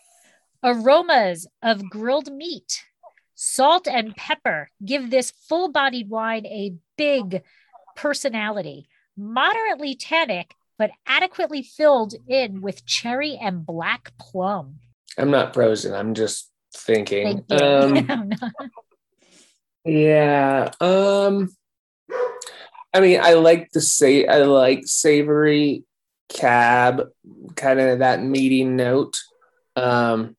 Aromas 0.62 1.46
of 1.62 1.88
grilled 1.90 2.32
meat 2.32 2.82
Salt 3.38 3.86
and 3.86 4.16
pepper 4.16 4.70
give 4.82 5.10
this 5.10 5.30
full 5.30 5.70
bodied 5.70 6.08
wine 6.08 6.46
a 6.46 6.74
big 6.96 7.42
personality, 7.94 8.88
moderately 9.14 9.94
tannic, 9.94 10.54
but 10.78 10.90
adequately 11.06 11.62
filled 11.62 12.14
in 12.26 12.62
with 12.62 12.86
cherry 12.86 13.36
and 13.36 13.66
black 13.66 14.12
plum. 14.18 14.76
I'm 15.18 15.30
not 15.30 15.52
frozen. 15.52 15.92
I'm 15.92 16.14
just 16.14 16.50
thinking. 16.74 17.44
Um, 17.50 18.30
yeah. 19.86 20.70
Um, 20.80 21.54
I 22.92 23.00
mean, 23.00 23.20
I 23.22 23.34
like 23.34 23.70
the 23.72 23.80
say 23.80 24.26
I 24.26 24.38
like 24.38 24.86
savory 24.86 25.84
cab, 26.28 27.02
kind 27.54 27.80
of 27.80 28.00
that 28.00 28.22
meaty 28.22 28.64
note. 28.64 29.16
Um, 29.76 30.36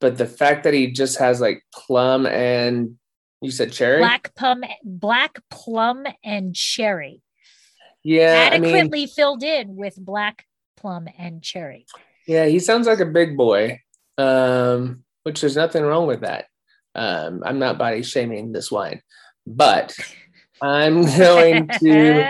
but 0.00 0.18
the 0.18 0.26
fact 0.26 0.64
that 0.64 0.74
he 0.74 0.90
just 0.90 1.18
has 1.18 1.40
like 1.40 1.62
plum 1.72 2.26
and 2.26 2.98
you 3.40 3.50
said 3.50 3.72
cherry, 3.72 4.00
black 4.00 4.34
plum, 4.34 4.64
black 4.82 5.38
plum 5.50 6.06
and 6.22 6.54
cherry. 6.54 7.22
Yeah, 8.02 8.50
adequately 8.52 8.80
I 8.80 8.84
mean, 8.84 9.08
filled 9.08 9.42
in 9.42 9.76
with 9.76 9.96
black 9.96 10.46
plum 10.76 11.08
and 11.18 11.42
cherry. 11.42 11.86
Yeah, 12.26 12.46
he 12.46 12.58
sounds 12.58 12.86
like 12.86 13.00
a 13.00 13.06
big 13.06 13.36
boy, 13.36 13.80
um, 14.18 15.04
which 15.22 15.40
there's 15.40 15.56
nothing 15.56 15.84
wrong 15.84 16.06
with 16.06 16.20
that. 16.20 16.46
Um, 16.94 17.42
I'm 17.44 17.58
not 17.58 17.78
body 17.78 18.02
shaming 18.02 18.52
this 18.52 18.70
wine, 18.70 19.02
but 19.46 19.96
I'm 20.60 21.04
going 21.18 21.68
to. 21.80 22.22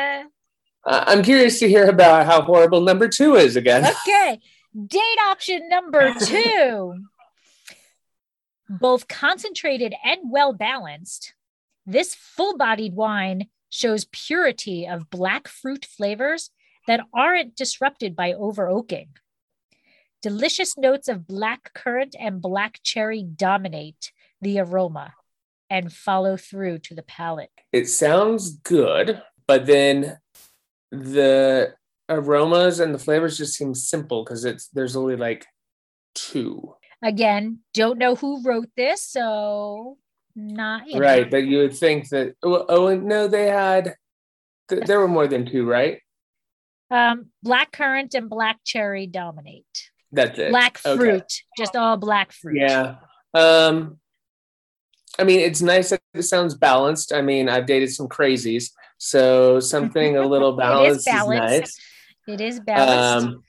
Uh, 0.87 1.05
I'm 1.07 1.23
curious 1.23 1.59
to 1.61 1.69
hear 1.69 1.89
about 1.89 2.27
how 2.27 2.43
horrible 2.43 2.83
number 2.83 3.09
two 3.09 3.37
is 3.37 3.57
again. 3.57 3.87
okay. 3.87 4.41
Date 4.87 5.19
option 5.29 5.69
number 5.69 6.13
two. 6.15 6.95
Both 8.69 9.09
concentrated 9.09 9.95
and 10.05 10.21
well 10.31 10.53
balanced, 10.53 11.35
this 11.87 12.15
full 12.15 12.57
bodied 12.57 12.95
wine 12.95 13.49
shows 13.69 14.07
purity 14.11 14.87
of 14.87 15.11
black 15.11 15.49
fruit 15.49 15.85
flavors 15.85 16.51
that 16.87 17.01
aren't 17.13 17.57
disrupted 17.57 18.17
by 18.17 18.33
over 18.33 18.69
oaking. 18.69 19.09
Delicious 20.23 20.79
notes 20.79 21.09
of 21.09 21.27
black 21.27 21.73
currant 21.75 22.17
and 22.19 22.41
black 22.41 22.81
cherry 22.83 23.23
dominate 23.23 24.13
the 24.45 24.61
aroma 24.61 25.15
and 25.69 25.93
follow 25.93 26.37
through 26.37 26.79
to 26.79 26.95
the 26.95 27.03
palate. 27.03 27.51
It 27.73 27.89
sounds 27.89 28.51
good, 28.51 29.21
but 29.47 29.67
then 29.67 30.19
the 30.93 31.75
aromas 32.09 32.79
and 32.81 32.95
the 32.95 32.99
flavors 32.99 33.39
just 33.39 33.55
seem 33.55 33.75
simple 33.75 34.23
because 34.25 34.45
it's 34.45 34.69
there's 34.69 34.95
only 34.95 35.17
like 35.17 35.47
two. 36.15 36.75
Again, 37.03 37.59
don't 37.73 37.99
know 37.99 38.15
who 38.15 38.43
wrote 38.43 38.69
this, 38.77 39.03
so 39.03 39.99
not 40.37 40.83
right. 40.95 41.31
But 41.31 41.45
you 41.45 41.59
would 41.59 41.77
think 41.77 42.09
that 42.11 42.35
oh, 42.43 42.65
oh 42.69 42.97
no, 42.97 43.27
they 43.27 43.47
had 43.47 43.97
th- 44.69 44.85
there 44.85 45.01
were 45.01 45.09
more 45.09 45.27
than 45.27 45.47
two, 45.51 45.67
right? 45.67 46.01
Um, 46.91 47.31
black 47.43 47.73
currant 47.73 48.15
and 48.15 48.29
black 48.29 48.61
cherry 48.65 49.07
dominate. 49.07 49.91
That's 50.13 50.39
it. 50.39 50.51
Black 50.51 50.79
Okay. 50.87 50.97
fruit, 50.97 51.33
just 51.59 51.75
all 51.75 51.97
black 51.97 52.33
fruit. 52.33 52.59
Yeah. 52.61 52.97
Um 53.33 53.99
I 55.19 55.25
mean 55.25 55.41
it's 55.41 55.63
nice 55.63 55.91
that 55.91 56.01
it 56.15 56.23
sounds 56.23 56.55
balanced. 56.55 57.13
I 57.13 57.23
mean, 57.23 57.49
I've 57.49 57.67
dated 57.67 57.93
some 57.93 58.09
crazies, 58.09 58.71
so 58.99 59.61
something 59.61 60.17
a 60.17 60.27
little 60.27 60.53
balanced 60.57 61.01
is, 61.01 61.05
balanced. 61.05 61.61
nice. 61.61 61.79
It 62.27 62.41
is 62.41 62.61
balanced. 62.61 63.27
Um 63.27 63.43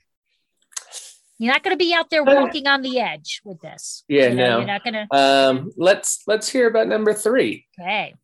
You're 1.38 1.52
not 1.52 1.62
going 1.62 1.74
to 1.76 1.84
be 1.84 1.92
out 1.94 2.08
there 2.10 2.24
walking 2.24 2.66
on 2.66 2.82
the 2.82 3.00
edge 3.00 3.40
with 3.44 3.60
this. 3.60 4.04
Yeah, 4.08 4.28
You 4.28 4.34
know, 4.36 4.48
no. 4.50 4.56
You're 4.58 4.66
not 4.66 4.84
going 4.84 4.94
to. 4.94 5.16
um 5.16 5.72
let's 5.76 6.22
let's 6.26 6.48
hear 6.48 6.68
about 6.68 6.88
number 6.88 7.12
3. 7.14 7.66
Okay. 7.80 8.14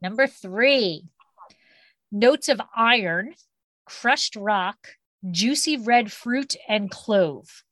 Number 0.00 0.28
three 0.28 1.06
notes 2.12 2.48
of 2.48 2.60
iron, 2.76 3.34
crushed 3.84 4.36
rock, 4.36 4.76
juicy 5.28 5.76
red 5.76 6.12
fruit, 6.12 6.54
and 6.68 6.88
clove. 6.88 7.64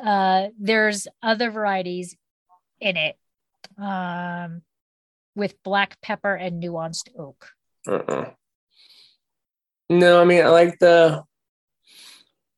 Uh, 0.00 0.48
there's 0.60 1.08
other 1.24 1.50
varieties 1.50 2.16
in 2.80 2.96
it 2.96 3.16
um, 3.78 4.62
with 5.34 5.62
black 5.62 6.00
pepper 6.00 6.34
and 6.34 6.62
nuanced 6.62 7.08
oak. 7.18 7.50
Uh-uh. 7.86 8.30
No, 9.88 10.20
I 10.20 10.24
mean 10.24 10.44
I 10.44 10.48
like 10.48 10.78
the 10.78 11.22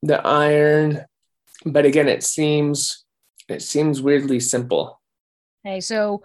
the 0.03 0.25
iron, 0.27 1.05
but 1.65 1.85
again 1.85 2.09
it 2.09 2.23
seems 2.23 3.05
it 3.49 3.63
seems 3.63 4.01
weirdly 4.01 4.41
simple. 4.41 5.01
Okay, 5.67 5.81
so 5.81 6.23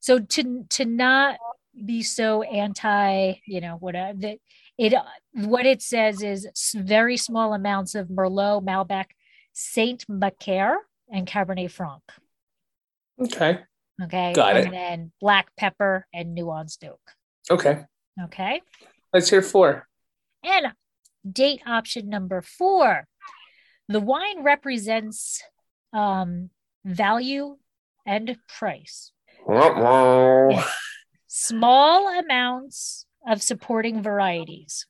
so 0.00 0.18
to 0.18 0.64
to 0.70 0.84
not 0.84 1.38
be 1.84 2.02
so 2.02 2.42
anti, 2.42 3.34
you 3.46 3.60
know, 3.60 3.76
whatever 3.76 4.18
that 4.18 4.38
it 4.78 4.94
what 5.34 5.66
it 5.66 5.82
says 5.82 6.22
is 6.22 6.48
very 6.74 7.16
small 7.16 7.52
amounts 7.52 7.94
of 7.94 8.08
Merlot, 8.08 8.64
Malbec, 8.64 9.06
Saint 9.52 10.04
Macaire, 10.08 10.76
and 11.12 11.26
Cabernet 11.26 11.70
Franc. 11.70 12.02
Okay. 13.20 13.60
Okay, 14.02 14.32
Got 14.32 14.56
and 14.56 14.66
it. 14.68 14.70
then 14.70 15.12
black 15.20 15.54
pepper 15.56 16.06
and 16.14 16.36
nuanced 16.36 16.84
oak. 16.88 17.00
Okay. 17.50 17.84
Okay, 18.24 18.60
Let's 19.12 19.30
hear 19.30 19.42
4. 19.42 19.86
and 20.44 20.66
date 21.30 21.62
option 21.66 22.08
number 22.08 22.40
four. 22.42 23.06
The 23.88 24.00
wine 24.00 24.42
represents 24.42 25.42
um, 25.92 26.50
value 26.84 27.56
and 28.06 28.36
price. 28.48 29.12
small 31.26 32.08
amounts 32.18 33.06
of 33.26 33.42
supporting 33.42 34.02
varieties. 34.02 34.86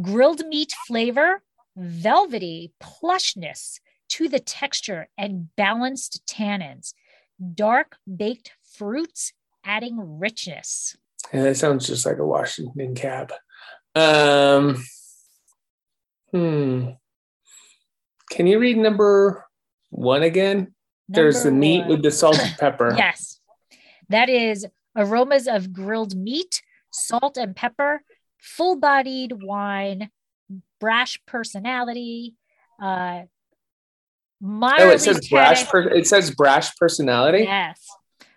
Grilled 0.00 0.46
meat 0.46 0.72
flavor, 0.86 1.42
velvety 1.76 2.72
plushness 2.82 3.78
to 4.10 4.28
the 4.28 4.40
texture 4.40 5.08
and 5.18 5.48
balanced 5.56 6.22
tannins. 6.26 6.94
Dark 7.54 7.96
baked 8.16 8.52
fruits 8.76 9.32
adding 9.64 10.18
richness. 10.18 10.96
Yeah, 11.32 11.44
that 11.44 11.56
sounds 11.56 11.86
just 11.86 12.04
like 12.04 12.18
a 12.18 12.26
Washington 12.26 12.94
cab. 12.94 13.32
Um, 13.94 14.84
hmm. 16.30 16.90
Can 18.30 18.46
you 18.46 18.58
read 18.58 18.76
number 18.78 19.44
one 19.90 20.22
again? 20.22 20.74
There's 21.08 21.42
the 21.42 21.50
Number 21.50 21.60
meat 21.60 21.80
one. 21.80 21.88
with 21.88 22.02
the 22.02 22.10
salt 22.10 22.38
and 22.38 22.56
pepper. 22.58 22.94
Yes. 22.96 23.40
That 24.08 24.28
is 24.28 24.66
aromas 24.96 25.46
of 25.46 25.72
grilled 25.72 26.16
meat, 26.16 26.62
salt 26.90 27.36
and 27.36 27.54
pepper, 27.54 28.02
full 28.38 28.76
bodied 28.76 29.42
wine, 29.42 30.10
brash 30.80 31.20
personality, 31.26 32.34
uh, 32.80 33.22
Oh, 34.44 34.90
it 34.90 35.00
says 35.00 35.28
brash. 35.28 35.68
Per- 35.68 35.88
it 35.88 36.06
says 36.06 36.30
brash 36.32 36.76
personality. 36.76 37.44
Yes. 37.44 37.86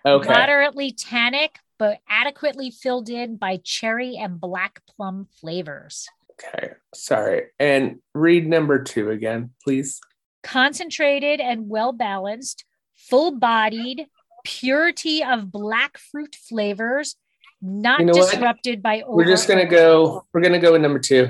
Okay. 0.06 0.30
Moderately 0.30 0.92
tannic, 0.92 1.58
but 1.80 2.00
adequately 2.08 2.70
filled 2.72 3.10
in 3.10 3.38
by 3.38 3.60
cherry 3.64 4.16
and 4.18 4.40
black 4.40 4.82
plum 4.96 5.28
flavors. 5.42 6.08
Okay. 6.34 6.74
Sorry. 6.94 7.48
And 7.60 8.00
read 8.14 8.48
number 8.48 8.84
two 8.84 9.10
again, 9.10 9.52
please. 9.64 10.00
Concentrated 10.44 11.40
and 11.40 11.68
well 11.70 11.92
balanced, 11.92 12.66
full 12.96 13.32
bodied, 13.32 14.06
purity 14.44 15.24
of 15.24 15.52
black 15.52 15.98
fruit 15.98 16.36
flavors, 16.36 17.16
not 17.62 18.00
You 18.00 18.06
know 18.06 18.14
what? 18.14 18.32
disrupted 18.32 18.84
by 18.84 19.04
We're 19.08 19.26
just 19.26 19.48
gonna 19.48 19.66
go. 19.66 20.26
We're 20.34 20.42
gonna 20.42 20.60
go 20.60 20.74
with 20.74 20.82
number 20.82 21.00
two. 21.00 21.30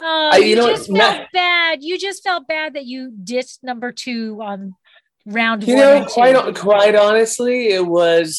Oh, 0.00 0.30
I- 0.32 0.36
you, 0.38 0.46
you 0.48 0.56
know 0.56 0.68
just 0.68 0.86
felt 0.86 0.98
Not- 0.98 1.26
bad. 1.32 1.82
You 1.82 1.98
just 1.98 2.22
felt 2.22 2.46
bad 2.46 2.74
that 2.74 2.84
you 2.86 3.12
dissed 3.22 3.62
number 3.62 3.92
two 3.92 4.38
on 4.42 4.74
round 5.24 5.66
You 5.66 5.74
one. 5.76 5.84
know, 5.84 6.04
quite 6.06 6.54
quite 6.54 6.94
honestly, 6.94 7.68
it 7.68 7.86
was 7.86 8.38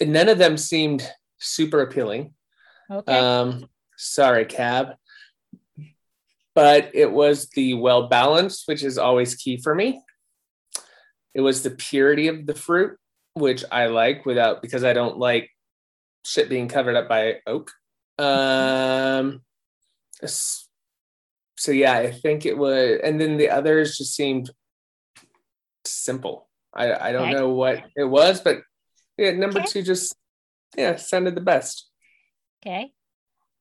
none 0.00 0.28
of 0.28 0.38
them 0.38 0.56
seemed 0.56 1.08
super 1.38 1.80
appealing. 1.82 2.34
okay. 2.90 3.12
Um, 3.18 3.66
sorry, 3.96 4.44
cab. 4.44 4.94
But 6.54 6.90
it 6.94 7.10
was 7.10 7.48
the 7.50 7.74
well 7.74 8.08
balanced, 8.08 8.66
which 8.66 8.82
is 8.82 8.98
always 8.98 9.34
key 9.36 9.56
for 9.58 9.74
me. 9.74 10.02
It 11.32 11.40
was 11.42 11.62
the 11.62 11.70
purity 11.70 12.26
of 12.26 12.44
the 12.44 12.54
fruit, 12.56 12.98
which 13.34 13.64
I 13.70 13.86
like 13.86 14.26
without 14.26 14.60
because 14.60 14.82
I 14.82 14.92
don't 14.92 15.16
like 15.18 15.48
shit 16.24 16.48
being 16.48 16.66
covered 16.66 16.96
up 16.96 17.08
by 17.08 17.36
oak. 17.46 17.70
Um, 18.18 19.42
so 21.60 21.72
yeah, 21.72 21.92
I 21.92 22.10
think 22.10 22.46
it 22.46 22.56
would. 22.56 23.00
and 23.02 23.20
then 23.20 23.36
the 23.36 23.50
others 23.50 23.98
just 23.98 24.14
seemed 24.16 24.50
simple. 25.84 26.48
I 26.72 27.08
I 27.08 27.12
don't 27.12 27.24
Okay. 27.28 27.32
know 27.36 27.50
what 27.50 27.84
it 27.94 28.04
was, 28.04 28.40
but 28.40 28.62
yeah, 29.18 29.32
number 29.32 29.60
Okay. 29.60 29.68
two 29.68 29.82
just 29.82 30.16
yeah 30.76 30.96
sounded 30.96 31.34
the 31.34 31.42
best. 31.42 31.86
Okay. 32.64 32.92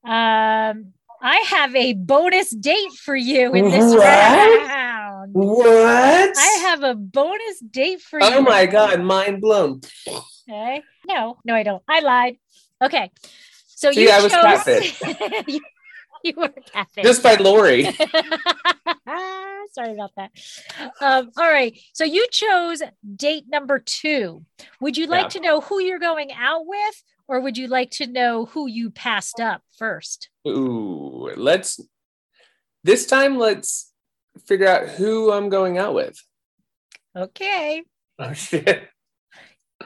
Um, 0.05 0.93
I 1.21 1.43
have 1.47 1.75
a 1.75 1.91
bonus 1.93 2.51
date 2.51 2.93
for 3.03 3.15
you 3.15 3.53
in 3.53 3.65
this 3.69 3.93
What? 3.95 4.07
round. 4.07 5.33
What? 5.33 6.37
I 6.37 6.57
have 6.61 6.83
a 6.83 6.95
bonus 6.95 7.59
date 7.59 7.99
for 8.01 8.19
you. 8.19 8.25
Oh 8.25 8.41
my 8.41 8.65
god, 8.65 9.01
mind 9.01 9.41
blown. 9.41 9.81
Okay. 10.47 10.81
No, 11.05 11.37
no, 11.43 11.53
I 11.53 11.63
don't. 11.63 11.83
I 11.87 11.99
lied. 11.99 12.37
Okay. 12.81 13.11
So 13.67 13.91
See, 13.91 14.03
you 14.03 14.09
I 14.09 14.21
was 14.21 14.31
chose. 14.31 15.59
you, 16.23 16.33
were 16.37 16.49
catfish. 16.49 17.03
Just 17.03 17.23
by 17.23 17.35
Lori. 17.35 17.83
Sorry 19.71 19.93
about 19.93 20.11
that. 20.17 20.31
Um, 20.99 21.29
all 21.37 21.49
right. 21.51 21.79
So 21.93 22.03
you 22.03 22.27
chose 22.31 22.81
date 23.15 23.45
number 23.47 23.79
two. 23.79 24.43
Would 24.81 24.97
you 24.97 25.05
like 25.07 25.25
Yeah. 25.25 25.29
to 25.29 25.39
know 25.41 25.61
who 25.61 25.79
you're 25.79 25.99
going 25.99 26.31
out 26.33 26.65
with, 26.65 27.03
or 27.27 27.39
would 27.39 27.55
you 27.57 27.67
like 27.67 27.91
to 27.91 28.07
know 28.07 28.45
who 28.45 28.67
you 28.67 28.89
passed 28.89 29.39
up 29.39 29.61
first? 29.77 30.29
Ooh, 30.47 31.31
let's 31.35 31.79
this 32.83 33.05
time 33.05 33.37
let's 33.37 33.91
figure 34.47 34.67
out 34.67 34.87
who 34.89 35.31
I'm 35.31 35.49
going 35.49 35.77
out 35.77 35.93
with. 35.93 36.17
Okay. 37.15 37.83
Oh 38.17 38.33
shit. 38.33 38.89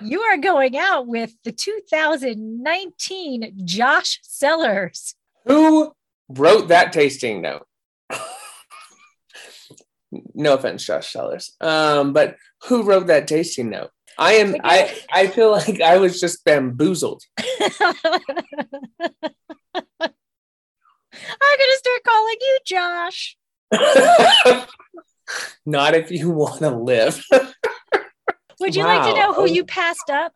You 0.01 0.21
are 0.21 0.37
going 0.37 0.77
out 0.77 1.05
with 1.07 1.33
the 1.43 1.51
2019 1.51 3.53
Josh 3.65 4.19
Cellars. 4.23 5.13
Who 5.45 5.93
wrote 6.37 6.69
that 6.69 6.93
tasting 6.93 7.41
note? 7.41 7.65
no 10.33 10.53
offense, 10.53 10.85
Josh 10.85 11.11
Cellars. 11.11 11.55
Um, 11.59 12.13
but 12.13 12.37
who 12.63 12.83
wrote 12.83 13.07
that 13.07 13.27
tasting 13.27 13.69
note? 13.69 13.89
I 14.17 14.33
am. 14.33 14.55
I 14.63 14.95
I 15.11 15.27
feel 15.27 15.51
like 15.51 15.81
I 15.81 15.97
was 15.97 16.19
just 16.19 16.45
bamboozled. 16.45 17.23
I'm 17.39 17.93
gonna 21.59 21.75
start 21.75 22.03
calling 22.05 22.35
you 22.41 22.59
Josh. 22.65 23.37
Not 25.65 25.95
if 25.95 26.11
you 26.11 26.29
want 26.29 26.59
to 26.59 26.69
live. 26.69 27.25
Would 28.59 28.75
you 28.75 28.83
like 28.83 29.01
to 29.03 29.15
know 29.19 29.33
who 29.33 29.47
you 29.47 29.65
passed 29.65 30.11
up? 30.11 30.31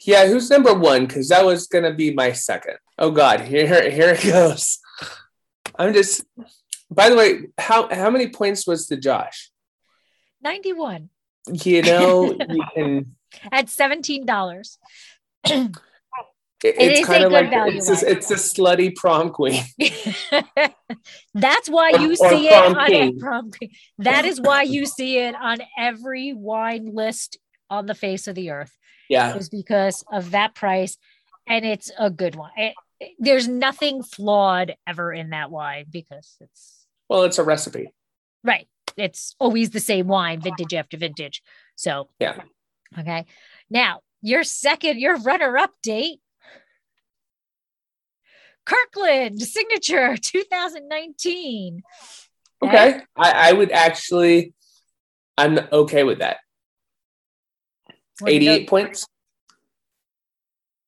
yeah, 0.00 0.26
who's 0.26 0.50
number 0.50 0.74
one? 0.74 1.06
Because 1.06 1.28
that 1.28 1.44
was 1.44 1.66
gonna 1.66 1.94
be 1.94 2.12
my 2.12 2.32
second. 2.32 2.76
Oh 2.98 3.10
God, 3.10 3.40
here 3.40 3.90
here 3.90 4.10
it 4.10 4.22
goes. 4.22 4.78
I'm 5.78 5.92
just. 5.92 6.24
By 6.90 7.08
the 7.08 7.16
way, 7.16 7.46
how 7.58 7.88
how 7.94 8.10
many 8.10 8.28
points 8.28 8.66
was 8.66 8.86
the 8.88 8.96
Josh? 8.96 9.50
91 10.42 11.08
You 11.52 11.82
know, 11.82 12.32
you 12.50 12.64
can. 12.74 13.16
at 13.50 13.66
$17. 13.66 14.76
it- 15.46 15.70
It 16.64 16.74
it's 16.78 17.00
is 17.00 17.04
a 17.04 17.06
kind 17.06 17.24
of 17.24 17.30
good 17.30 17.34
like 17.42 17.50
value 17.50 17.76
it's 17.78 17.88
a, 18.02 18.10
it's 18.10 18.30
a 18.30 18.34
slutty 18.36 18.94
prom 18.94 19.30
queen. 19.30 19.62
That's 21.34 21.68
why 21.68 21.90
you 21.90 22.10
or 22.12 22.28
see 22.30 22.48
it 22.48 22.52
prom 22.52 22.76
on 22.76 22.86
king. 22.86 23.18
prom 23.24 23.50
king. 23.50 23.70
That 23.98 24.24
is 24.24 24.40
why 24.40 24.62
you 24.62 24.86
see 24.86 25.18
it 25.18 25.34
on 25.34 25.58
every 25.78 26.32
wine 26.32 26.90
list 26.94 27.38
on 27.70 27.86
the 27.86 27.94
face 27.94 28.28
of 28.28 28.34
the 28.34 28.50
earth. 28.50 28.76
Yeah, 29.08 29.36
Is 29.36 29.48
because 29.48 30.04
of 30.12 30.30
that 30.30 30.54
price, 30.54 30.96
and 31.46 31.64
it's 31.66 31.90
a 31.98 32.10
good 32.10 32.34
one. 32.36 32.50
It- 32.56 32.62
it- 32.70 32.74
there's 33.18 33.48
nothing 33.48 34.02
flawed 34.02 34.74
ever 34.86 35.12
in 35.12 35.30
that 35.30 35.50
wine 35.50 35.86
because 35.90 36.36
it's 36.40 36.86
well, 37.08 37.24
it's 37.24 37.38
a 37.38 37.44
recipe. 37.44 37.92
right. 38.44 38.68
It's 38.96 39.34
always 39.38 39.70
the 39.70 39.80
same 39.80 40.06
wine, 40.06 40.40
vintage 40.40 40.74
after 40.74 40.96
vintage. 40.98 41.42
So 41.76 42.08
Yeah. 42.18 42.42
Okay. 42.98 43.24
Now 43.70 44.00
your 44.20 44.44
second, 44.44 44.98
your 44.98 45.16
runner-up 45.18 45.72
date. 45.82 46.20
Kirkland 48.64 49.42
signature 49.42 50.16
2019. 50.22 51.82
Okay, 52.62 53.00
I, 53.16 53.50
I 53.50 53.52
would 53.52 53.72
actually. 53.72 54.54
I'm 55.36 55.58
okay 55.72 56.04
with 56.04 56.18
that. 56.18 56.38
What 58.20 58.28
do 58.28 58.34
you 58.34 58.40
know? 58.40 58.52
88 58.52 58.68
points. 58.68 59.06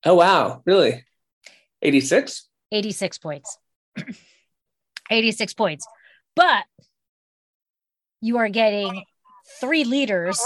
Oh 0.05 0.15
wow, 0.15 0.63
really? 0.65 1.05
86? 1.85 2.49
86 2.73 3.19
points. 3.19 3.59
86 5.11 5.55
points. 5.55 5.87
But 6.35 6.65
you 8.21 8.39
are 8.39 8.49
getting 8.49 9.05
three 9.61 9.85
liters 9.85 10.41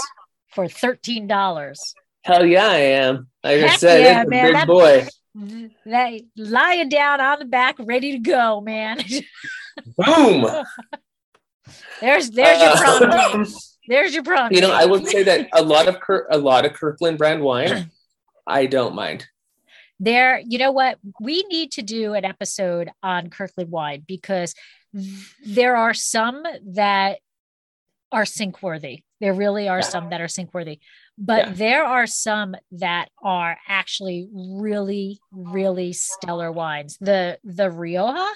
for 0.53 0.65
$13. 0.65 1.77
Hell 2.23 2.45
yeah, 2.45 2.67
I 2.67 2.75
am. 2.75 3.27
Like 3.43 3.63
I 3.63 3.67
Heck 3.67 3.79
said, 3.79 4.01
yeah, 4.03 4.23
man, 4.27 4.45
big 4.47 4.53
that- 4.53 4.67
boy. 4.67 5.07
That 5.85 6.19
lying 6.35 6.89
down 6.89 7.21
on 7.21 7.39
the 7.39 7.45
back, 7.45 7.75
ready 7.79 8.11
to 8.13 8.17
go, 8.17 8.59
man. 8.59 8.97
Boom. 9.97 10.45
there's 12.01 12.31
there's 12.31 12.59
your 12.61 13.09
date. 13.09 13.33
Um, 13.35 13.47
There's 13.87 14.13
your 14.13 14.23
prom. 14.23 14.51
you 14.51 14.59
know. 14.61 14.71
I 14.71 14.85
would 14.85 15.07
say 15.07 15.23
that 15.23 15.47
a 15.53 15.61
lot 15.63 15.87
of 15.87 15.99
Kir- 16.01 16.27
a 16.29 16.37
lot 16.37 16.65
of 16.65 16.73
Kirkland 16.73 17.17
brand 17.17 17.41
wine, 17.41 17.89
I 18.45 18.65
don't 18.65 18.95
mind. 18.95 19.27
There 19.99 20.39
you 20.45 20.57
know 20.57 20.71
what? 20.71 20.97
We 21.19 21.43
need 21.43 21.71
to 21.73 21.81
do 21.81 22.13
an 22.13 22.25
episode 22.25 22.89
on 23.03 23.29
kirkland 23.29 23.71
wine 23.71 24.03
because 24.07 24.53
there 25.45 25.75
are 25.75 25.93
some 25.93 26.43
that 26.73 27.19
are 28.11 28.25
sink 28.25 28.63
worthy 28.63 29.03
there 29.19 29.33
really 29.33 29.67
are 29.67 29.79
Yeah. 29.79 29.89
some 29.89 30.09
that 30.09 30.21
are 30.21 30.27
sink 30.27 30.53
worthy 30.53 30.79
but 31.17 31.47
Yeah. 31.47 31.53
there 31.53 31.83
are 31.85 32.07
some 32.07 32.55
that 32.71 33.09
are 33.21 33.57
actually 33.67 34.27
really 34.33 35.19
really 35.31 35.93
stellar 35.93 36.51
wines. 36.51 36.97
The 36.99 37.39
the 37.43 37.69
rioja 37.69 38.27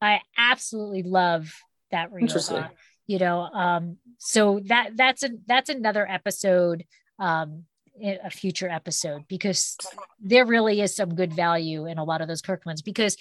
i 0.00 0.20
absolutely 0.38 1.02
love 1.02 1.52
that 1.90 2.10
rioja 2.12 2.70
you 3.06 3.18
know 3.18 3.40
um 3.40 3.98
so 4.18 4.60
that 4.66 4.96
that's 4.96 5.22
a 5.22 5.30
that's 5.46 5.68
another 5.68 6.08
episode 6.10 6.84
um 7.18 7.64
a 8.02 8.30
future 8.30 8.68
episode 8.68 9.24
because 9.28 9.76
there 10.20 10.44
really 10.44 10.80
is 10.80 10.94
some 10.94 11.14
good 11.14 11.32
value 11.32 11.86
in 11.86 11.98
a 11.98 12.04
lot 12.04 12.20
of 12.20 12.28
those 12.28 12.42
Kirklands 12.42 12.82
because 12.82 13.16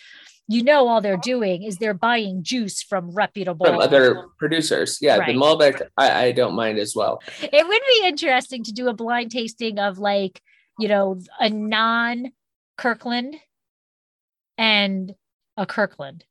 you 0.47 0.63
know 0.63 0.87
all 0.87 1.01
they're 1.01 1.17
doing 1.17 1.63
is 1.63 1.77
they're 1.77 1.93
buying 1.93 2.43
juice 2.43 2.83
from 2.83 3.11
reputable 3.11 3.65
From 3.65 3.79
other 3.79 4.27
producers. 4.37 4.99
Yeah, 5.01 5.17
Right. 5.17 5.27
the 5.27 5.33
Malbec, 5.33 5.81
I, 5.97 6.25
I 6.25 6.31
don't 6.33 6.55
mind 6.55 6.77
as 6.77 6.95
well. 6.95 7.21
it 7.41 7.67
would 7.67 7.81
be 8.01 8.07
interesting 8.07 8.63
to 8.65 8.71
do 8.71 8.87
a 8.87 8.93
blind 8.93 9.31
tasting 9.31 9.79
of 9.79 9.97
like 9.97 10.41
you 10.77 10.87
know 10.87 11.19
a 11.39 11.49
non 11.49 12.31
Kirkland 12.77 13.35
and 14.57 15.13
a 15.57 15.65
Kirkland 15.65 16.25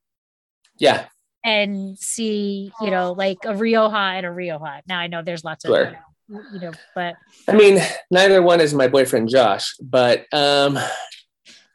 Yeah, 0.79 1.07
and 1.45 1.99
see 1.99 2.73
you 2.81 2.91
know 2.91 3.13
like 3.13 3.39
a 3.45 3.55
Rioja 3.57 3.97
and 4.17 4.27
a 4.27 4.31
Rioja 4.31 4.83
now 4.87 4.99
I 4.99 5.07
know 5.07 5.23
there's 5.23 5.45
lots 5.45 5.65
of 5.65 5.71
Sure. 5.71 5.99
You 6.29 6.61
know 6.61 6.73
but 6.95 7.15
I 7.47 7.53
mean, 7.53 7.81
neither 8.11 8.43
one 8.43 8.61
is 8.61 8.73
my 8.73 8.89
boyfriend 8.89 9.29
Josh, 9.29 9.75
but 9.81 10.25
um, 10.33 10.79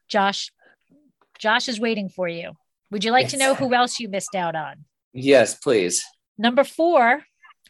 Josh 0.07 0.51
Josh 1.37 1.67
is 1.67 1.79
waiting 1.79 2.09
for 2.09 2.27
you 2.27 2.53
would 2.91 3.03
you 3.03 3.11
like 3.11 3.29
to 3.29 3.37
know 3.37 3.53
who 3.53 3.73
else 3.73 3.99
you 3.99 4.09
missed 4.09 4.35
out 4.35 4.55
on 4.55 4.85
yes, 5.13 5.55
please. 5.55 6.03
Number 6.37 6.63
four 6.63 7.23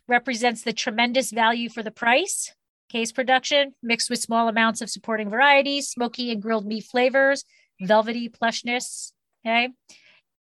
represents 0.08 0.64
the 0.64 0.74
tremendous 0.74 1.32
value 1.32 1.70
for 1.70 1.84
the 1.84 1.92
price. 1.92 2.54
Case 2.90 3.12
production 3.12 3.76
mixed 3.84 4.10
with 4.10 4.20
small 4.20 4.48
amounts 4.48 4.82
of 4.82 4.90
supporting 4.90 5.30
varieties, 5.30 5.90
smoky 5.90 6.32
and 6.32 6.42
grilled 6.42 6.66
meat 6.66 6.86
flavors, 6.86 7.46
velvety 7.82 8.30
plushness. 8.30 9.12
Okay. 9.46 9.70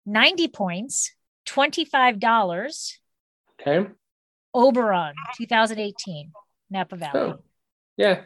90 0.05 0.47
points, 0.47 1.13
$25. 1.47 2.93
Okay. 3.61 3.89
Oberon, 4.53 5.13
2018, 5.37 6.31
Napa 6.69 6.95
Valley. 6.95 7.19
Oh, 7.19 7.39
yeah. 7.97 8.21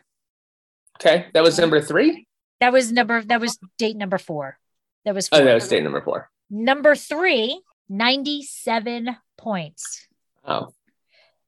Okay, 1.01 1.28
that 1.34 1.43
was 1.43 1.57
number 1.59 1.82
three. 1.82 2.28
That 2.59 2.71
was 2.71 2.91
number, 2.91 3.21
that 3.24 3.41
was 3.41 3.57
date 3.78 3.97
number 3.97 4.17
four. 4.17 4.57
That 5.05 5.15
was 5.15 5.28
Oh, 5.32 5.38
four. 5.38 5.45
that 5.45 5.53
was 5.53 5.67
date 5.67 5.84
number 5.84 6.01
four. 6.01 6.30
number 6.49 6.95
three, 6.95 7.61
97 7.89 9.17
points. 9.38 10.07
Oh, 10.45 10.69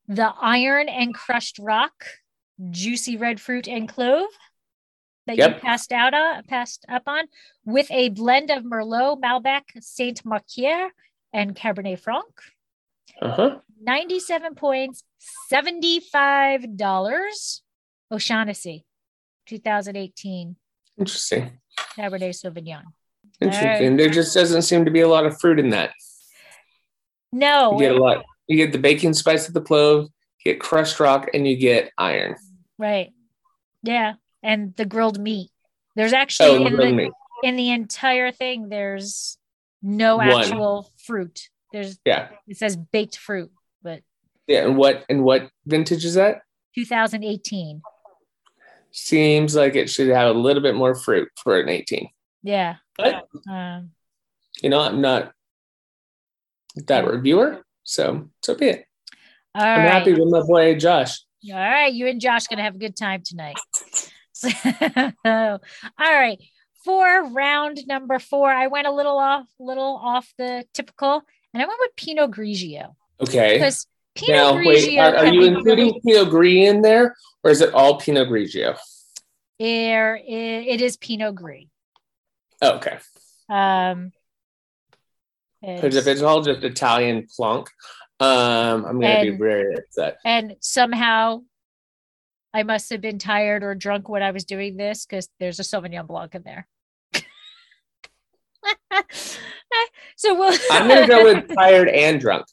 the 0.08 0.32
iron 0.42 0.88
and 0.90 1.14
crushed 1.14 1.58
rock, 1.60 2.06
juicy 2.70 3.18
red 3.18 3.40
fruit 3.42 3.68
and 3.68 3.88
clove 3.90 4.28
that 5.28 5.38
you 5.38 5.50
passed 5.60 5.92
out 5.92 6.14
on, 6.14 6.44
passed 6.44 6.86
up 6.90 7.04
on, 7.08 7.26
with 7.66 7.90
a 7.92 8.10
blend 8.10 8.52
of 8.52 8.64
Merlot, 8.64 9.20
Malbec, 9.22 9.64
Saint 9.82 10.24
Macaire, 10.24 10.90
and 11.34 11.56
Cabernet 11.56 12.00
Franc. 12.00 12.26
uh 13.22 13.32
huh. 13.32 13.56
97 13.82 14.56
points, 14.56 15.04
$75. 15.52 17.62
O'Shaughnessy, 18.12 18.86
2018 19.48 20.56
Interesting. 20.98 21.60
Cabernet 21.98 22.30
Sauvignon. 22.36 22.84
Interesting. 23.42 23.98
There 23.98 24.10
just 24.10 24.34
doesn't 24.34 24.62
seem 24.62 24.86
to 24.86 24.92
be 24.92 25.02
a 25.02 25.08
lot 25.10 25.26
of 25.26 25.40
fruit 25.40 25.60
in 25.60 25.72
that. 25.72 25.92
No, 27.34 27.74
You 27.74 27.80
get 27.80 27.96
a 27.96 28.02
lot. 28.04 28.24
You 28.48 28.58
get 28.58 28.72
the 28.72 28.78
baking 28.78 29.14
spice 29.14 29.48
of 29.48 29.54
the 29.54 29.62
clove, 29.62 30.06
you 30.46 30.54
get 30.54 30.62
crushed 30.62 31.00
rock, 31.00 31.28
and 31.34 31.48
you 31.48 31.58
get 31.58 31.92
iron. 31.98 32.36
right. 32.78 33.12
Yeah. 33.84 34.14
And 34.42 34.76
the 34.78 34.86
grilled 34.86 35.20
meat. 35.20 35.52
There's 35.96 36.14
Oh, 36.14 36.18
actually 36.18 36.66
in, 36.66 36.76
the, 36.78 36.92
meat. 36.92 37.12
in 37.44 37.56
the 37.56 37.72
entire 37.72 38.32
thing, 38.32 38.70
there's 38.70 39.38
no 39.82 40.18
One. 40.18 40.30
actual 40.30 40.92
fruit. 41.06 41.50
There's 41.74 41.98
Yeah. 42.06 42.30
it 42.48 42.58
says 42.58 42.78
baked 42.78 43.18
fruit, 43.18 43.52
but 43.86 44.02
Yeah. 44.48 44.66
And 44.66 44.76
what 44.78 45.06
and 45.08 45.24
what 45.24 45.50
vintage 45.66 46.04
is 46.04 46.16
that? 46.16 46.42
2018. 46.76 47.82
Seems 48.92 49.56
like 49.56 49.76
it 49.76 49.90
should 49.90 50.10
have 50.10 50.36
a 50.36 50.40
little 50.40 50.62
bit 50.62 50.76
more 50.76 50.96
fruit 50.96 51.30
for 51.42 51.60
an 51.60 51.70
18. 51.70 52.10
Yeah. 52.44 52.76
But 52.98 53.26
Um, 53.50 53.92
you 54.62 54.70
know, 54.70 54.80
I'm 54.82 55.00
not 55.02 55.32
that 56.88 57.06
reviewer, 57.08 57.64
so 57.84 58.30
so 58.42 58.56
be 58.56 58.68
it. 58.70 58.86
all 59.54 59.64
I'm 59.64 59.80
right. 59.80 59.92
happy 59.92 60.14
with 60.14 60.30
my 60.30 60.42
boy 60.42 60.76
Josh. 60.76 61.20
All 61.52 61.56
right. 61.60 61.94
You 61.94 62.08
and 62.08 62.20
Josh 62.20 62.48
gonna 62.48 62.64
have 62.64 62.76
a 62.76 62.80
good 62.80 62.96
time 62.98 63.22
tonight. 63.24 63.58
all 65.26 65.60
right. 66.00 66.40
For 66.84 67.24
round 67.32 67.80
number 67.88 68.20
four, 68.20 68.50
I 68.50 68.68
went 68.68 68.86
a 68.88 68.92
little 68.92 69.18
off, 69.18 69.46
little 69.60 69.96
off 70.04 70.32
the 70.38 70.66
typical, 70.74 71.22
and 71.54 71.64
I 71.64 71.66
went 71.66 71.80
with 71.80 71.96
Pinot 71.96 72.32
Grigio 72.32 72.96
Okay. 73.22 73.54
because 73.54 73.88
Pinot 74.16 74.36
Now, 74.36 74.54
Grigio 74.54 74.66
wait, 74.66 74.98
are, 75.00 75.16
are 75.16 75.26
you 75.28 75.44
including 75.44 75.88
really- 75.88 76.02
Pinot 76.06 76.30
Gris 76.30 76.68
in 76.70 76.82
there, 76.82 77.16
or 77.44 77.52
is 77.52 77.62
it 77.62 77.74
all 77.74 78.00
Pinot 78.00 78.28
Grigio? 78.30 78.78
there. 79.60 80.16
It, 80.18 80.82
is 80.82 80.98
Pinot 80.98 81.36
Gris. 81.36 81.66
Oh, 82.62 82.76
okay. 82.78 82.98
Um, 83.50 84.12
Because 85.62 85.96
if 85.96 86.08
it's- 86.08 86.22
all 86.22 86.42
just 86.42 86.64
Italian 86.64 87.28
plonk, 87.36 87.70
um, 88.20 88.86
I'm 88.86 89.00
gonna 89.00 89.22
be 89.22 89.30
very 89.32 89.76
upset. 89.76 90.18
and 90.26 90.56
somehow 90.62 91.42
I 92.54 92.64
must 92.64 92.90
have 92.92 93.02
been 93.02 93.20
tired 93.20 93.64
or 93.64 93.76
drunk 93.76 94.08
when 94.08 94.24
I 94.24 94.32
was 94.32 94.46
doing 94.46 94.78
this 94.78 95.06
because 95.06 95.28
there's 95.40 95.60
a 95.60 95.64
Sauvignon 95.64 96.08
Blanc 96.08 96.36
in 96.36 96.44
there. 96.44 96.68
so 100.16 100.34
we'll 100.36 100.58
I'm 100.72 100.88
gonna 100.88 101.08
go 101.08 101.24
with 101.24 101.54
tired 101.56 101.90
and 101.90 102.20
drunk. 102.20 102.46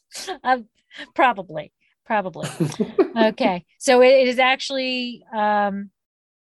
Um, 0.43 0.67
probably, 1.15 1.71
probably. 2.05 2.49
okay, 3.17 3.65
so 3.79 4.01
it 4.01 4.27
is 4.27 4.39
actually 4.39 5.23
um, 5.33 5.89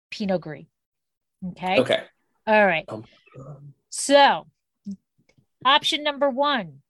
Pinot 0.09 0.41
Gris. 0.41 0.65
Okay. 1.49 1.79
Okay. 1.79 2.03
All 2.47 2.65
right. 2.65 2.85
Um, 2.87 3.05
So, 3.89 4.47
option 5.65 6.03
number 6.03 6.29
one 6.29 6.81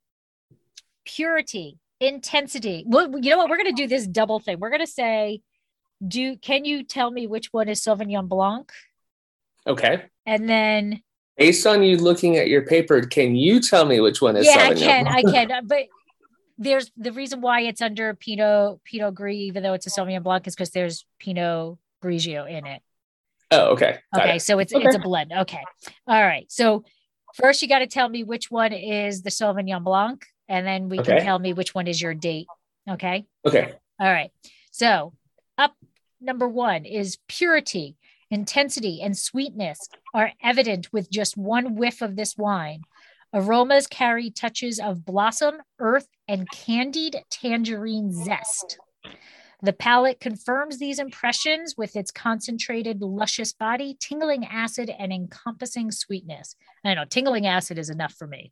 purity, 1.06 1.80
intensity. 2.00 2.84
Well, 2.88 3.10
you 3.20 3.30
know 3.32 3.38
what? 3.38 3.50
We're 3.50 3.58
going 3.58 3.76
to 3.76 3.82
do 3.82 3.88
this 3.88 4.08
double 4.08 4.40
thing. 4.40 4.60
We're 4.60 4.70
going 4.70 4.82
to 4.82 4.88
say, 4.88 5.42
do 6.06 6.36
can 6.38 6.66
you 6.66 6.84
tell 6.84 7.12
me 7.12 7.28
which 7.28 7.50
one 7.52 7.70
is 7.70 7.82
Sauvignon 7.82 8.28
Blanc? 8.28 8.72
Okay. 9.68 10.04
And 10.26 10.50
then, 10.50 11.02
Based 11.42 11.66
on 11.66 11.82
you 11.84 11.98
looking 11.98 12.38
at 12.38 12.48
your 12.48 12.62
paper, 12.62 13.02
can 13.02 13.36
you 13.36 13.60
tell 13.60 13.86
me 13.86 14.00
which 14.00 14.22
one 14.22 14.36
is 14.36 14.46
yeah, 14.46 14.68
I 14.70 14.74
can, 14.74 15.08
I 15.08 15.22
can. 15.34 15.52
Uh, 15.52 15.62
but 15.64 15.86
there's 16.58 16.92
the 16.96 17.12
reason 17.12 17.42
why 17.42 17.62
it's 17.62 17.82
under 17.82 18.14
Pinot 18.14 18.84
Pinot 18.84 19.16
Gris, 19.16 19.36
even 19.38 19.64
though 19.64 19.74
it's 19.74 19.88
a 19.88 19.90
Sauvignon 19.90 20.22
Blanc, 20.24 20.46
is 20.48 20.56
because 20.56 20.70
there's 20.70 21.06
Pinot 21.20 21.78
Grigio 22.04 22.50
in 22.50 22.66
it. 22.68 22.82
Oh, 23.50 23.72
okay. 23.74 23.98
Got 24.14 24.24
Okay, 24.26 24.36
it. 24.36 24.42
so 24.42 24.60
it's 24.60 24.72
it's 24.74 24.96
a 24.96 25.00
blend. 25.00 25.34
Okay, 25.34 25.64
all 26.08 26.22
right. 26.22 26.46
So 26.52 26.84
first, 27.36 27.62
you 27.62 27.68
got 27.68 27.80
to 27.80 27.88
tell 27.88 28.08
me 28.08 28.24
which 28.24 28.52
one 28.52 28.72
is 28.74 29.24
the 29.24 29.32
Sauvignon 29.32 29.84
Blanc, 29.84 30.24
and 30.48 30.66
then 30.66 30.90
we 30.90 31.00
can 31.00 31.22
tell 31.22 31.40
me 31.40 31.54
which 31.54 31.74
one 31.74 31.88
is 31.88 32.02
your 32.02 32.14
date. 32.14 32.48
Okay. 32.90 33.26
Okay. 33.46 33.74
All 34.00 34.12
right. 34.12 34.32
So 34.72 35.14
up 35.58 35.76
number 36.22 36.48
one 36.48 36.86
is 36.86 37.18
purity, 37.28 37.98
intensity, 38.30 39.02
and 39.02 39.18
sweetness 39.18 39.90
are 40.14 40.32
evident 40.44 40.92
with 40.92 41.10
just 41.12 41.38
one 41.38 41.76
whiff 41.76 42.02
of 42.02 42.16
this 42.16 42.38
wine. 42.38 42.82
Aromas 43.34 43.88
carry 43.88 44.30
touches 44.30 44.80
of 44.80 45.06
blossom, 45.06 45.56
earth, 45.80 46.08
and 46.28 46.50
candied 46.52 47.24
tangerine 47.30 48.12
zest. 48.12 48.78
The 49.64 49.74
palate 49.74 50.20
confirms 50.20 50.80
these 50.80 50.98
impressions 51.00 51.76
with 51.78 51.96
its 51.96 52.12
concentrated, 52.12 53.02
luscious 53.02 53.54
body, 53.54 53.96
tingling 54.00 54.46
acid, 54.46 54.92
and 54.98 55.14
encompassing 55.14 55.92
sweetness. 55.92 56.56
I 56.84 56.96
know 56.96 57.06
tingling 57.06 57.46
acid 57.46 57.78
is 57.78 57.90
enough 57.90 58.14
for 58.14 58.26
me, 58.28 58.52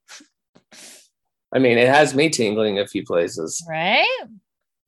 I 1.52 1.58
mean, 1.60 1.78
it 1.80 1.88
has 1.88 2.14
me 2.14 2.30
tingling 2.30 2.78
a 2.80 2.86
few 2.88 3.04
places. 3.04 3.66
right? 3.68 4.06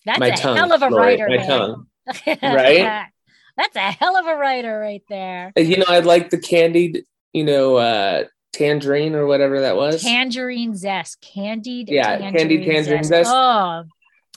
That's 0.05 0.19
My 0.19 0.27
a 0.27 0.37
tongue, 0.37 0.57
hell 0.57 0.73
of 0.73 0.81
a 0.83 0.89
Lori, 0.89 1.19
writer, 1.19 1.27
my 1.27 1.37
man. 1.37 1.47
tongue. 1.47 1.87
Right? 2.41 3.07
That's 3.57 3.75
a 3.75 3.91
hell 3.91 4.17
of 4.17 4.25
a 4.25 4.35
writer 4.35 4.79
right 4.79 5.03
there. 5.09 5.53
You 5.55 5.77
know, 5.77 5.85
I'd 5.87 6.05
like 6.05 6.29
the 6.29 6.39
candied, 6.39 7.05
you 7.33 7.43
know, 7.43 7.77
uh 7.77 8.25
tangerine 8.53 9.15
or 9.15 9.25
whatever 9.25 9.61
that 9.61 9.75
was. 9.75 10.03
Tangerine 10.03 10.75
zest, 10.75 11.21
candied. 11.21 11.89
Yeah, 11.89 12.17
candied 12.17 12.65
tangerine 12.65 13.03
zest. 13.03 13.31
Oh, 13.33 13.83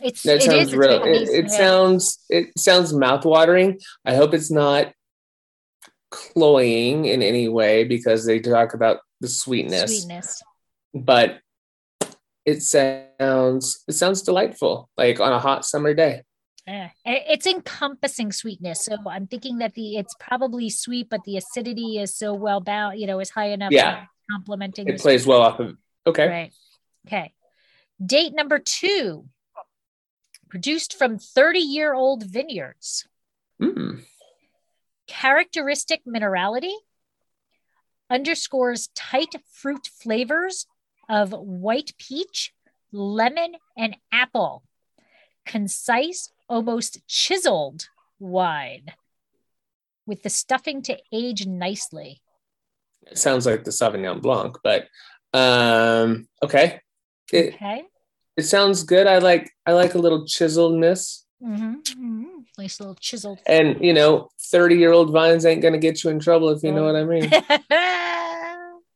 it's 0.03 0.23
that 0.25 0.37
it 0.37 0.43
sounds 0.43 0.69
is. 0.69 0.77
Real. 0.77 1.03
It, 1.05 1.29
it 1.29 1.51
sounds 1.51 2.25
it 2.29 2.59
sounds 2.59 2.93
mouthwatering. 2.93 3.83
I 4.05 4.15
hope 4.15 4.35
it's 4.35 4.51
not 4.51 4.93
cloying 6.11 7.07
in 7.07 7.23
any 7.23 7.49
way 7.49 7.85
because 7.85 8.25
they 8.25 8.41
talk 8.41 8.75
about 8.75 9.01
the 9.21 9.29
sweetness. 9.29 9.91
sweetness. 9.91 10.43
But 10.95 11.41
it 12.45 12.63
sounds 12.63 13.85
it 13.89 13.95
sounds 13.95 14.23
delightful, 14.23 14.89
like 14.97 15.21
on 15.21 15.33
a 15.33 15.39
hot 15.39 15.65
summer 15.65 15.95
day. 15.95 16.23
Yeah. 16.67 16.91
It's 17.05 17.47
encompassing 17.47 18.33
sweetness. 18.33 18.85
So 18.85 18.97
I'm 19.09 19.27
thinking 19.27 19.59
that 19.59 19.75
the 19.75 19.97
it's 19.97 20.15
probably 20.19 20.71
sweet, 20.71 21.09
but 21.11 21.25
the 21.25 21.37
acidity 21.37 21.99
is 21.99 22.17
so 22.17 22.33
well 22.33 22.61
bound, 22.61 22.99
you 22.99 23.07
know, 23.07 23.21
is 23.21 23.31
high 23.31 23.51
enough. 23.51 23.73
Yeah. 23.73 24.07
complementing. 24.31 24.89
It 24.89 25.01
plays 25.01 25.27
well 25.27 25.43
off 25.43 25.61
of 25.61 25.77
okay. 26.07 26.29
Right. 26.29 26.53
Okay. 27.07 27.33
Date 28.05 28.35
number 28.35 28.59
two, 28.59 29.27
produced 30.49 30.97
from 30.97 31.19
30 31.19 31.59
year 31.59 31.95
old 31.95 32.25
vineyards. 32.25 33.07
Mm. 33.61 34.05
Characteristic 35.07 36.03
minerality 36.07 36.75
underscores 38.11 38.89
tight 38.95 39.35
fruit 39.51 39.87
flavors 39.87 40.67
of 41.09 41.33
white 41.33 41.93
peach, 41.99 42.53
lemon, 42.93 43.55
and 43.77 43.97
apple. 44.13 44.65
Concise, 45.45 46.33
almost 46.49 47.07
chiseled 47.09 47.89
wine 48.19 48.87
with 50.07 50.23
the 50.23 50.31
stuffing 50.31 50.83
to 50.83 50.99
age 51.13 51.47
nicely. 51.47 52.21
It 53.07 53.19
sounds 53.19 53.47
like 53.47 53.65
the 53.65 53.71
Sauvignon 53.71 54.21
Blanc, 54.23 54.57
but 54.63 54.87
um 55.33 56.29
okay. 56.43 56.81
It 57.33 57.55
Okay. 57.55 57.83
it 58.37 58.43
sounds 58.43 58.83
good. 58.83 59.07
I 59.07 59.19
like 59.19 59.51
I 59.67 59.73
like 59.73 59.95
a 59.95 59.99
little 59.99 60.25
chiseledness. 60.25 61.23
Mhm, 61.43 61.83
mhm. 61.83 62.25
Nice 62.57 62.81
little 62.81 62.95
chiseled. 62.95 63.41
And 63.47 63.85
you 63.85 63.93
know, 63.93 64.29
30 64.51 64.77
year 64.77 64.93
old 64.93 65.11
vines 65.13 65.45
ain't 65.45 65.63
gonna 65.63 65.79
get 65.79 66.05
you 66.05 66.11
in 66.11 66.19
trouble 66.21 66.51
if 66.51 66.63
you 66.63 66.73
know 66.73 66.85
what 66.85 66.97
I 66.97 67.05
mean. 67.05 67.31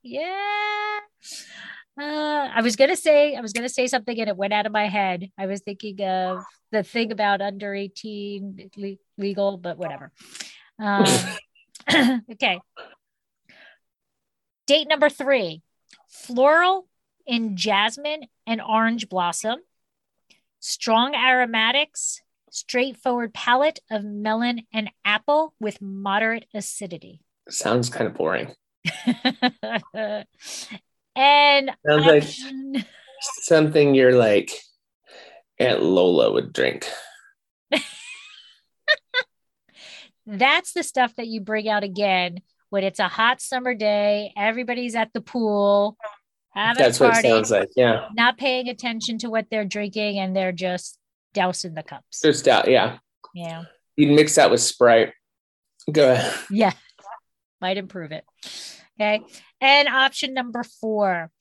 yeah. 0.03 0.48
Uh, 1.99 2.49
I 2.55 2.61
was 2.61 2.77
gonna 2.77 2.95
say 2.95 3.35
I 3.35 3.41
was 3.41 3.51
gonna 3.51 3.67
say 3.67 3.87
something 3.87 4.17
and 4.17 4.29
it 4.29 4.37
went 4.37 4.53
out 4.53 4.65
of 4.65 4.71
my 4.71 4.87
head. 4.87 5.31
I 5.37 5.47
was 5.47 5.59
thinking 5.61 6.01
of 6.01 6.43
the 6.71 6.83
thing 6.83 7.11
about 7.11 7.41
under 7.41 7.73
18 7.73 8.71
le- 8.77 8.95
legal, 9.17 9.57
but 9.57 9.77
whatever. 9.77 10.11
Um, 10.79 11.05
okay. 12.31 12.59
Date 14.65 14.87
number 14.87 15.09
three 15.09 15.61
floral 16.07 16.87
in 17.27 17.57
jasmine 17.57 18.27
and 18.47 18.61
orange 18.61 19.09
blossom, 19.09 19.59
strong 20.59 21.15
aromatics, 21.15 22.21
straightforward 22.49 23.33
palate 23.33 23.79
of 23.91 24.05
melon 24.05 24.61
and 24.71 24.89
apple 25.03 25.53
with 25.59 25.81
moderate 25.81 26.45
acidity. 26.53 27.21
Sounds 27.49 27.89
kind 27.89 28.07
of 28.07 28.13
boring. 28.13 28.53
and 31.19 31.71
Sounds 31.87 32.05
like- 32.05 32.85
Something 33.21 33.95
you're 33.95 34.15
like 34.15 34.51
Aunt 35.59 35.81
Lola 35.83 36.31
would 36.31 36.53
drink. 36.53 36.87
that's 40.25 40.73
the 40.73 40.83
stuff 40.83 41.15
that 41.15 41.27
you 41.27 41.41
bring 41.41 41.67
out 41.67 41.83
again 41.83 42.39
when 42.69 42.83
it's 42.83 42.99
a 42.99 43.07
hot 43.07 43.41
summer 43.41 43.73
day, 43.73 44.31
everybody's 44.37 44.95
at 44.95 45.11
the 45.11 45.21
pool, 45.21 45.97
having 46.53 46.83
That's 46.83 47.01
a 47.01 47.03
what 47.07 47.17
it 47.17 47.27
sounds 47.27 47.49
like. 47.51 47.69
Yeah. 47.75 48.07
not 48.13 48.37
paying 48.37 48.69
attention 48.69 49.17
to 49.19 49.29
what 49.29 49.47
they're 49.49 49.65
drinking, 49.65 50.19
and 50.19 50.35
they're 50.35 50.51
just 50.51 50.99
dousing 51.33 51.73
the 51.73 51.81
cups. 51.83 52.21
Just 52.21 52.47
out. 52.47 52.69
Yeah. 52.69 52.99
Yeah. 53.33 53.63
You'd 53.97 54.15
mix 54.15 54.35
that 54.35 54.51
with 54.51 54.61
Sprite. 54.61 55.13
Go 55.91 56.11
ahead. 56.13 56.33
Yeah. 56.51 56.73
Might 57.59 57.77
improve 57.77 58.11
it. 58.11 58.23
Okay. 58.99 59.21
And 59.61 59.87
option 59.87 60.33
number 60.33 60.63
four 60.63 61.31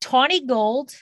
tawny 0.00 0.46
gold 0.46 0.94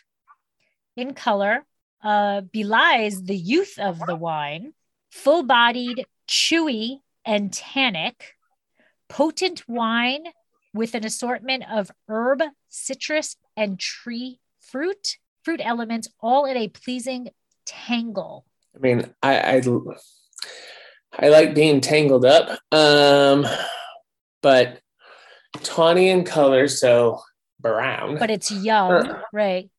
in 0.96 1.14
color 1.14 1.64
uh, 2.02 2.40
belies 2.40 3.22
the 3.22 3.36
youth 3.36 3.78
of 3.78 4.00
the 4.06 4.16
wine, 4.16 4.72
full 5.10 5.44
bodied, 5.44 6.06
chewy, 6.28 6.98
and 7.24 7.52
tannic, 7.52 8.34
potent 9.08 9.68
wine 9.68 10.24
with 10.72 10.94
an 10.94 11.04
assortment 11.04 11.64
of 11.70 11.90
herb, 12.08 12.42
citrus, 12.68 13.36
and 13.56 13.78
tree 13.78 14.40
fruit, 14.58 15.18
fruit 15.42 15.60
elements, 15.62 16.08
all 16.20 16.44
in 16.44 16.56
a 16.56 16.68
pleasing 16.68 17.28
tangle. 17.66 18.46
I 18.74 18.78
mean, 18.78 19.14
I, 19.22 19.56
I 19.56 19.62
I 21.18 21.28
like 21.28 21.54
being 21.54 21.80
tangled 21.80 22.24
up. 22.24 22.58
Um, 22.72 23.46
but 24.42 24.80
tawny 25.62 26.08
in 26.08 26.24
color, 26.24 26.68
so 26.68 27.20
brown. 27.60 28.18
But 28.18 28.30
it's 28.30 28.50
young, 28.50 29.20
right? 29.32 29.70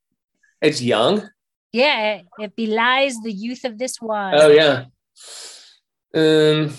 it's 0.61 0.81
young. 0.81 1.29
Yeah, 1.71 2.15
it, 2.15 2.25
it 2.39 2.55
belies 2.55 3.21
the 3.21 3.31
youth 3.31 3.63
of 3.63 3.77
this 3.77 4.01
wine. 4.01 4.35
Oh 4.37 4.49
yeah. 4.49 4.85
Um, 6.13 6.73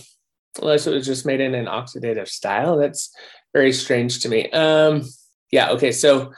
unless 0.60 0.86
it 0.86 0.92
was 0.92 1.06
just 1.06 1.24
made 1.24 1.40
in 1.40 1.54
an 1.54 1.66
oxidative 1.66 2.28
style. 2.28 2.76
That's 2.76 3.14
very 3.52 3.72
strange 3.72 4.20
to 4.20 4.28
me. 4.28 4.50
Um, 4.50 5.02
yeah. 5.50 5.70
Okay. 5.70 5.92
So 5.92 6.32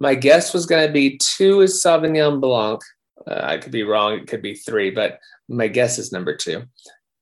my 0.00 0.14
guess 0.14 0.52
was 0.52 0.66
going 0.66 0.86
to 0.86 0.92
be 0.92 1.18
two 1.18 1.60
is 1.60 1.82
Sauvignon 1.82 2.40
Blanc. 2.40 2.80
Uh, 3.26 3.40
I 3.42 3.58
could 3.58 3.72
be 3.72 3.82
wrong. 3.82 4.14
It 4.14 4.26
could 4.26 4.42
be 4.42 4.54
three, 4.54 4.90
but 4.90 5.18
my 5.48 5.68
guess 5.68 5.98
is 5.98 6.12
number 6.12 6.34
two. 6.36 6.64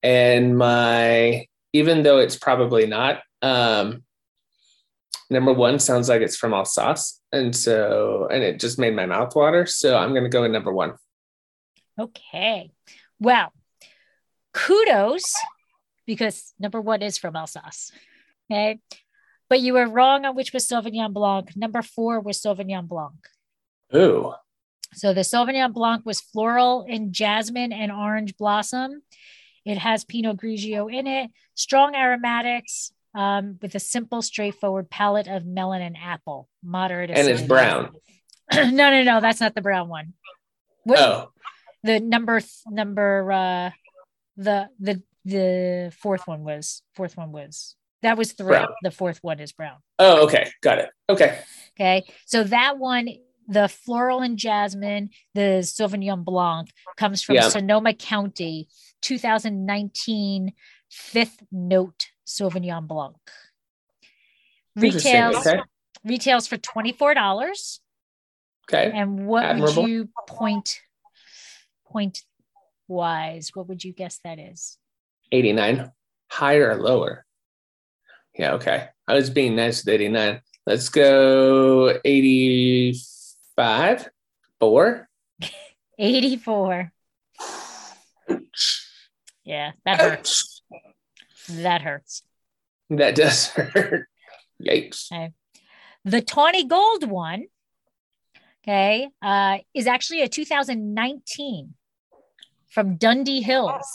And 0.03 0.57
my, 0.57 1.47
even 1.73 2.03
though 2.03 2.19
it's 2.19 2.37
probably 2.37 2.87
not, 2.87 3.21
um, 3.43 4.05
number 5.31 5.53
one 5.53 5.79
sounds 5.79 6.09
like 6.09 6.23
it's 6.23 6.37
from 6.37 6.55
Alsace. 6.55 7.21
And 7.33 7.55
so, 7.55 8.29
and 8.31 8.43
it 8.43 8.61
just 8.61 8.79
made 8.79 8.95
my 8.95 9.07
mouth 9.07 9.35
water. 9.35 9.67
So 9.67 9.97
I'm 9.97 10.11
going 10.11 10.25
to 10.25 10.31
go 10.31 10.43
with 10.43 10.51
number 10.51 10.73
one. 10.73 10.95
Okay. 11.99 12.71
Well, 13.21 13.53
kudos 14.53 15.35
because 16.07 16.55
number 16.59 16.81
one 16.81 17.03
is 17.03 17.19
from 17.19 17.37
Alsace. 17.37 17.93
Okay. 18.51 18.81
But 19.49 19.61
you 19.61 19.75
were 19.75 19.89
wrong 19.89 20.25
on 20.25 20.35
which 20.35 20.53
was 20.53 20.67
Sauvignon 20.67 21.13
Blanc. 21.13 21.57
Number 21.57 21.83
four 21.83 22.21
was 22.21 22.41
Sauvignon 22.41 22.87
Blanc. 22.87 23.15
Ooh. 23.95 24.35
So 24.95 25.13
the 25.13 25.21
Sauvignon 25.21 25.73
Blanc 25.73 26.05
was 26.05 26.21
floral 26.21 26.85
in 26.89 27.13
jasmine 27.13 27.73
and 27.73 27.93
orange 27.93 28.37
blossom. 28.37 29.03
It 29.65 29.79
has 29.79 30.05
Pinot 30.05 30.39
Grigio 30.39 30.93
in 30.93 31.07
it, 31.07 31.31
strong 31.55 31.95
aromatics 31.95 32.93
um, 33.15 33.59
with 33.63 33.75
a 33.75 33.81
simple, 33.81 34.23
straightforward 34.23 34.91
palette 34.91 35.29
of 35.29 35.45
melon 35.47 35.83
and 35.83 35.97
apple, 35.97 36.49
moderate. 36.63 37.11
And 37.11 37.29
it's 37.29 37.43
brown. 37.43 37.91
no, 38.55 38.71
no, 38.71 39.03
no, 39.03 39.21
that's 39.21 39.41
not 39.41 39.55
the 39.55 39.63
brown 39.63 39.89
one. 39.89 40.15
What, 40.85 40.99
Oh, 40.99 41.31
the 41.83 42.01
number 42.01 42.41
th- 42.41 42.51
number 42.69 43.31
uh 43.33 43.71
the 44.37 44.69
the 44.81 45.03
the 45.25 45.93
fourth 45.99 46.27
one 46.27 46.43
was 46.45 46.83
fourth 46.95 47.17
one 47.17 47.31
was 47.33 47.77
that 48.03 48.17
was 48.17 48.33
three 48.33 48.49
Brown. 48.49 48.69
the 48.83 48.91
fourth 48.91 49.19
one 49.23 49.39
is 49.41 49.53
brown 49.53 49.77
oh, 49.99 50.25
okay, 50.25 50.51
got 50.63 50.79
it. 50.79 50.91
Okay, 51.09 51.39
okay 51.77 52.05
so 52.27 52.43
that 52.45 52.79
one 52.79 53.09
the 53.49 53.69
floral 53.69 54.21
and 54.23 54.39
jasmine 54.39 55.11
the 55.35 55.61
sauvignon 55.63 56.25
blanc 56.25 56.69
comes 56.97 57.23
from 57.23 57.35
Yeah. 57.37 57.49
sonoma 57.49 57.93
county 57.95 58.69
2019 59.03 60.53
fifth 60.91 61.43
note 61.53 62.07
sauvignon 62.29 62.87
blanc 62.87 63.17
retails 64.77 65.47
Okay, 65.47 65.61
retails 66.05 66.47
for 66.47 66.59
$24 66.59 67.81
okay. 68.69 68.93
and 68.95 69.27
what 69.27 69.45
Admirable. 69.45 69.83
would 69.83 69.91
you 69.91 70.09
point 70.29 70.81
point 71.87 72.23
wise 72.87 73.51
what 73.55 73.67
would 73.69 73.83
you 73.83 73.93
guess 73.95 74.21
that 74.25 74.39
is 74.39 74.77
89, 75.33 75.91
higher 76.31 76.71
or 76.71 76.77
lower? 76.77 77.25
Yeah, 78.39 78.53
okay. 78.55 78.89
I 79.07 79.15
was 79.15 79.31
being 79.31 79.57
nice 79.57 79.85
with 79.85 79.95
89. 79.95 80.41
Let's 80.67 80.89
go 80.91 81.99
85, 82.05 84.09
four. 84.61 85.09
84 85.99 86.93
yeah 89.45 89.73
that 89.85 90.01
hurts 90.01 90.48
that 91.49 91.83
hurts 91.83 92.23
That 92.91 93.15
does 93.15 93.49
hurt. 93.57 94.09
Yikes. 94.63 95.11
the 96.05 96.21
tawny 96.21 96.65
gold 96.65 97.09
one 97.09 97.45
okay 98.65 99.09
uh 99.23 99.59
is 99.75 99.87
actually 99.87 100.23
a 100.23 100.29
2019 100.29 101.75
from 102.69 102.97
dundee 102.97 103.41
hills 103.41 103.87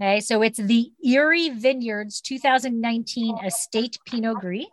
okay 0.00 0.20
so 0.20 0.42
it's 0.42 0.58
the 0.58 0.90
Eyrie 1.04 1.50
vineyards 1.50 2.20
2019 2.20 3.38
estate 3.44 3.98
pinot 4.06 4.38
gris 4.40 4.66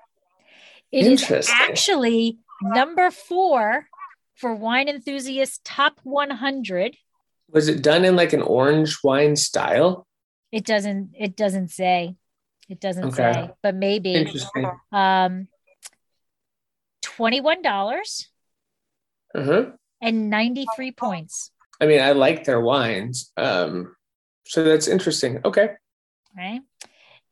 It 0.91 1.05
is 1.05 1.49
actually 1.51 2.38
number 2.61 3.11
four 3.11 3.88
for 4.36 4.55
wine 4.55 4.88
enthusiasts 4.88 5.59
top 5.63 5.99
100 6.03 6.95
Was 7.51 7.67
it 7.67 7.82
done 7.84 8.05
in 8.05 8.15
like 8.15 8.34
an 8.34 8.41
orange 8.41 8.99
wine 9.03 9.36
style? 9.36 10.07
It 10.55 10.63
doesn't 10.65 11.09
it 11.19 11.35
doesn't 11.35 11.67
say 11.67 12.15
it 12.69 12.79
doesn't 12.79 13.09
Okay. 13.09 13.33
say 13.33 13.49
but 13.61 13.75
maybe 13.75 14.13
um 14.91 15.47
$21 17.03 18.27
Uh-huh. 19.35 19.71
and 20.01 20.29
93 20.29 20.91
points 20.93 21.51
I 21.81 21.87
mean, 21.87 21.99
I 21.99 22.13
like 22.13 22.45
their 22.45 22.61
wines. 22.61 23.33
Um, 23.35 23.97
so 24.47 24.63
that's 24.63 24.87
interesting. 24.87 25.41
Okay. 25.43 25.69
right 26.37 26.61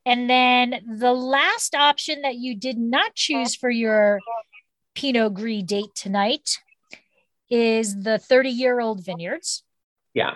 and 0.06 0.28
then 0.28 0.82
the 0.98 1.12
last 1.14 1.74
option 1.74 2.20
that 2.22 2.34
you 2.36 2.54
did 2.54 2.76
not 2.76 3.14
choose 3.14 3.54
for 3.54 3.70
your 3.70 4.20
pinot 4.94 5.32
gris 5.32 5.62
date 5.62 5.94
tonight 5.94 6.58
is 7.48 8.02
the 8.02 8.18
30 8.18 8.50
year 8.50 8.80
old 8.80 9.02
vineyards 9.04 9.62
Yeah. 10.12 10.34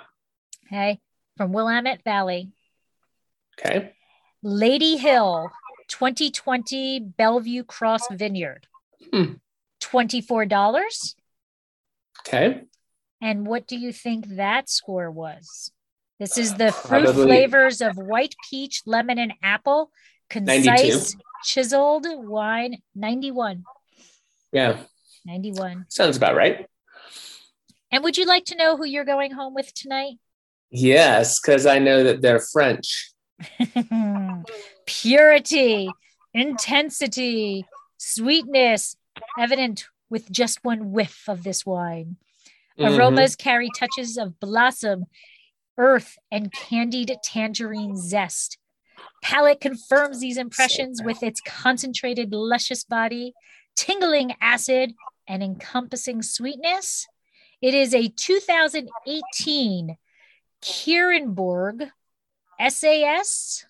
okay 0.67 1.01
from 1.37 1.53
willamette 1.53 2.03
valley 2.03 2.51
Okay. 3.59 3.93
lady 4.43 4.97
hill 4.97 5.51
2020 5.89 7.01
bellevue 7.01 7.65
cross 7.65 8.03
vineyard 8.11 8.67
Hmm. 9.13 9.35
$24 9.81 11.15
Okay. 12.21 12.63
And 13.21 13.47
what 13.47 13.67
do 13.67 13.77
you 13.77 13.93
think 13.93 14.27
that 14.37 14.69
score 14.69 15.11
was? 15.11 15.71
This 16.19 16.37
is 16.37 16.55
the 16.55 16.73
fruit 16.73 17.05
Probably- 17.05 17.25
flavors 17.25 17.81
of 17.81 17.97
white 17.97 18.35
peach, 18.51 18.83
lemon, 18.87 19.19
and 19.19 19.33
apple. 19.43 19.91
Concise, 20.29 21.17
chiseled 21.45 22.07
wine, 22.09 22.83
91. 22.95 23.65
Yeah. 24.53 24.83
91. 25.25 25.87
Sounds 25.89 26.17
about 26.17 26.35
right. 26.37 26.67
And 27.91 28.05
would 28.05 28.19
you 28.19 28.27
like 28.27 28.45
to 28.47 28.57
know 28.57 28.77
who 28.77 28.85
you're 28.85 29.05
going 29.05 29.31
home 29.33 29.55
with 29.55 29.73
tonight? 29.75 30.19
Yes, 30.71 31.41
because 31.41 31.65
I 31.67 31.79
know 31.79 32.05
that 32.05 32.21
they're 32.21 32.41
French. 32.41 33.13
Purity, 34.87 35.91
intensity, 36.35 37.65
sweetness, 37.97 38.97
evident 39.39 39.87
with 40.11 40.31
just 40.31 40.65
one 40.65 40.93
whiff 40.93 41.25
of 41.29 41.43
this 41.43 41.65
wine. 41.67 42.17
Mhm. 42.79 42.97
Aromas 42.97 43.37
carry 43.37 43.69
touches 43.77 44.17
of 44.17 44.39
blossom, 44.41 45.07
earth, 45.77 46.19
and 46.31 46.53
candied 46.53 47.17
tangerine 47.23 47.97
zest. 47.97 48.59
Palate 49.23 49.61
confirms 49.61 50.21
these 50.21 50.39
impressions 50.39 51.03
with 51.03 51.23
its 51.23 51.41
concentrated, 51.41 52.33
luscious 52.33 52.85
body, 52.85 53.35
tingling 53.77 54.35
acid, 54.41 54.95
and 55.27 55.43
encompassing 55.43 56.23
sweetness. 56.23 57.07
It 57.61 57.75
is 57.75 57.95
a 57.95 58.09
2018 58.09 59.97
Kirrenbourg 60.63 61.91
SAS. 62.61 63.65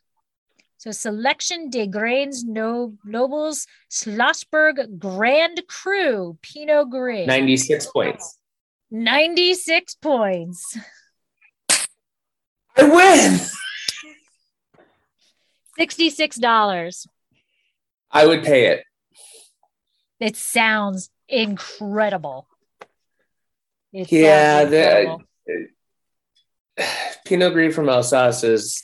So 0.79 0.93
Selection 0.93 1.71
des 1.71 1.87
Grains 1.89 2.45
no- 2.45 2.95
Nobles 3.05 3.67
Schlossberg 3.91 4.99
Grand 4.99 5.61
Cru 5.69 6.39
Pinot 6.41 6.91
Gris. 6.91 7.27
96 7.27 7.87
points. 7.87 8.39
96 8.91 9.97
points. 9.97 10.79
I 12.77 12.85
win. 12.85 13.41
$66. 15.79 17.07
I 18.11 18.27
would 18.27 18.43
pay 18.45 18.67
it. 18.69 18.85
It 20.21 20.37
sounds 20.37 21.11
incredible. 21.29 22.47
It 23.93 24.11
Yeah, 24.11 24.61
sounds 24.61 24.71
the- 24.71 25.01
incredible. 25.01 25.25
Pinot 27.29 27.53
Gris 27.53 27.75
from 27.75 27.89
Alsace 27.89 28.43
is 28.45 28.83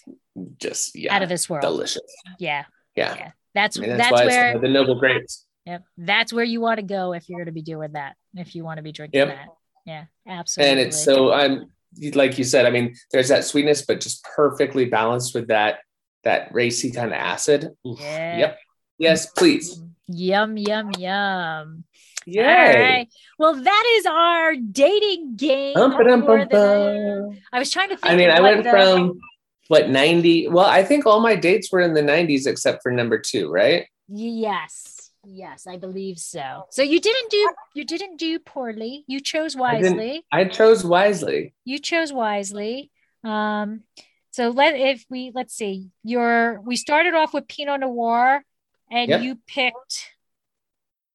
just 0.59 0.95
yeah, 0.95 1.15
out 1.15 1.23
of 1.23 1.29
this 1.29 1.49
world. 1.49 1.63
delicious. 1.63 2.03
Yeah, 2.39 2.65
Yeah. 2.95 3.15
yeah. 3.17 3.31
That's 3.55 3.79
I 3.79 3.81
mean, 3.83 3.97
that's, 3.97 4.11
that's, 4.11 4.27
where 4.27 4.59
the 4.59 4.69
noble 4.69 4.97
grapes. 4.97 5.47
yep, 5.65 5.85
that's 5.97 6.33
where 6.33 6.45
you 6.45 6.61
want 6.61 6.81
to 6.81 6.85
go 6.85 7.13
if 7.13 7.29
you're 7.29 7.39
going 7.39 7.47
to 7.47 7.53
be 7.53 7.63
doing 7.63 7.93
that. 7.93 8.17
If 8.35 8.55
you 8.55 8.65
want 8.65 8.79
to 8.79 8.83
be 8.83 8.93
drinking 8.93 9.19
Yep. 9.19 9.29
that. 9.29 9.49
Yeah, 9.87 10.05
absolutely. 10.27 10.73
And 10.73 10.81
it's 10.81 11.03
so 11.03 11.33
um, 11.33 11.71
I'm 12.03 12.11
like 12.15 12.37
you 12.37 12.45
said, 12.45 12.67
I 12.67 12.71
mean, 12.71 12.95
there's 13.13 13.29
that 13.29 13.45
sweetness, 13.45 13.83
but 13.83 14.01
just 14.01 14.25
perfectly 14.25 14.87
balanced 14.87 15.35
with 15.35 15.49
that 15.49 15.79
that 16.25 16.53
racy 16.53 16.91
kind 16.91 17.09
of 17.09 17.15
acid. 17.15 17.71
Oof. 17.87 18.01
Yeah. 18.01 18.39
Yep. 18.39 18.59
Yes, 18.99 19.27
please. 19.27 19.81
Yum, 20.09 20.57
yum, 20.57 20.91
yum. 20.99 21.85
Yay. 22.27 22.43
All 22.43 22.81
right. 22.81 23.09
Well, 23.39 23.55
that 23.55 23.85
is 23.99 24.07
our 24.07 24.57
dating 24.57 25.37
game. 25.37 25.75
Bum, 25.75 25.93
ba-dum, 25.97 26.21
bum, 26.25 26.49
the 26.51 27.37
I 27.53 27.59
was 27.59 27.71
trying 27.71 27.91
to 27.91 27.97
think. 27.97 28.13
I 28.13 28.17
mean, 28.17 28.31
I 28.31 28.41
went 28.41 28.65
the- 28.65 28.71
from 28.71 29.21
what 29.69 29.89
90. 29.91 30.49
Well, 30.49 30.67
I 30.67 30.83
think 30.85 31.07
all 31.07 31.21
my 31.21 31.37
dates 31.37 31.71
were 31.73 31.81
in 31.81 31.95
the 31.95 32.03
90s 32.03 32.47
except 32.47 32.83
for 32.83 32.91
number 32.93 33.19
two, 33.19 33.51
right? 33.51 33.87
Yes, 34.09 35.11
yes, 35.27 35.67
I 35.67 35.77
believe 35.79 36.19
so. 36.19 36.65
So 36.71 36.83
you 36.83 37.01
didn't 37.01 37.31
do 37.31 37.49
you 37.75 37.85
didn't 37.85 38.17
do 38.19 38.39
poorly. 38.39 39.05
You 39.07 39.21
chose 39.21 39.57
I 39.57 39.61
wisely. 39.61 40.25
I 40.31 40.45
chose 40.45 40.85
wisely. 40.85 41.55
You 41.65 41.79
chose 41.79 42.13
wisely. 42.13 42.91
Um, 43.23 43.85
so 44.31 44.51
let 44.51 44.75
if 44.77 45.05
we 45.09 45.31
let's 45.35 45.55
see. 45.55 45.89
Your 46.03 46.61
we 46.61 46.77
started 46.77 47.15
off 47.15 47.33
with 47.33 47.49
Pinot 47.49 47.81
Noir, 47.81 48.45
and 48.91 49.09
Yep. 49.09 49.23
you 49.23 49.39
picked 49.47 50.11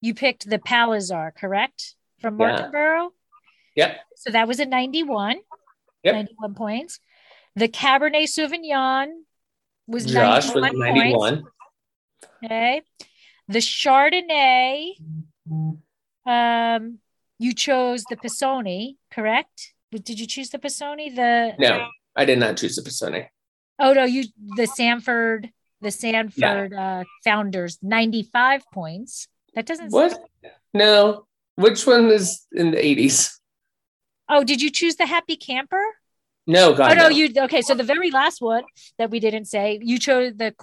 you 0.02 0.14
picked 0.14 0.50
the 0.50 0.60
Palliser, 0.60 1.34
correct? 1.38 1.95
From 2.20 2.39
Yeah. 2.39 2.72
Martinborough. 2.72 3.10
Yep. 3.76 4.00
So 4.16 4.32
that 4.32 4.47
was 4.47 4.60
a 4.60 4.66
91. 4.66 5.39
Yep. 6.04 6.16
91 6.16 6.56
points. 6.56 7.00
The 7.56 7.68
Cabernet 7.68 8.24
Sauvignon 8.24 9.08
was 9.88 10.06
Josh 10.06 10.47
91 10.47 10.62
was 10.62 10.72
points. 10.72 10.97
91. 10.97 11.43
Okay. 12.43 12.82
The 13.47 13.60
Chardonnay, 13.60 14.91
um, 16.26 17.00
you 17.39 17.54
chose 17.54 18.04
the 18.06 18.16
Pisoni, 18.16 18.97
correct? 19.12 19.74
Did 19.91 20.20
you 20.20 20.28
choose 20.28 20.50
the 20.50 20.60
Pisoni? 20.60 21.16
The 21.16 21.56
No, 21.58 21.88
I 22.16 22.26
did 22.26 22.38
not 22.38 22.58
choose 22.58 22.76
the 22.76 22.84
Pisoni. 22.84 23.28
Oh 23.80 23.93
no, 23.93 24.04
you 24.04 24.26
the 24.56 24.68
Sanford 24.68 25.50
the 25.82 25.91
Sanford 25.91 26.74
uh, 26.74 27.06
founders 27.24 27.80
95 27.82 28.64
points. 28.72 29.28
That 29.56 29.66
doesn't 29.66 29.91
What? 29.91 30.20
No. 30.74 31.26
Which 31.56 31.86
one 31.86 32.10
is 32.10 32.45
in 32.54 32.72
the 32.72 32.78
80s? 32.78 33.36
Oh, 34.30 34.43
did 34.43 34.62
you 34.62 34.70
choose 34.70 34.95
the 34.95 35.06
Happy 35.06 35.36
Camper? 35.36 35.84
No, 36.47 36.74
God. 36.74 36.91
oh 36.91 36.95
no, 36.95 37.04
no. 37.04 37.10
you 37.10 37.30
okay. 37.43 37.62
So 37.62 37.76
the 37.76 37.84
very 37.84 38.12
last 38.12 38.41
one 38.41 38.64
that 38.97 39.12
we 39.12 39.20
didn't 39.20 39.45
say, 39.45 39.80
you 39.82 40.00
chose 40.00 40.34
the 40.36 40.56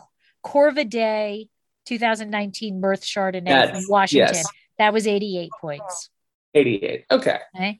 Corvidae 0.45 1.49
2019 1.87 2.81
Mirth 2.81 3.03
Chardonnay 3.03 3.45
That's- 3.45 3.71
from 3.85 3.91
Washington. 3.91 4.35
yes. 4.35 4.47
That 4.79 4.93
was 4.93 5.07
88 5.07 5.51
points. 5.61 6.11
88. 6.55 7.05
Okay. 7.11 7.39
Okay. 7.55 7.79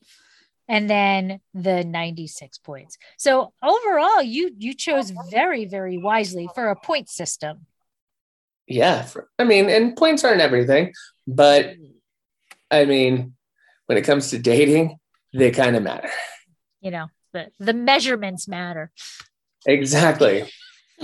And 0.69 0.89
then 0.91 1.41
the 1.55 1.85
96 1.85 2.59
points. 2.59 2.97
So 3.19 3.53
overall, 3.63 4.23
you 4.23 4.51
you 4.59 4.75
chose 4.75 5.13
very, 5.31 5.65
very 5.67 5.99
wisely 5.99 6.49
for 6.55 6.69
a 6.71 6.77
point 6.77 7.09
system. 7.09 7.67
Yeah. 8.67 9.03
for- 9.03 9.29
I 9.39 9.45
mean, 9.45 9.69
and 9.69 9.97
points 9.97 10.25
aren't 10.25 10.41
everything, 10.41 10.93
but 11.27 11.75
I 12.71 12.85
mean, 12.85 13.35
when 13.87 13.97
it 13.99 14.03
comes 14.03 14.31
to 14.31 14.39
dating, 14.39 14.99
they 15.33 15.51
kind 15.51 15.77
of 15.77 15.83
matter. 15.83 16.11
You 16.81 16.91
know, 16.91 17.07
the, 17.33 17.51
the 17.59 17.73
measurements 17.75 18.49
matter. 18.49 18.91
Exactly. 19.67 20.51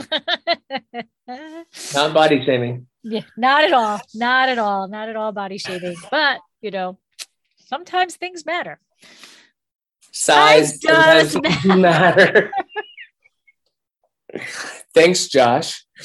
Not 1.94 2.14
body 2.14 2.44
shaming. 2.44 2.86
Yeah, 3.02 3.22
not 3.36 3.64
at 3.64 3.72
all. 3.72 4.00
Not 4.14 4.48
at 4.48 4.58
all. 4.58 4.88
Not 4.88 5.08
at 5.08 5.16
all 5.16 5.32
body 5.32 5.58
shaming. 5.58 5.96
But, 6.10 6.40
you 6.60 6.70
know, 6.70 6.98
sometimes 7.66 8.16
things 8.16 8.46
matter. 8.46 8.78
Size 10.12 10.78
does 10.78 11.34
does 11.34 11.64
matter. 11.66 12.50
Thanks, 14.94 15.28
Josh. 15.28 15.84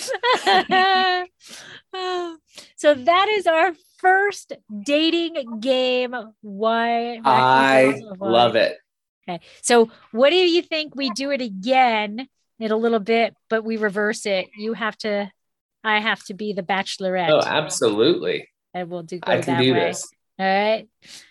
so 2.76 2.94
that 2.94 3.28
is 3.30 3.48
our 3.48 3.74
first 4.00 4.54
dating 4.84 5.60
game. 5.60 6.16
Why? 6.42 7.20
I 7.24 8.02
love 8.20 8.56
it. 8.56 8.78
Okay. 9.28 9.44
So 9.62 9.92
what 10.12 10.30
do 10.30 10.36
you 10.36 10.62
think 10.62 10.96
we 10.96 11.10
do 11.10 11.32
it 11.32 11.42
again 11.42 12.28
in 12.60 12.72
a 12.72 12.78
little 12.78 13.00
bit, 13.00 13.36
but 13.50 13.64
we 13.64 13.78
reverse 13.78 14.26
it? 14.26 14.48
You 14.58 14.74
have 14.74 14.98
to, 15.00 15.32
I 15.84 16.00
have 16.00 16.24
to 16.26 16.34
be 16.34 16.54
the 16.54 16.64
bachelorette. 16.64 17.30
Oh, 17.30 17.42
absolutely. 17.46 18.48
And 18.74 18.90
we'll 18.90 19.04
do 19.04 19.20
I 19.24 19.42
can 19.42 19.56
that 19.56 19.62
do 19.62 19.74
way. 19.74 19.80
this. 19.80 20.08
All 20.40 20.46
right. 20.46 20.88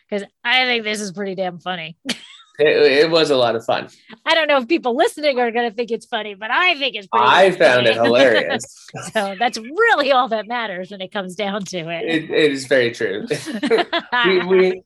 Because 0.08 0.26
I 0.44 0.64
think 0.64 0.84
this 0.84 1.00
is 1.00 1.12
pretty 1.12 1.34
damn 1.34 1.58
funny. 1.58 1.96
It, 2.58 3.04
it 3.04 3.10
was 3.10 3.30
a 3.30 3.36
lot 3.36 3.54
of 3.54 3.64
fun. 3.64 3.88
I 4.24 4.34
don't 4.34 4.48
know 4.48 4.58
if 4.58 4.68
people 4.68 4.96
listening 4.96 5.38
are 5.38 5.50
going 5.50 5.68
to 5.68 5.74
think 5.74 5.90
it's 5.90 6.06
funny, 6.06 6.34
but 6.34 6.50
I 6.50 6.74
think 6.78 6.96
it's 6.96 7.06
pretty. 7.06 7.26
I 7.26 7.50
found 7.50 7.86
it 7.86 7.94
hilarious. 7.94 8.64
so 9.12 9.34
that's 9.38 9.58
really 9.58 10.12
all 10.12 10.28
that 10.28 10.46
matters 10.46 10.90
when 10.90 11.00
it 11.00 11.12
comes 11.12 11.34
down 11.34 11.64
to 11.66 11.78
it. 11.90 12.04
It, 12.04 12.30
it 12.30 12.52
is 12.52 12.66
very 12.66 12.92
true. 12.92 13.26
we, 14.26 14.46
we 14.46 14.82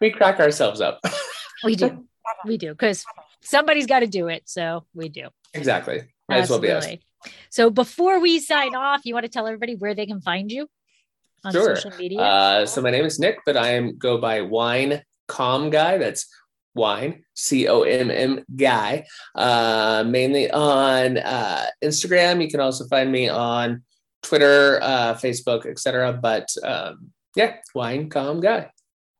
we 0.00 0.10
crack 0.10 0.40
ourselves 0.40 0.80
up. 0.80 1.00
we 1.64 1.76
do. 1.76 2.06
We 2.44 2.56
do. 2.56 2.70
Because 2.70 3.04
somebody's 3.42 3.86
got 3.86 4.00
to 4.00 4.06
do 4.06 4.28
it. 4.28 4.42
So 4.46 4.84
we 4.94 5.08
do. 5.08 5.28
Exactly. 5.54 6.02
Might 6.28 6.38
as 6.38 6.50
well 6.50 6.60
be 6.60 6.70
us. 6.70 6.86
So 7.50 7.70
before 7.70 8.20
we 8.20 8.38
sign 8.38 8.74
off, 8.74 9.02
you 9.04 9.14
want 9.14 9.24
to 9.24 9.30
tell 9.30 9.46
everybody 9.46 9.74
where 9.74 9.94
they 9.94 10.06
can 10.06 10.20
find 10.20 10.50
you 10.50 10.68
on 11.44 11.52
Sure. 11.52 11.76
social 11.76 11.96
media? 11.98 12.20
Uh, 12.20 12.66
so 12.66 12.80
my 12.80 12.90
name 12.90 13.04
is 13.04 13.18
Nick, 13.18 13.38
but 13.44 13.56
I 13.56 13.72
am 13.72 13.98
go 13.98 14.18
by 14.18 14.40
Wine 14.42 15.02
Com 15.30 15.70
Guy. 15.70 15.98
That's 15.98 16.26
wine 16.74 17.22
C 17.34 17.68
O 17.68 17.82
M 17.82 18.10
M 18.10 18.44
Guy. 18.56 19.06
Uh, 19.34 20.04
mainly 20.06 20.50
on 20.50 21.18
uh, 21.18 21.66
Instagram. 21.82 22.42
You 22.42 22.48
can 22.48 22.60
also 22.60 22.86
find 22.88 23.10
me 23.12 23.28
on 23.28 23.82
Twitter, 24.22 24.80
uh, 24.82 25.14
Facebook, 25.14 25.66
etc. 25.66 26.18
But 26.20 26.48
um, 26.64 27.12
yeah, 27.36 27.56
Wine 27.74 28.10
Com 28.10 28.40
Guy. 28.40 28.70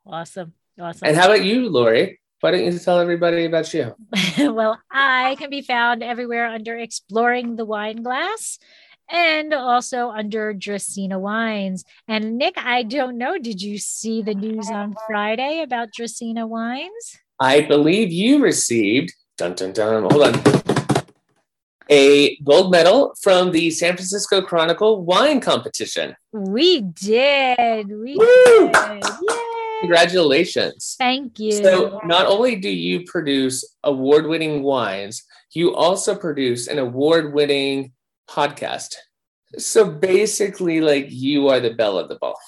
awesome. 0.07 0.53
Awesome. 0.81 1.09
And 1.09 1.17
how 1.17 1.27
about 1.27 1.45
you, 1.45 1.69
Lori? 1.69 2.21
Why 2.41 2.53
don't 2.53 2.65
you 2.65 2.79
tell 2.79 2.99
everybody 2.99 3.45
about 3.45 3.73
you? 3.75 3.95
well, 4.39 4.79
I 4.91 5.37
can 5.39 5.51
be 5.51 5.61
found 5.61 6.03
everywhere 6.03 6.47
under 6.47 6.75
Exploring 6.75 7.57
the 7.57 7.67
Wine 7.67 8.03
Glass 8.03 8.59
and 9.11 9.53
also 9.53 10.11
under 10.11 10.55
Dracaena 10.55 11.19
Wines. 11.19 11.85
And 12.09 12.39
Nick, 12.39 12.55
I 12.57 12.83
don't 12.83 13.19
know, 13.19 13.39
did 13.39 13.61
you 13.61 13.79
see 13.79 14.23
the 14.23 14.35
news 14.35 14.71
on 14.71 14.95
Friday 15.07 15.63
about 15.63 15.89
Dracaena 15.99 16.49
Wines? 16.49 17.19
I 17.39 17.63
believe 17.63 18.13
you 18.13 18.43
received 18.43 19.15
dun 19.37 19.55
dun 19.55 19.73
dun. 19.73 20.07
Hold 20.11 20.23
on. 20.23 20.43
A 21.89 22.37
gold 22.45 22.71
medal 22.71 23.15
from 23.21 23.51
the 23.51 23.71
San 23.71 23.97
Francisco 23.97 24.43
Chronicle 24.43 25.03
wine 25.03 25.41
competition. 25.41 26.15
We 26.33 26.83
did. 26.83 27.89
We 27.89 28.15
Woo! 28.17 28.71
did. 28.71 29.05
Yay. 29.05 29.81
Congratulations. 29.81 30.95
Thank 30.99 31.41
you. 31.41 31.53
So, 31.53 32.01
not 32.05 32.27
only 32.27 32.55
do 32.57 32.69
you 32.69 33.05
produce 33.07 33.65
award 33.83 34.27
winning 34.27 34.63
wines, 34.63 35.25
you 35.53 35.75
also 35.75 36.15
produce 36.15 36.69
an 36.69 36.79
award 36.79 37.33
winning 37.33 37.93
podcast. 38.31 38.95
So, 39.59 39.91
basically, 39.91 40.81
like 40.81 41.07
you 41.11 41.49
are 41.49 41.61
the 41.61 41.75
belle 41.75 41.99
of 41.99 42.09
the 42.09 42.17
ball. 42.17 42.39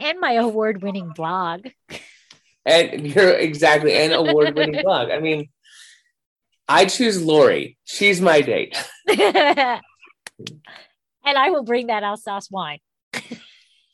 and 0.00 0.20
my 0.20 0.32
award 0.32 0.82
winning 0.82 1.12
blog. 1.14 1.68
And 2.64 3.06
you're 3.06 3.32
exactly 3.32 3.94
an 3.94 4.12
award 4.12 4.56
winning 4.56 4.82
blog. 4.82 5.10
I 5.10 5.20
mean, 5.20 5.50
I 6.68 6.86
choose 6.86 7.22
Lori. 7.22 7.76
She's 7.84 8.20
my 8.20 8.40
date. 8.40 8.76
and 9.08 9.80
I 11.24 11.50
will 11.50 11.62
bring 11.62 11.88
that 11.88 12.02
Alsace 12.02 12.50
wine. 12.50 12.78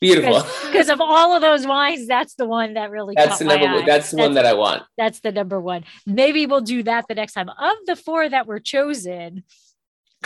Beautiful. 0.01 0.43
Because 0.65 0.89
of 0.89 0.99
all 0.99 1.33
of 1.33 1.41
those 1.41 1.65
wines, 1.65 2.07
that's 2.07 2.35
the 2.35 2.45
one 2.45 2.73
that 2.73 2.91
really 2.91 3.13
That's 3.15 3.39
the 3.39 3.45
number. 3.45 3.67
One. 3.67 3.85
That's 3.85 4.11
the 4.11 4.17
one 4.17 4.33
that 4.33 4.45
I 4.45 4.53
want. 4.53 4.83
that's 4.97 5.21
the 5.21 5.31
number 5.31 5.61
one. 5.61 5.85
Maybe 6.05 6.45
we'll 6.45 6.61
do 6.61 6.83
that 6.83 7.05
the 7.07 7.15
next 7.15 7.33
time. 7.33 7.47
Of 7.47 7.77
the 7.85 7.95
four 7.95 8.27
that 8.27 8.45
were 8.45 8.59
chosen, 8.59 9.43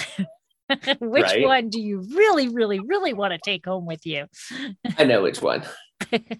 which 0.99 1.23
Right. 1.23 1.43
one 1.45 1.69
do 1.69 1.79
you 1.81 2.01
really, 2.13 2.49
really, 2.49 2.79
really 2.79 3.13
want 3.13 3.33
to 3.33 3.39
take 3.43 3.65
home 3.65 3.85
with 3.85 4.05
you? 4.05 4.25
I 4.97 5.03
know 5.05 5.21
which 5.23 5.41
one. 5.41 5.63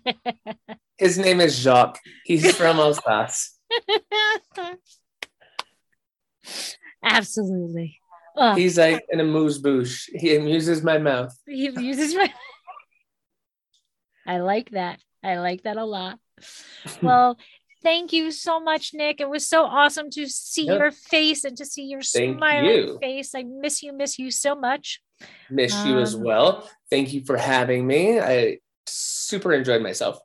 His 0.97 1.17
name 1.17 1.39
is 1.41 1.57
Jacques. 1.57 1.99
He's 2.25 2.55
from 2.55 2.79
Alsace. 2.79 3.57
Absolutely. 7.03 7.99
Oh, 8.35 8.53
He's 8.55 8.77
like 8.77 9.03
an 9.09 9.19
amuse 9.19 9.59
bouche. 9.59 10.09
He 10.13 10.35
amuses 10.35 10.83
my 10.83 10.97
mouth. 10.97 11.35
he 11.47 11.69
uses 11.69 12.13
my. 12.15 12.31
I 14.25 14.39
like 14.39 14.71
that. 14.71 14.99
I 15.23 15.37
like 15.37 15.63
that 15.63 15.77
a 15.77 15.85
lot. 15.85 16.19
Well, 17.01 17.37
thank 17.83 18.13
you 18.13 18.31
so 18.31 18.59
much, 18.59 18.91
Nick. 18.93 19.19
It 19.21 19.29
was 19.29 19.47
so 19.47 19.63
awesome 19.65 20.09
to 20.11 20.27
see 20.27 20.65
Yep. 20.65 20.79
your 20.79 20.91
face 20.91 21.43
and 21.43 21.55
to 21.57 21.65
see 21.65 21.83
your 21.83 22.01
Thank 22.01 22.37
smiling 22.37 22.65
you. 22.65 22.99
face. 23.01 23.33
I 23.35 23.43
miss 23.43 23.83
you, 23.83 23.93
miss 23.93 24.17
you 24.19 24.31
so 24.31 24.55
much. 24.55 25.01
Miss 25.49 25.85
you 25.85 25.99
as 25.99 26.15
Um, 26.15 26.23
well. 26.23 26.69
Thank 26.89 27.13
you 27.13 27.23
for 27.25 27.37
having 27.37 27.85
me. 27.87 28.19
I 28.19 28.59
super 28.85 29.53
enjoyed 29.53 29.81
myself. 29.81 30.19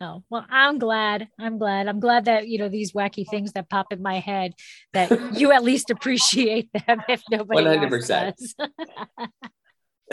Oh, 0.00 0.22
well, 0.30 0.46
I'm 0.48 0.78
glad. 0.78 1.28
I'm 1.40 1.58
glad. 1.58 1.88
I'm 1.88 1.98
glad 1.98 2.26
that, 2.26 2.46
you 2.46 2.58
know, 2.58 2.68
these 2.68 2.92
wacky 2.92 3.26
things 3.28 3.52
that 3.54 3.68
pop 3.68 3.92
in 3.92 4.00
my 4.00 4.20
head, 4.20 4.54
that 4.92 5.10
you 5.32 5.50
at 5.50 5.64
least 5.64 5.90
appreciate 5.90 6.70
them 6.86 7.02
if 7.08 7.20
nobody 7.28 7.64
100%. 7.64 8.34
else 8.38 8.54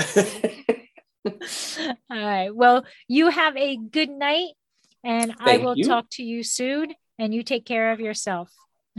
does. 0.07 0.35
All 1.77 1.95
right. 2.09 2.49
Well, 2.55 2.85
you 3.07 3.29
have 3.29 3.55
a 3.57 3.77
good 3.77 4.09
night 4.09 4.53
and 5.05 5.33
I 5.39 5.57
will 5.57 5.77
you. 5.77 5.85
talk 5.85 6.07
to 6.13 6.23
you 6.23 6.43
soon 6.43 6.93
and 7.19 7.33
you 7.33 7.43
take 7.43 7.65
care 7.65 7.91
of 7.91 7.99
yourself. 7.99 8.51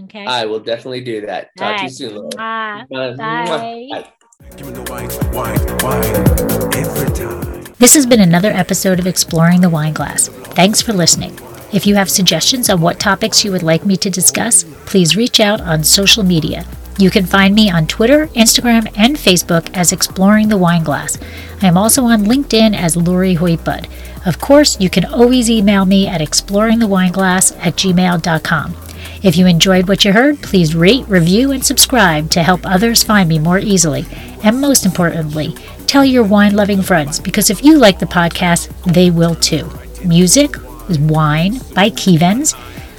Okay. 0.04 0.24
I 0.24 0.44
will 0.46 0.60
definitely 0.60 1.00
do 1.00 1.26
that. 1.26 1.50
Talk 1.58 1.78
to 1.78 1.82
you 1.84 1.90
soon. 1.90 2.14
Laura. 2.14 2.30
Mwah. 2.30 2.86
Mwah. 2.90 3.16
Bye. 3.16 3.88
Bye. 3.90 4.12
Give 4.56 4.66
me 4.66 4.72
the 4.74 4.82
wine, 4.92 5.08
wine, 5.32 5.58
wine. 5.82 6.74
Every 6.74 7.10
time. 7.14 7.64
This 7.78 7.94
has 7.94 8.06
been 8.06 8.20
another 8.20 8.50
episode 8.50 8.98
of 8.98 9.06
Exploring 9.06 9.62
the 9.62 9.70
Wine 9.70 9.94
Glass. 9.94 10.28
Thanks 10.28 10.80
for 10.80 10.92
listening. 10.92 11.38
If 11.72 11.86
you 11.86 11.94
have 11.96 12.10
suggestions 12.10 12.70
on 12.70 12.80
what 12.80 13.00
topics 13.00 13.44
you 13.44 13.52
would 13.52 13.62
like 13.62 13.84
me 13.84 13.96
to 13.98 14.10
discuss, 14.10 14.64
please 14.84 15.16
reach 15.16 15.40
out 15.40 15.60
on 15.60 15.82
social 15.82 16.22
media. 16.22 16.64
You 16.98 17.10
can 17.10 17.26
find 17.26 17.54
me 17.54 17.70
on 17.70 17.86
Twitter, 17.86 18.28
Instagram, 18.28 18.90
and 18.96 19.16
Facebook 19.16 19.68
as 19.74 19.92
Exploring 19.92 20.48
the 20.48 20.56
Wine 20.56 20.82
Glass. 20.82 21.18
I 21.60 21.66
am 21.66 21.76
also 21.76 22.04
on 22.04 22.24
LinkedIn 22.24 22.74
as 22.74 22.96
Lori 22.96 23.36
Hoytbud. 23.36 23.86
Of 24.26 24.40
course, 24.40 24.80
you 24.80 24.88
can 24.88 25.04
always 25.04 25.50
email 25.50 25.84
me 25.84 26.06
at 26.06 26.22
exploringthewineglass 26.22 27.58
at 27.58 27.74
gmail.com. 27.74 28.76
If 29.22 29.36
you 29.36 29.46
enjoyed 29.46 29.88
what 29.88 30.04
you 30.04 30.12
heard, 30.12 30.40
please 30.40 30.74
rate, 30.74 31.06
review, 31.06 31.52
and 31.52 31.64
subscribe 31.64 32.30
to 32.30 32.42
help 32.42 32.60
others 32.64 33.02
find 33.02 33.28
me 33.28 33.38
more 33.38 33.58
easily. 33.58 34.06
And 34.42 34.60
most 34.60 34.86
importantly, 34.86 35.54
tell 35.86 36.04
your 36.04 36.24
wine 36.24 36.56
loving 36.56 36.80
friends 36.80 37.20
because 37.20 37.50
if 37.50 37.62
you 37.62 37.76
like 37.76 37.98
the 37.98 38.06
podcast, 38.06 38.70
they 38.84 39.10
will 39.10 39.34
too. 39.34 39.70
Music 40.04 40.56
is 40.88 40.98
Wine 40.98 41.60
by 41.74 41.90
Kevens. 41.90 42.54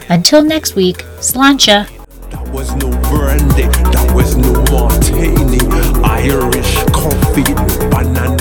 Until 0.09 0.43
next 0.43 0.75
week, 0.75 0.97
Sláinte. 1.19 1.96
That 2.29 2.47
was 2.49 2.75
no 2.75 2.89
brandy. 3.09 3.63
That 3.91 4.11
was 4.13 4.35
no 4.35 4.51
martini. 4.71 5.59
Irish 6.03 6.75
coffee, 6.91 7.53
banana 7.89 8.36